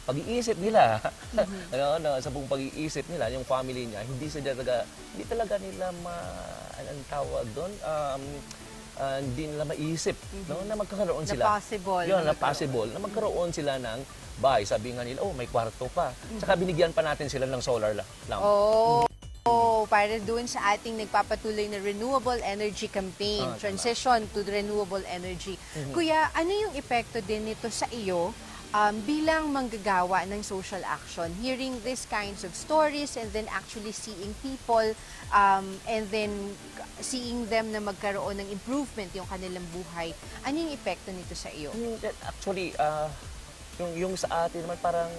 pag-iisip 0.07 0.55
nila, 0.59 0.99
ano, 1.73 1.85
ano, 1.99 2.09
sa 2.23 2.31
buong 2.31 2.47
pag-iisip 2.47 3.03
nila, 3.11 3.27
yung 3.33 3.43
family 3.43 3.89
niya, 3.89 4.03
hindi 4.05 4.31
sila 4.31 4.55
talaga, 4.55 4.87
hindi 5.15 5.23
talaga 5.27 5.55
nila 5.59 5.91
ma, 6.05 6.15
anong 6.79 7.03
tawag 7.11 7.45
doon, 7.51 7.71
um, 7.83 8.23
ah, 8.95 9.17
hindi 9.17 9.47
nila 9.47 9.63
maisip 9.63 10.17
no, 10.45 10.61
na 10.63 10.75
magkakaroon 10.75 11.23
Na 11.23 11.29
sila. 11.29 11.43
possible 11.49 12.03
Yun, 12.03 12.21
na 12.21 12.29
na 12.29 12.35
possible. 12.35 12.87
Na 12.87 12.99
magkaroon 12.99 13.49
sila 13.49 13.77
ng 13.77 13.99
bahay. 14.35 14.63
Sabi 14.63 14.91
nga 14.91 15.01
nila, 15.01 15.21
oh, 15.21 15.31
may 15.31 15.45
kwarto 15.45 15.85
pa. 15.89 16.09
Tsaka 16.37 16.53
binigyan 16.55 16.89
pa 16.89 17.01
natin 17.01 17.27
sila 17.27 17.45
ng 17.45 17.61
solar 17.61 17.93
la- 17.93 18.05
lamp. 18.27 18.41
Oh, 18.41 19.05
oh, 19.43 19.85
para 19.85 20.17
doon 20.19 20.45
sa 20.45 20.73
ating 20.73 20.97
nagpapatuloy 20.97 21.67
na 21.67 21.77
renewable 21.77 22.39
energy 22.41 22.87
campaign, 22.87 23.41
Ah, 23.41 23.53
tama. 23.53 23.61
transition 23.61 24.19
to 24.29 24.41
renewable 24.41 25.03
energy. 25.05 25.53
Mhm. 25.73 25.91
Kuya, 25.91 26.31
ano 26.31 26.49
yung 26.49 26.73
epekto 26.73 27.19
din 27.19 27.45
nito 27.45 27.69
sa 27.69 27.85
iyo 27.89 28.33
um, 28.73 28.97
bilang 29.05 29.53
manggagawa 29.53 30.25
ng 30.27 30.41
social 30.41 30.81
action? 30.83 31.29
Hearing 31.39 31.79
these 31.85 32.09
kinds 32.09 32.43
of 32.43 32.51
stories 32.57 33.15
and 33.15 33.29
then 33.31 33.45
actually 33.53 33.93
seeing 33.93 34.33
people 34.41 34.97
um, 35.31 35.77
and 35.85 36.09
then 36.09 36.57
seeing 36.99 37.45
them 37.47 37.69
na 37.71 37.79
magkaroon 37.79 38.41
ng 38.41 38.49
improvement 38.49 39.13
yung 39.13 39.29
kanilang 39.29 39.63
buhay. 39.71 40.11
Ano 40.43 40.55
yung 40.57 40.73
epekto 40.73 41.13
nito 41.13 41.37
sa 41.37 41.53
iyo? 41.53 41.69
Actually, 42.25 42.73
ah, 42.81 43.07
yung, 43.77 43.91
yung 44.09 44.13
sa 44.17 44.49
atin 44.49 44.65
naman 44.65 44.77
parang 44.81 45.09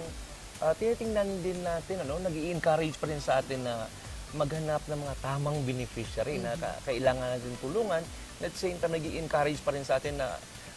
uh, 0.63 0.73
tinitingnan 0.75 1.27
din 1.43 1.59
natin, 1.63 2.03
ano, 2.03 2.19
nag 2.19 2.35
encourage 2.35 2.95
pa 2.99 3.07
rin 3.07 3.19
sa 3.19 3.39
atin 3.39 3.63
na 3.63 3.87
maghanap 4.35 4.83
ng 4.91 4.99
mga 4.99 5.15
tamang 5.23 5.57
beneficiary 5.63 6.43
na 6.43 6.59
ka- 6.59 6.79
kailangan 6.83 7.39
natin 7.39 7.55
tulungan. 7.63 8.03
At 8.43 8.51
the 8.51 8.59
same 8.59 8.75
time, 8.83 8.91
nag 8.95 9.05
encourage 9.15 9.63
pa 9.63 9.71
rin 9.71 9.87
sa 9.87 9.95
atin 9.99 10.19
na, 10.19 10.35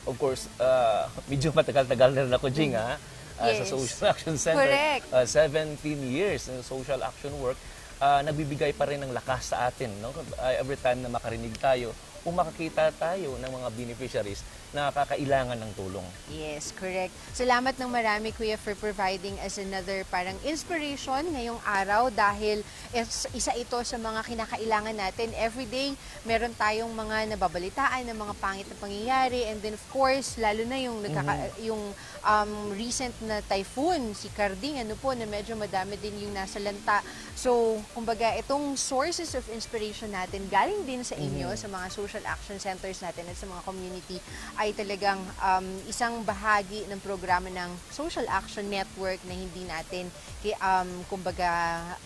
of 0.09 0.17
course, 0.17 0.49
ah, 0.59 1.07
medyo 1.31 1.53
matagal-tagal 1.53 2.11
na 2.11 2.21
rin 2.25 2.33
ako, 2.33 2.49
Jing, 2.49 2.73
ha? 2.73 2.97
Ah, 3.37 3.53
sa 3.53 3.63
Yes. 3.63 3.71
Social 3.71 4.05
Action 4.13 4.35
Center. 4.35 4.65
Correct. 4.65 5.07
Ah, 5.13 5.23
17 5.23 5.79
years 6.03 6.49
in 6.49 6.59
social 6.65 6.99
action 7.01 7.31
work. 7.39 7.61
ah, 7.99 8.23
nagbibigay 8.23 8.71
pa 8.73 8.87
rin 8.87 9.03
ng 9.03 9.11
lakas 9.11 9.51
sa 9.51 9.67
atin. 9.67 9.91
No? 9.99 10.15
Ah, 10.39 10.55
every 10.55 10.79
time 10.79 11.03
na 11.03 11.11
makarinig 11.11 11.55
tayo, 11.59 11.91
kung 12.29 12.37
makakita 12.37 12.93
tayo 12.93 13.41
ng 13.41 13.49
mga 13.49 13.69
beneficiaries 13.73 14.45
na 14.69 14.93
kakailangan 14.93 15.57
ng 15.57 15.73
tulong. 15.73 16.05
Yes, 16.29 16.77
correct. 16.77 17.09
Salamat 17.33 17.73
ng 17.81 17.89
marami, 17.89 18.37
Kuya, 18.37 18.61
for 18.61 18.77
providing 18.77 19.33
us 19.41 19.57
another 19.57 20.05
parang 20.13 20.37
inspiration 20.45 21.25
ngayong 21.33 21.57
araw 21.65 22.13
dahil 22.13 22.61
is, 22.93 23.25
isa 23.33 23.57
ito 23.57 23.81
sa 23.81 23.97
mga 23.97 24.21
kinakailangan 24.29 24.93
natin. 24.93 25.33
Every 25.41 25.65
day, 25.65 25.97
meron 26.29 26.53
tayong 26.53 26.93
mga 26.93 27.33
nababalitaan 27.33 28.05
ng 28.13 28.19
mga 28.21 28.35
pangit 28.37 28.69
na 28.69 28.77
pangyayari 28.77 29.49
and 29.49 29.65
then 29.65 29.73
of 29.73 29.85
course, 29.89 30.37
lalo 30.37 30.61
na 30.69 30.77
yung, 30.77 31.01
nagkaka- 31.01 31.57
yung 31.65 31.81
um, 32.29 32.77
recent 32.77 33.17
na 33.25 33.41
typhoon, 33.41 34.13
si 34.13 34.29
Carding, 34.29 34.85
ano 34.85 34.93
po, 35.01 35.17
na 35.17 35.25
medyo 35.25 35.57
madami 35.57 35.97
din 35.97 36.29
yung 36.29 36.37
nasa 36.37 36.61
lanta. 36.61 37.01
So, 37.33 37.81
kumbaga, 37.97 38.37
itong 38.37 38.77
sources 38.77 39.33
of 39.33 39.49
inspiration 39.49 40.13
natin 40.13 40.45
galing 40.53 40.85
din 40.85 41.01
sa 41.01 41.17
inyo, 41.17 41.49
Mhm. 41.49 41.57
sa 41.57 41.67
mga 41.73 41.87
social 41.89 42.25
action 42.29 42.61
centers 42.61 43.01
natin 43.01 43.25
at 43.25 43.35
sa 43.35 43.49
mga 43.49 43.65
community 43.65 44.21
ay 44.61 44.77
talagang 44.77 45.19
um, 45.41 45.67
isang 45.89 46.21
bahagi 46.23 46.85
ng 46.93 47.01
programa 47.01 47.49
ng 47.49 47.71
Social 47.89 48.29
Action 48.29 48.69
Network 48.69 49.19
na 49.25 49.33
hindi 49.33 49.65
natin 49.65 50.13
um, 50.61 50.91
kumbaga 51.09 51.49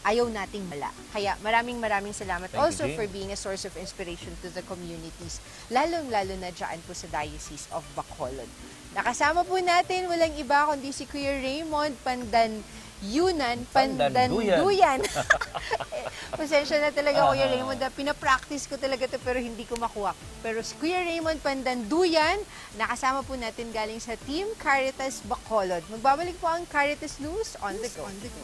ayaw 0.06 0.30
nating 0.30 0.62
mala. 0.70 0.88
Kaya 1.10 1.34
maraming 1.42 1.76
maraming 1.76 2.14
salamat 2.14 2.48
Thank 2.48 2.58
you, 2.58 2.64
also 2.64 2.84
Jane. 2.86 2.96
for 2.96 3.06
being 3.10 3.30
a 3.34 3.38
source 3.38 3.66
of 3.66 3.74
inspiration 3.74 4.32
to 4.40 4.48
the 4.54 4.62
communities, 4.64 5.42
lalong-lalo 5.68 6.38
na 6.38 6.54
dyan 6.54 6.78
po 6.86 6.94
sa 6.94 7.10
Diocese 7.10 7.66
of 7.74 7.82
Bacolod. 7.92 8.48
Nakasama 8.92 9.40
po 9.42 9.56
natin 9.56 10.04
walang 10.04 10.36
iba 10.36 10.68
kundi 10.68 10.92
si 10.92 11.08
Kuya 11.08 11.40
Raymond 11.40 11.96
Pandan 12.02 12.60
Yunan 13.02 13.64
Pandanduyan. 13.66 15.00
Pasensya 16.38 16.78
na 16.78 16.88
talaga, 16.88 17.26
Kuya 17.26 17.44
Ah. 17.44 17.50
Raymond. 17.50 17.80
ah, 17.80 17.90
Pinapractice 17.90 18.64
ko 18.64 18.76
talaga 18.76 19.08
to 19.08 19.18
pero 19.18 19.36
hindi 19.36 19.64
ko 19.64 19.74
makuha. 19.76 20.12
Pero 20.38 20.60
si 20.60 20.76
Kuya 20.76 21.02
Raymond 21.02 21.40
Pandanduyan, 21.40 22.38
nakasama 22.76 23.20
po 23.20 23.34
natin 23.34 23.72
galing 23.72 23.98
sa 23.98 24.14
Team 24.22 24.46
Caritas 24.56 25.24
Bacolod. 25.24 25.82
Magbabalik 25.90 26.36
po 26.38 26.46
ang 26.46 26.62
Caritas 26.68 27.18
News 27.18 27.56
on 27.58 27.74
the 27.80 27.90
go. 27.90 28.04
On 28.04 28.16
the 28.20 28.30
go. 28.30 28.42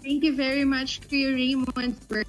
Thank 0.00 0.24
you 0.24 0.34
very 0.34 0.64
much, 0.64 1.00
Kuya 1.02 1.32
Raymond, 1.32 1.96
for 2.08 2.24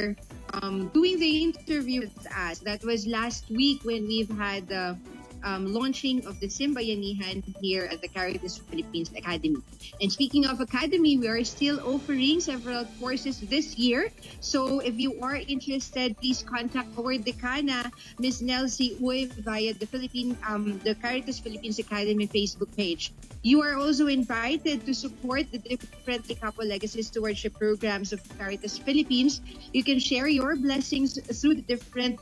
um, 0.53 0.87
doing 0.89 1.19
the 1.19 1.43
interview 1.43 2.01
with 2.01 2.27
us. 2.35 2.59
That 2.59 2.83
was 2.83 3.07
last 3.07 3.49
week 3.49 3.83
when 3.83 4.07
we've 4.07 4.29
had 4.37 4.67
the 4.67 4.97
um, 5.43 5.73
launching 5.73 6.25
of 6.25 6.39
the 6.39 6.47
Simbayanihan 6.47 7.43
here 7.61 7.87
at 7.91 8.01
the 8.01 8.07
Caritas 8.07 8.57
Philippines 8.57 9.11
Academy. 9.15 9.61
And 10.01 10.11
speaking 10.11 10.45
of 10.45 10.61
Academy, 10.61 11.17
we 11.17 11.27
are 11.27 11.43
still 11.43 11.79
offering 11.81 12.39
several 12.39 12.85
courses 12.99 13.39
this 13.41 13.77
year. 13.77 14.09
So 14.39 14.79
if 14.79 14.99
you 14.99 15.19
are 15.21 15.35
interested, 15.35 16.17
please 16.17 16.43
contact 16.43 16.89
our 16.97 17.17
decana, 17.17 17.91
Ms. 18.19 18.41
Nelsie 18.41 18.97
Uy, 18.99 19.31
via 19.41 19.73
the 19.73 19.85
Philippine, 19.85 20.37
um, 20.47 20.79
the 20.83 20.95
Caritas 20.95 21.39
Philippines 21.39 21.79
Academy 21.79 22.27
Facebook 22.27 22.75
page. 22.75 23.13
You 23.43 23.61
are 23.61 23.75
also 23.75 24.07
invited 24.07 24.85
to 24.85 24.93
support 24.93 25.51
the 25.51 25.57
different 25.57 26.29
Capo 26.39 26.63
Legacy 26.63 27.01
Stewardship 27.01 27.57
programs 27.57 28.13
of 28.13 28.21
Caritas 28.37 28.77
Philippines. 28.77 29.41
You 29.73 29.83
can 29.83 29.97
share 29.99 30.27
your 30.27 30.55
blessings 30.55 31.17
through 31.17 31.55
the 31.55 31.65
different 31.65 32.19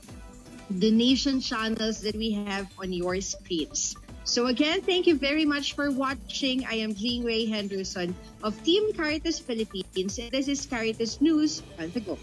donation 0.77 1.41
channels 1.41 2.01
that 2.01 2.15
we 2.15 2.31
have 2.31 2.69
on 2.77 2.93
your 2.93 3.19
screens. 3.21 3.95
So 4.23 4.45
again, 4.47 4.81
thank 4.81 5.07
you 5.07 5.17
very 5.17 5.45
much 5.45 5.73
for 5.73 5.89
watching. 5.89 6.65
I 6.65 6.75
am 6.85 6.93
Jean 6.93 7.23
Ray 7.23 7.45
Henderson 7.45 8.13
of 8.43 8.53
Team 8.63 8.93
Caritas 8.93 9.39
Philippines, 9.39 10.19
and 10.19 10.29
this 10.29 10.47
is 10.47 10.67
Caritas 10.67 11.19
News 11.19 11.63
on 11.79 11.89
the 11.91 11.99
go. 11.99 12.17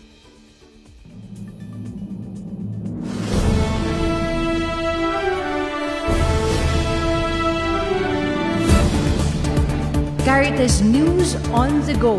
Caritas 10.22 10.82
News 10.82 11.34
on 11.50 11.80
the 11.86 11.94
Go, 11.94 12.18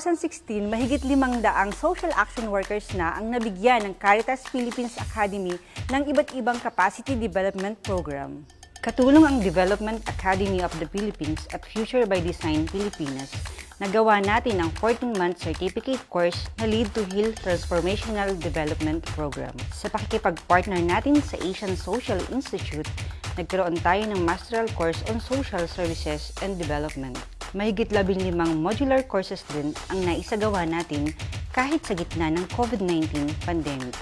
2016, 0.00 0.64
mahigit 0.64 1.04
limang 1.04 1.44
daang 1.44 1.76
social 1.76 2.08
action 2.16 2.48
workers 2.48 2.88
na 2.96 3.12
ang 3.20 3.28
nabigyan 3.28 3.84
ng 3.84 3.92
Caritas 4.00 4.48
Philippines 4.48 4.96
Academy 4.96 5.52
ng 5.92 6.02
iba't 6.08 6.32
ibang 6.32 6.56
capacity 6.56 7.12
development 7.12 7.76
program. 7.84 8.48
Katulong 8.80 9.28
ang 9.28 9.36
Development 9.44 10.00
Academy 10.08 10.64
of 10.64 10.72
the 10.80 10.88
Philippines 10.88 11.44
at 11.52 11.60
Future 11.68 12.08
by 12.08 12.16
Design 12.16 12.64
Pilipinas. 12.64 13.28
Nagawa 13.76 14.24
natin 14.24 14.64
ang 14.64 14.72
14-month 14.80 15.36
certificate 15.36 16.00
course 16.08 16.48
na 16.56 16.64
Lead 16.64 16.88
to 16.96 17.04
Heal 17.12 17.36
Transformational 17.36 18.32
Development 18.40 19.04
Program. 19.12 19.52
Sa 19.68 19.92
pakikipag-partner 19.92 20.80
natin 20.80 21.20
sa 21.20 21.36
Asian 21.44 21.76
Social 21.76 22.24
Institute, 22.32 22.88
nagkaroon 23.36 23.76
tayo 23.84 24.00
ng 24.08 24.24
masteral 24.24 24.64
course 24.72 25.04
on 25.12 25.20
social 25.20 25.68
services 25.68 26.32
and 26.40 26.56
development. 26.56 27.20
Mahigit 27.50 27.90
labing 27.90 28.22
limang 28.22 28.62
modular 28.62 29.02
courses 29.02 29.42
din 29.50 29.74
ang 29.90 30.06
naisagawa 30.06 30.62
natin 30.62 31.10
kahit 31.50 31.82
sa 31.82 31.98
gitna 31.98 32.30
ng 32.30 32.46
COVID-19 32.54 33.26
pandemic. 33.42 33.98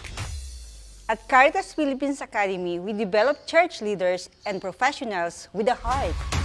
At 1.08 1.24
Caritas 1.24 1.72
Philippines 1.72 2.20
Academy, 2.20 2.76
we 2.76 2.92
develop 2.92 3.48
church 3.48 3.80
leaders 3.80 4.28
and 4.44 4.60
professionals 4.60 5.48
with 5.56 5.72
a 5.72 5.78
heart. 5.80 6.37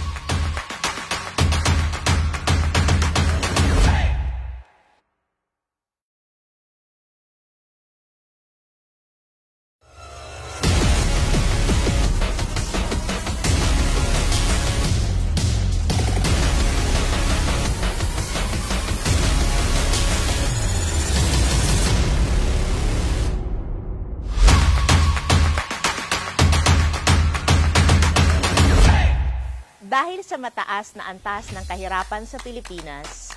Mataas 30.44 30.92
na 30.92 31.08
antas 31.08 31.48
ng 31.56 31.64
kahirapan 31.64 32.28
sa 32.28 32.36
Pilipinas, 32.36 33.32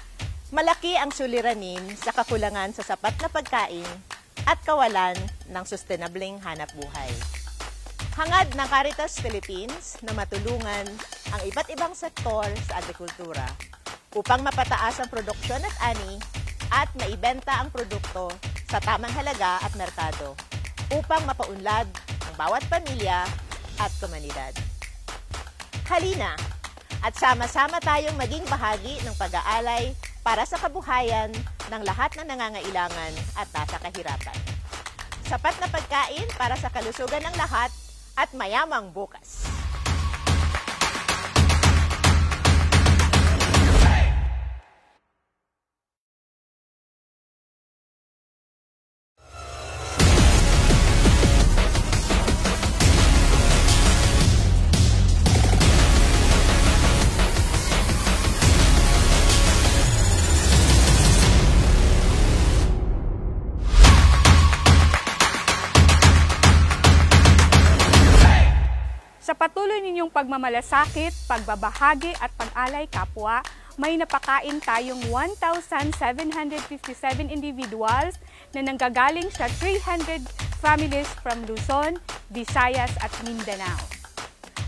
malaki 0.51 0.99
ang 0.99 1.07
suliranin 1.07 1.79
sa 1.95 2.11
kakulangan 2.11 2.75
sa 2.75 2.83
sapat 2.83 3.15
na 3.23 3.31
pagkain 3.31 3.87
at 4.43 4.59
kawalan 4.67 5.15
ng 5.47 5.63
sustainableng 5.63 6.35
hanap 6.43 6.67
buhay. 6.75 7.07
Hangad 8.11 8.51
ng 8.51 8.67
Caritas 8.67 9.23
Philippines 9.23 9.95
na 10.03 10.11
matulungan 10.11 10.83
ang 11.31 11.41
iba't 11.47 11.71
ibang 11.71 11.95
sektor 11.95 12.43
sa 12.67 12.83
agrikultura 12.83 13.47
upang 14.11 14.43
mapataas 14.43 14.99
ang 14.99 15.07
produksyon 15.07 15.63
at 15.63 15.95
ani 15.95 16.19
at 16.75 16.91
maibenta 16.99 17.55
ang 17.55 17.71
produkto 17.71 18.27
sa 18.67 18.83
tamang 18.83 19.15
halaga 19.15 19.63
at 19.63 19.71
merkado 19.79 20.35
upang 20.91 21.23
mapaunlad 21.23 21.87
ang 22.27 22.33
bawat 22.35 22.67
pamilya 22.67 23.23
at 23.79 23.91
komunidad. 24.03 24.51
Halina 25.87 26.56
at 27.01 27.13
sama-sama 27.17 27.81
tayong 27.81 28.17
maging 28.17 28.45
bahagi 28.49 29.01
ng 29.05 29.15
pag-aalay 29.17 29.93
para 30.21 30.43
sa 30.43 30.59
kabuhayan 30.59 31.31
ng 31.71 31.81
lahat 31.87 32.13
ng 32.19 32.27
nangangailangan 32.27 33.13
at 33.37 33.47
nasa 33.51 33.77
kahirapan. 33.79 34.37
Sapat 35.27 35.55
na 35.59 35.67
pagkain 35.67 36.27
para 36.39 36.55
sa 36.55 36.71
kalusugan 36.71 37.23
ng 37.23 37.35
lahat 37.35 37.71
at 38.15 38.29
mayamang 38.31 38.89
bukas. 38.95 39.56
Sa 69.27 69.35
patuloy 69.35 69.83
ninyong 69.83 70.07
pagmamalasakit, 70.07 71.11
pagbabahagi 71.27 72.15
at 72.23 72.31
pag-alay 72.39 72.87
kapwa, 72.87 73.43
may 73.75 73.99
napakain 73.99 74.55
tayong 74.63 75.03
1,757 75.11 77.27
individuals 77.27 78.15
na 78.55 78.63
nanggagaling 78.63 79.27
sa 79.27 79.51
300 79.51 80.23
families 80.63 81.11
from 81.19 81.43
Luzon, 81.43 81.99
Visayas 82.31 82.95
at 83.03 83.11
Mindanao. 83.27 83.75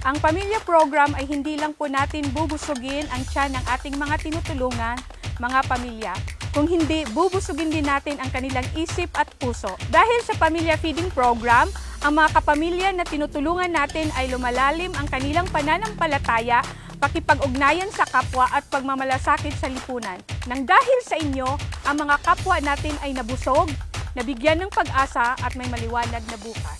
Ang 0.04 0.20
pamilya 0.20 0.60
program 0.68 1.16
ay 1.16 1.24
hindi 1.24 1.56
lang 1.56 1.72
po 1.72 1.88
natin 1.88 2.28
bubusugin 2.36 3.08
ang 3.16 3.24
tiyan 3.32 3.56
ng 3.56 3.64
ating 3.80 3.96
mga 3.96 4.28
tinutulungan, 4.28 5.00
mga 5.40 5.60
pamilya, 5.72 6.12
kung 6.52 6.68
hindi 6.68 7.08
bubusugin 7.16 7.72
din 7.72 7.88
natin 7.88 8.20
ang 8.20 8.28
kanilang 8.28 8.68
isip 8.76 9.08
at 9.16 9.32
puso. 9.40 9.72
Dahil 9.88 10.20
sa 10.28 10.36
pamilya 10.36 10.76
feeding 10.76 11.08
program, 11.16 11.72
ang 12.00 12.16
mga 12.16 12.32
kapamilya 12.32 12.90
na 12.96 13.04
tinutulungan 13.04 13.76
natin 13.76 14.08
ay 14.16 14.32
lumalalim 14.32 14.88
ang 14.96 15.04
kanilang 15.12 15.44
pananampalataya, 15.52 16.64
pakipag-ugnayan 16.96 17.92
sa 17.92 18.08
kapwa 18.08 18.48
at 18.56 18.64
pagmamalasakit 18.72 19.52
sa 19.60 19.68
lipunan. 19.68 20.16
Nang 20.48 20.64
dahil 20.64 21.00
sa 21.04 21.20
inyo, 21.20 21.60
ang 21.84 21.96
mga 22.00 22.16
kapwa 22.24 22.56
natin 22.64 22.96
ay 23.04 23.12
nabusog, 23.12 23.68
nabigyan 24.16 24.64
ng 24.64 24.72
pag-asa 24.72 25.36
at 25.44 25.52
may 25.60 25.68
maliwanag 25.68 26.24
na 26.24 26.40
bukas. 26.40 26.80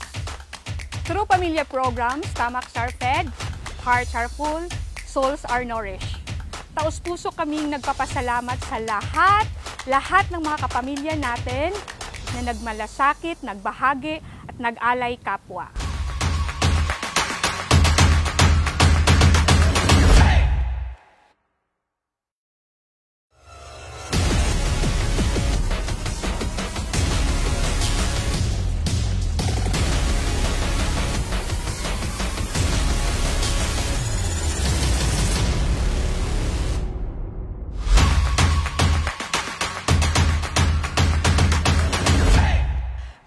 Through 1.04 1.28
pamilya 1.28 1.68
programs, 1.68 2.24
stomachs 2.32 2.80
are 2.80 2.96
fed, 2.96 3.28
hearts 3.84 4.16
are 4.16 4.32
full, 4.32 4.72
souls 5.04 5.44
are 5.52 5.68
nourished. 5.68 6.16
Taos-puso 6.72 7.36
kaming 7.36 7.76
nagpapasalamat 7.76 8.56
sa 8.72 8.80
lahat, 8.80 9.44
lahat 9.84 10.32
ng 10.32 10.40
mga 10.40 10.58
kapamilya 10.64 11.16
natin 11.20 11.76
na 12.40 12.56
nagmalasakit, 12.56 13.44
nagbahagi 13.44 14.39
nag-alay 14.60 15.16
kapwa. 15.24 15.72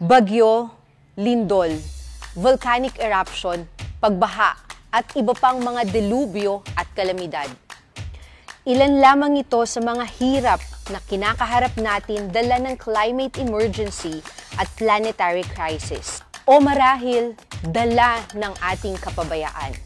Bagyo, 0.03 0.69
lindol, 1.13 1.69
volcanic 2.33 2.97
eruption, 2.97 3.69
pagbaha, 4.01 4.57
at 4.89 5.05
iba 5.13 5.37
pang 5.37 5.61
mga 5.61 5.93
delubyo 5.93 6.65
at 6.73 6.89
kalamidad. 6.97 7.53
Ilan 8.65 8.97
lamang 8.97 9.37
ito 9.37 9.61
sa 9.69 9.85
mga 9.85 10.09
hirap 10.17 10.61
na 10.89 10.97
kinakaharap 11.05 11.77
natin 11.77 12.33
dala 12.33 12.57
ng 12.65 12.81
climate 12.81 13.37
emergency 13.37 14.25
at 14.57 14.65
planetary 14.81 15.45
crisis. 15.53 16.25
O 16.49 16.65
marahil, 16.65 17.37
dala 17.69 18.25
ng 18.33 18.53
ating 18.73 18.97
kapabayaan. 18.97 19.77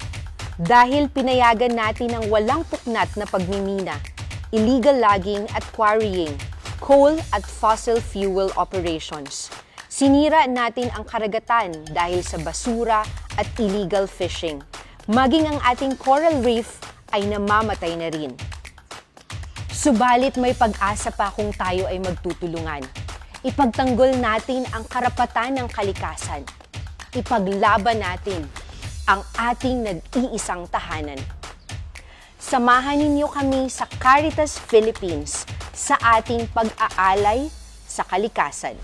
Dahil 0.63 1.11
pinayagan 1.11 1.75
natin 1.75 2.15
ang 2.15 2.31
walang 2.31 2.63
puknat 2.71 3.11
na 3.19 3.27
pagmimina, 3.27 3.99
illegal 4.55 4.95
logging 4.95 5.43
at 5.59 5.67
quarrying, 5.75 6.33
coal 6.79 7.19
at 7.35 7.43
fossil 7.43 7.99
fuel 7.99 8.55
operations. 8.55 9.51
Sinira 9.97 10.45
natin 10.45 10.93
ang 10.93 11.09
karagatan 11.09 11.73
dahil 11.89 12.21
sa 12.21 12.37
basura 12.37 13.01
at 13.41 13.49
illegal 13.57 14.05
fishing. 14.05 14.61
Maging 15.09 15.49
ang 15.49 15.57
ating 15.65 15.97
coral 15.97 16.45
reef 16.45 16.77
ay 17.17 17.25
namamatay 17.25 17.97
na 17.97 18.13
rin. 18.13 18.37
Subalit 19.73 20.37
may 20.37 20.53
pag-asa 20.53 21.09
pa 21.09 21.33
kung 21.33 21.49
tayo 21.57 21.89
ay 21.89 21.97
magtutulungan. 21.97 22.85
Ipagtanggol 23.41 24.21
natin 24.21 24.69
ang 24.77 24.85
karapatan 24.85 25.65
ng 25.65 25.69
kalikasan. 25.73 26.45
Ipaglaban 27.17 27.97
natin 27.97 28.45
ang 29.09 29.25
ating 29.49 29.81
nag-iisang 29.81 30.69
tahanan. 30.69 31.25
Samahan 32.37 33.01
ninyo 33.01 33.33
kami 33.33 33.73
sa 33.73 33.89
Caritas 33.97 34.61
Philippines 34.61 35.49
sa 35.73 35.97
ating 36.21 36.53
pag-aalay 36.53 37.49
sa 37.89 38.05
kalikasan. 38.05 38.77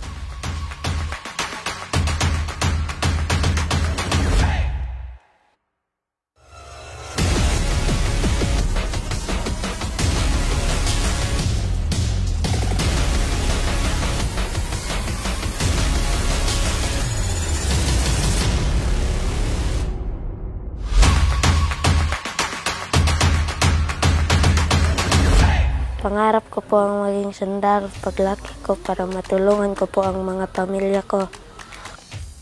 Pangarap 26.13 26.45
ko 26.53 26.61
po 26.61 26.77
ang 26.77 27.09
maging 27.09 27.33
sundalo 27.33 27.89
paglaki 28.05 28.53
ko 28.61 28.77
para 28.77 29.09
matulungan 29.09 29.73
ko 29.73 29.89
po 29.89 30.05
ang 30.05 30.21
mga 30.21 30.45
pamilya 30.53 31.01
ko. 31.09 31.25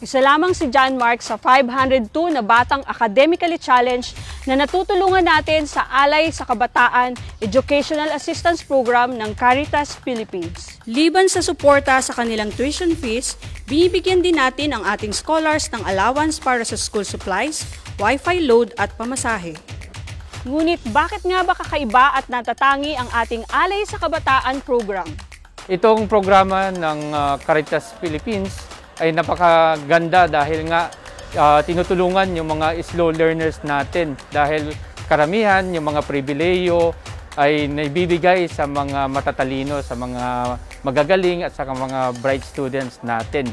Isa 0.02 0.18
lamang 0.18 0.58
si 0.58 0.66
John 0.74 0.98
Mark 0.98 1.22
sa 1.22 1.38
502 1.38 2.34
na 2.34 2.42
batang 2.42 2.82
academically 2.82 3.62
challenged 3.62 4.18
na 4.50 4.58
natutulungan 4.58 5.22
natin 5.22 5.70
sa 5.70 5.86
Alay 5.86 6.34
sa 6.34 6.50
Kabataan 6.50 7.14
Educational 7.38 8.10
Assistance 8.10 8.66
Program 8.66 9.14
ng 9.14 9.38
Caritas 9.38 9.94
Philippines. 10.02 10.82
Liban 10.90 11.30
sa 11.30 11.38
suporta 11.38 11.94
sa 12.02 12.10
kanilang 12.10 12.50
tuition 12.50 12.98
fees, 12.98 13.38
binibigyan 13.70 14.18
din 14.18 14.42
natin 14.42 14.74
ang 14.74 14.82
ating 14.82 15.14
scholars 15.14 15.70
ng 15.70 15.86
allowance 15.86 16.42
para 16.42 16.66
sa 16.66 16.74
school 16.74 17.06
supplies, 17.06 17.62
wifi 18.02 18.42
load 18.42 18.74
at 18.82 18.90
pamasahe. 18.98 19.54
Ngunit 20.40 20.80
bakit 20.88 21.20
nga 21.28 21.44
ba 21.44 21.52
kakaiba 21.52 22.16
at 22.16 22.24
natatangi 22.32 22.96
ang 22.96 23.12
ating 23.12 23.44
Alay 23.52 23.84
sa 23.84 24.00
Kabataan 24.00 24.64
program? 24.64 25.04
Itong 25.68 26.08
programa 26.08 26.72
ng 26.72 27.00
uh, 27.12 27.36
Caritas 27.44 27.92
Philippines 28.00 28.56
ay 29.04 29.12
napakaganda 29.12 30.32
dahil 30.32 30.64
nga 30.64 30.88
uh, 31.36 31.60
tinutulungan 31.60 32.32
yung 32.32 32.56
mga 32.56 32.72
slow 32.80 33.12
learners 33.12 33.60
natin 33.68 34.16
dahil 34.32 34.72
karamihan 35.12 35.60
yung 35.76 35.92
mga 35.92 36.08
pribileyo 36.08 36.96
ay 37.36 37.68
naibibigay 37.68 38.48
sa 38.48 38.64
mga 38.64 39.12
matatalino, 39.12 39.84
sa 39.84 39.92
mga 39.92 40.56
magagaling 40.80 41.44
at 41.44 41.52
sa 41.52 41.68
mga 41.68 42.16
bright 42.24 42.48
students 42.48 42.96
natin. 43.04 43.44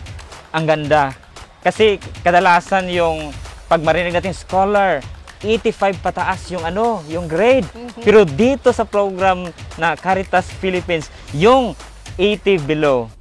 Ang 0.56 0.64
ganda 0.64 1.12
kasi 1.60 2.00
kadalasan 2.24 2.88
yung 2.88 3.36
pag 3.68 3.84
marinig 3.84 4.16
natin 4.16 4.32
scholar, 4.32 5.04
85 5.42 6.02
pataas 6.02 6.50
yung 6.50 6.64
ano, 6.66 7.02
yung 7.10 7.26
grade. 7.30 7.68
Pero 8.02 8.26
dito 8.26 8.74
sa 8.74 8.88
program 8.88 9.50
na 9.78 9.94
Caritas 9.94 10.50
Philippines, 10.58 11.10
yung 11.36 11.78
80 12.18 12.64
below. 12.66 13.12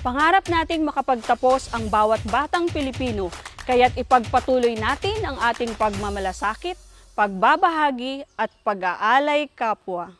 Pangarap 0.00 0.46
nating 0.46 0.86
makapagtapos 0.86 1.74
ang 1.74 1.90
bawat 1.90 2.22
batang 2.30 2.70
Pilipino, 2.70 3.28
kaya't 3.66 3.98
ipagpatuloy 3.98 4.78
natin 4.78 5.18
ang 5.26 5.36
ating 5.42 5.74
pagmamalasakit, 5.74 6.78
pagbabahagi 7.18 8.22
at 8.38 8.48
pag-aalay 8.62 9.50
kapwa. 9.52 10.14